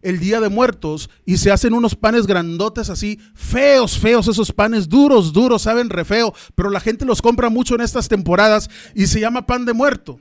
el 0.00 0.20
Día 0.20 0.40
de 0.40 0.48
Muertos 0.48 1.10
y 1.26 1.38
se 1.38 1.50
hacen 1.50 1.74
unos 1.74 1.96
panes 1.96 2.26
grandotes 2.26 2.88
así, 2.88 3.18
feos, 3.34 3.98
feos, 3.98 4.28
esos 4.28 4.52
panes 4.52 4.88
duros, 4.88 5.32
duros, 5.32 5.62
saben 5.62 5.90
re 5.90 6.04
feo, 6.04 6.34
pero 6.54 6.70
la 6.70 6.80
gente 6.80 7.04
los 7.04 7.20
compra 7.20 7.50
mucho 7.50 7.74
en 7.74 7.80
estas 7.80 8.08
temporadas 8.08 8.70
y 8.94 9.08
se 9.08 9.18
llama 9.18 9.46
pan 9.46 9.64
de 9.64 9.72
muerto. 9.72 10.20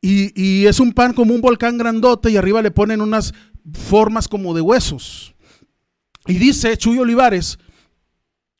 Y, 0.00 0.32
y 0.40 0.66
es 0.66 0.80
un 0.80 0.92
pan 0.92 1.12
como 1.12 1.32
un 1.32 1.40
volcán 1.40 1.78
grandote 1.78 2.30
y 2.30 2.36
arriba 2.36 2.62
le 2.62 2.72
ponen 2.72 3.00
unas 3.00 3.34
formas 3.72 4.28
como 4.28 4.54
de 4.54 4.60
huesos. 4.60 5.34
Y 6.26 6.34
dice 6.34 6.76
Chuy 6.76 6.98
Olivares 6.98 7.58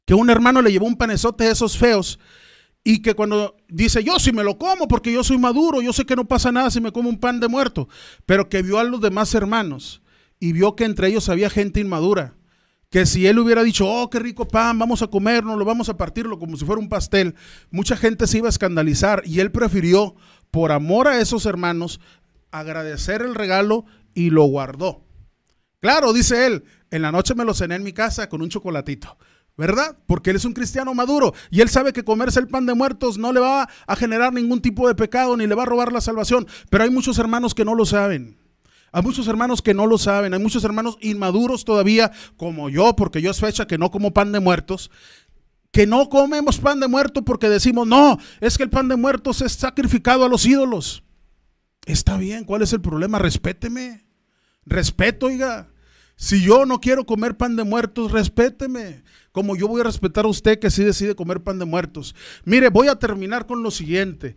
que 0.05 0.15
un 0.15 0.31
hermano 0.31 0.63
le 0.63 0.73
llevó 0.73 0.87
un 0.87 0.97
panezote 0.97 1.45
de 1.45 1.53
esos 1.53 1.79
feos 1.79 2.19
y 2.85 3.03
que 3.03 3.15
cuando 3.15 3.57
dice, 3.69 4.03
yo 4.03 4.19
sí 4.19 4.33
me 4.33 4.43
lo 4.43 4.59
como 4.59 4.89
porque 4.89 5.13
yo 5.13 5.23
soy 5.23 5.39
maduro, 5.39 5.81
yo 5.81 5.93
sé 5.93 6.05
que 6.05 6.17
no 6.17 6.27
pasa 6.27 6.51
nada 6.51 6.71
si 6.71 6.81
me 6.81 6.93
como 6.93 7.09
un 7.09 7.19
pan 7.19 7.39
de 7.39 7.49
muerto, 7.49 7.89
pero 8.27 8.49
que 8.49 8.63
vio 8.63 8.79
a 8.79 8.85
los 8.85 9.01
demás 9.01 9.35
hermanos 9.35 10.03
y 10.41 10.53
vio 10.53 10.75
que 10.75 10.85
entre 10.85 11.09
ellos 11.09 11.29
había 11.29 11.49
gente 11.49 11.79
inmadura, 11.79 12.35
que 12.91 13.07
si 13.07 13.27
él 13.27 13.39
hubiera 13.39 13.63
dicho, 13.63 13.89
oh, 13.89 14.11
qué 14.11 14.19
rico 14.19 14.49
pan, 14.49 14.79
vamos 14.79 15.03
a 15.03 15.07
comernos, 15.07 15.57
lo 15.57 15.65
vamos 15.65 15.89
a 15.89 15.97
partirlo 15.97 16.39
como 16.39 16.57
si 16.57 16.65
fuera 16.65 16.81
un 16.81 16.89
pastel, 16.89 17.37
mucha 17.71 17.97
gente 17.97 18.27
se 18.27 18.39
iba 18.39 18.49
a 18.49 18.51
escandalizar 18.51 19.23
y 19.25 19.39
él 19.39 19.53
prefirió, 19.53 20.17
por 20.51 20.73
amor 20.73 21.07
a 21.07 21.21
esos 21.21 21.47
hermanos, 21.47 22.01
agradecer 22.51 23.23
el 23.23 23.35
regalo 23.35 23.87
y 24.15 24.31
lo 24.31 24.45
guardó. 24.45 25.05
Claro, 25.81 26.13
dice 26.13 26.47
él, 26.47 26.65
en 26.91 27.03
la 27.03 27.11
noche 27.11 27.35
me 27.35 27.45
lo 27.45 27.55
cené 27.55 27.75
en 27.75 27.83
mi 27.83 27.93
casa 27.93 28.29
con 28.29 28.43
un 28.43 28.49
chocolatito. 28.49 29.19
¿Verdad? 29.55 29.99
Porque 30.07 30.31
él 30.31 30.37
es 30.37 30.47
un 30.47 30.55
cristiano 30.55 30.95
maduro 30.95 31.35
y 31.51 31.61
él 31.61 31.69
sabe 31.69 31.93
que 31.93 32.05
comerse 32.05 32.41
el 32.41 32.49
pan 32.49 32.65
de 32.65 32.73
muertos 32.73 33.19
no 33.19 33.33
le 33.33 33.41
va 33.41 33.69
a 33.87 33.97
generar 33.97 34.33
ningún 34.33 34.63
tipo 34.63 34.89
de 34.89 34.95
pecado 34.95 35.37
ni 35.37 35.47
le 35.47 35.55
va 35.55 35.65
a 35.65 35.67
robar 35.67 35.93
la 35.93 36.01
salvación. 36.01 36.47
Pero 36.71 36.85
hay 36.85 36.91
muchos 36.91 37.19
hermanos 37.19 37.55
que 37.55 37.65
no 37.65 37.75
lo 37.75 37.85
saben. 37.85 38.39
Hay 38.93 39.03
muchos 39.03 39.29
hermanos 39.29 39.61
que 39.61 39.75
no 39.75 39.87
lo 39.87 39.99
saben. 39.99 40.33
Hay 40.33 40.41
muchos 40.41 40.65
hermanos 40.65 40.97
inmaduros 41.01 41.65
todavía, 41.65 42.13
como 42.37 42.71
yo, 42.71 42.97
porque 42.97 43.21
yo 43.21 43.31
es 43.31 43.41
fecha 43.41 43.67
que 43.67 43.77
no 43.77 43.91
como 43.91 44.15
pan 44.15 44.33
de 44.33 44.41
muertos. 44.41 44.91
Que 45.71 45.87
no 45.87 46.09
comemos 46.09 46.59
pan 46.59 46.81
de 46.81 46.89
muerto 46.89 47.23
porque 47.23 47.49
decimos, 47.49 47.87
no, 47.87 48.19
es 48.41 48.57
que 48.57 48.63
el 48.63 48.71
pan 48.71 48.89
de 48.89 48.97
muertos 48.97 49.43
es 49.43 49.53
sacrificado 49.53 50.25
a 50.25 50.29
los 50.29 50.47
ídolos. 50.47 51.03
Está 51.87 52.17
bien, 52.17 52.45
¿cuál 52.45 52.63
es 52.63 52.73
el 52.73 52.81
problema? 52.81 53.19
Respéteme. 53.19 54.05
Respeto, 54.65 55.27
oiga. 55.27 55.69
Si 56.17 56.43
yo 56.43 56.67
no 56.67 56.81
quiero 56.81 57.05
comer 57.05 57.37
pan 57.37 57.57
de 57.57 57.65
muertos, 57.65 58.13
respéteme. 58.13 59.03
Como 59.33 59.57
yo 59.57 59.67
voy 59.67 59.81
a 59.81 59.85
respetar 59.85 60.25
a 60.25 60.29
usted 60.29 60.59
que 60.59 60.71
sí 60.71 60.85
decide 60.85 61.17
comer 61.17 61.43
pan 61.43 61.59
de 61.59 61.65
muertos. 61.65 62.15
Mire, 62.45 62.69
voy 62.69 62.89
a 62.89 62.97
terminar 62.97 63.47
con 63.47 63.63
lo 63.63 63.71
siguiente. 63.71 64.37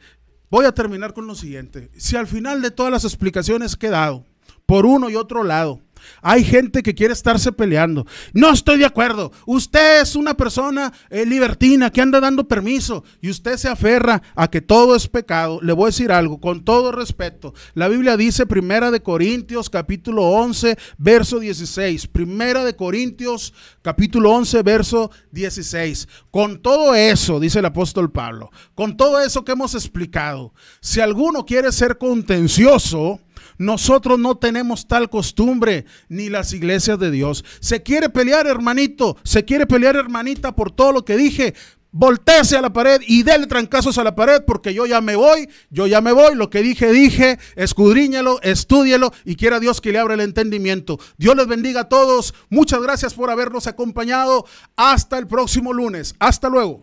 Voy 0.50 0.66
a 0.66 0.72
terminar 0.72 1.14
con 1.14 1.28
lo 1.28 1.36
siguiente. 1.36 1.92
Si 1.98 2.16
al 2.16 2.28
final 2.28 2.62
de 2.62 2.72
todas 2.72 2.92
las 2.92 3.04
explicaciones 3.04 3.76
que 3.76 3.88
he 3.88 3.92
dado, 3.92 4.26
por 4.66 4.86
uno 4.86 5.10
y 5.10 5.16
otro 5.16 5.44
lado, 5.44 5.82
hay 6.22 6.44
gente 6.44 6.84
que 6.84 6.96
quiere 6.96 7.14
estarse 7.14 7.52
peleando. 7.52 8.06
No 8.34 8.52
estoy 8.52 8.78
de 8.78 8.86
acuerdo. 8.86 9.32
Usted 9.46 10.02
es 10.02 10.16
una 10.16 10.36
persona 10.36 10.94
eh, 11.10 11.26
libertina 11.26 11.92
que 11.92 12.02
anda 12.02 12.20
dando 12.20 12.48
permiso 12.48 13.04
y 13.22 13.30
usted 13.30 13.58
se 13.58 13.70
aferra 13.70 14.22
a 14.36 14.50
que 14.50 14.62
todo 14.62 14.96
es 14.96 15.08
pecado. 15.08 15.60
Le 15.62 15.74
voy 15.74 15.86
a 15.86 15.88
decir 15.88 16.12
algo 16.12 16.40
con 16.40 16.64
todo 16.64 16.92
respeto. 16.92 17.54
La 17.74 17.88
Biblia 17.88 18.18
dice 18.18 18.46
Primera 18.46 18.92
de 18.92 19.02
Corintios 19.02 19.70
capítulo 19.70 20.24
11 20.24 20.78
verso 20.98 21.40
16. 21.40 22.08
Primera 22.08 22.64
de 22.64 22.76
Corintios 22.76 23.54
capítulo 23.82 24.32
11 24.32 24.64
verso 24.64 25.12
16. 25.32 26.08
Con 26.32 26.62
todo 26.62 26.96
eso, 26.96 27.40
dice 27.40 27.60
el 27.60 27.66
apóstol 27.66 28.12
Pablo, 28.12 28.52
con 28.74 28.98
todo 28.98 29.22
eso 29.22 29.46
que 29.46 29.54
hemos 29.54 29.74
explicado, 29.76 30.54
si 30.82 31.00
alguno 31.00 31.46
quiere 31.46 31.72
ser 31.72 31.98
contencioso, 31.98 33.20
nosotros 33.58 34.20
no 34.20 34.36
tenemos 34.36 34.88
tal 34.88 35.10
costumbre, 35.10 35.86
ni 36.10 36.30
las 36.30 36.54
iglesias 36.54 37.00
de 37.00 37.12
Dios. 37.12 37.46
Se 37.60 37.84
quiere 37.84 38.10
pelear, 38.10 38.48
hermanito, 38.48 39.18
se 39.24 39.46
quiere 39.46 39.66
pelear, 39.66 39.96
hermanita, 39.96 40.56
por 40.56 40.72
todo 40.72 40.92
lo 40.92 41.06
que 41.06 41.18
dije. 41.18 41.54
Voltéese 41.98 42.58
a 42.58 42.62
la 42.62 42.74
pared 42.74 43.00
y 43.08 43.24
déle 43.24 43.48
trancazos 43.48 43.98
a 43.98 44.04
la 44.04 44.16
pared 44.16 44.44
porque 44.46 44.74
yo 44.74 44.86
ya 44.86 45.00
me 45.00 45.16
voy, 45.16 45.48
yo 45.70 45.88
ya 45.88 46.02
me 46.02 46.12
voy, 46.12 46.36
lo 46.36 46.50
que 46.50 46.62
dije, 46.62 46.92
dije, 46.92 47.40
escudriñalo, 47.56 48.42
estúdielo 48.42 49.14
y 49.24 49.38
quiera 49.38 49.62
Dios 49.62 49.80
que 49.80 49.94
le 49.94 50.00
abra 50.00 50.16
el 50.16 50.20
entendimiento. 50.20 51.00
Dios 51.18 51.38
les 51.38 51.48
bendiga 51.48 51.82
a 51.82 51.88
todos, 51.88 52.34
muchas 52.50 52.82
gracias 52.82 53.14
por 53.14 53.30
habernos 53.30 53.68
acompañado, 53.68 54.46
hasta 54.76 55.18
el 55.18 55.28
próximo 55.28 55.72
lunes, 55.72 56.16
hasta 56.20 56.50
luego. 56.50 56.82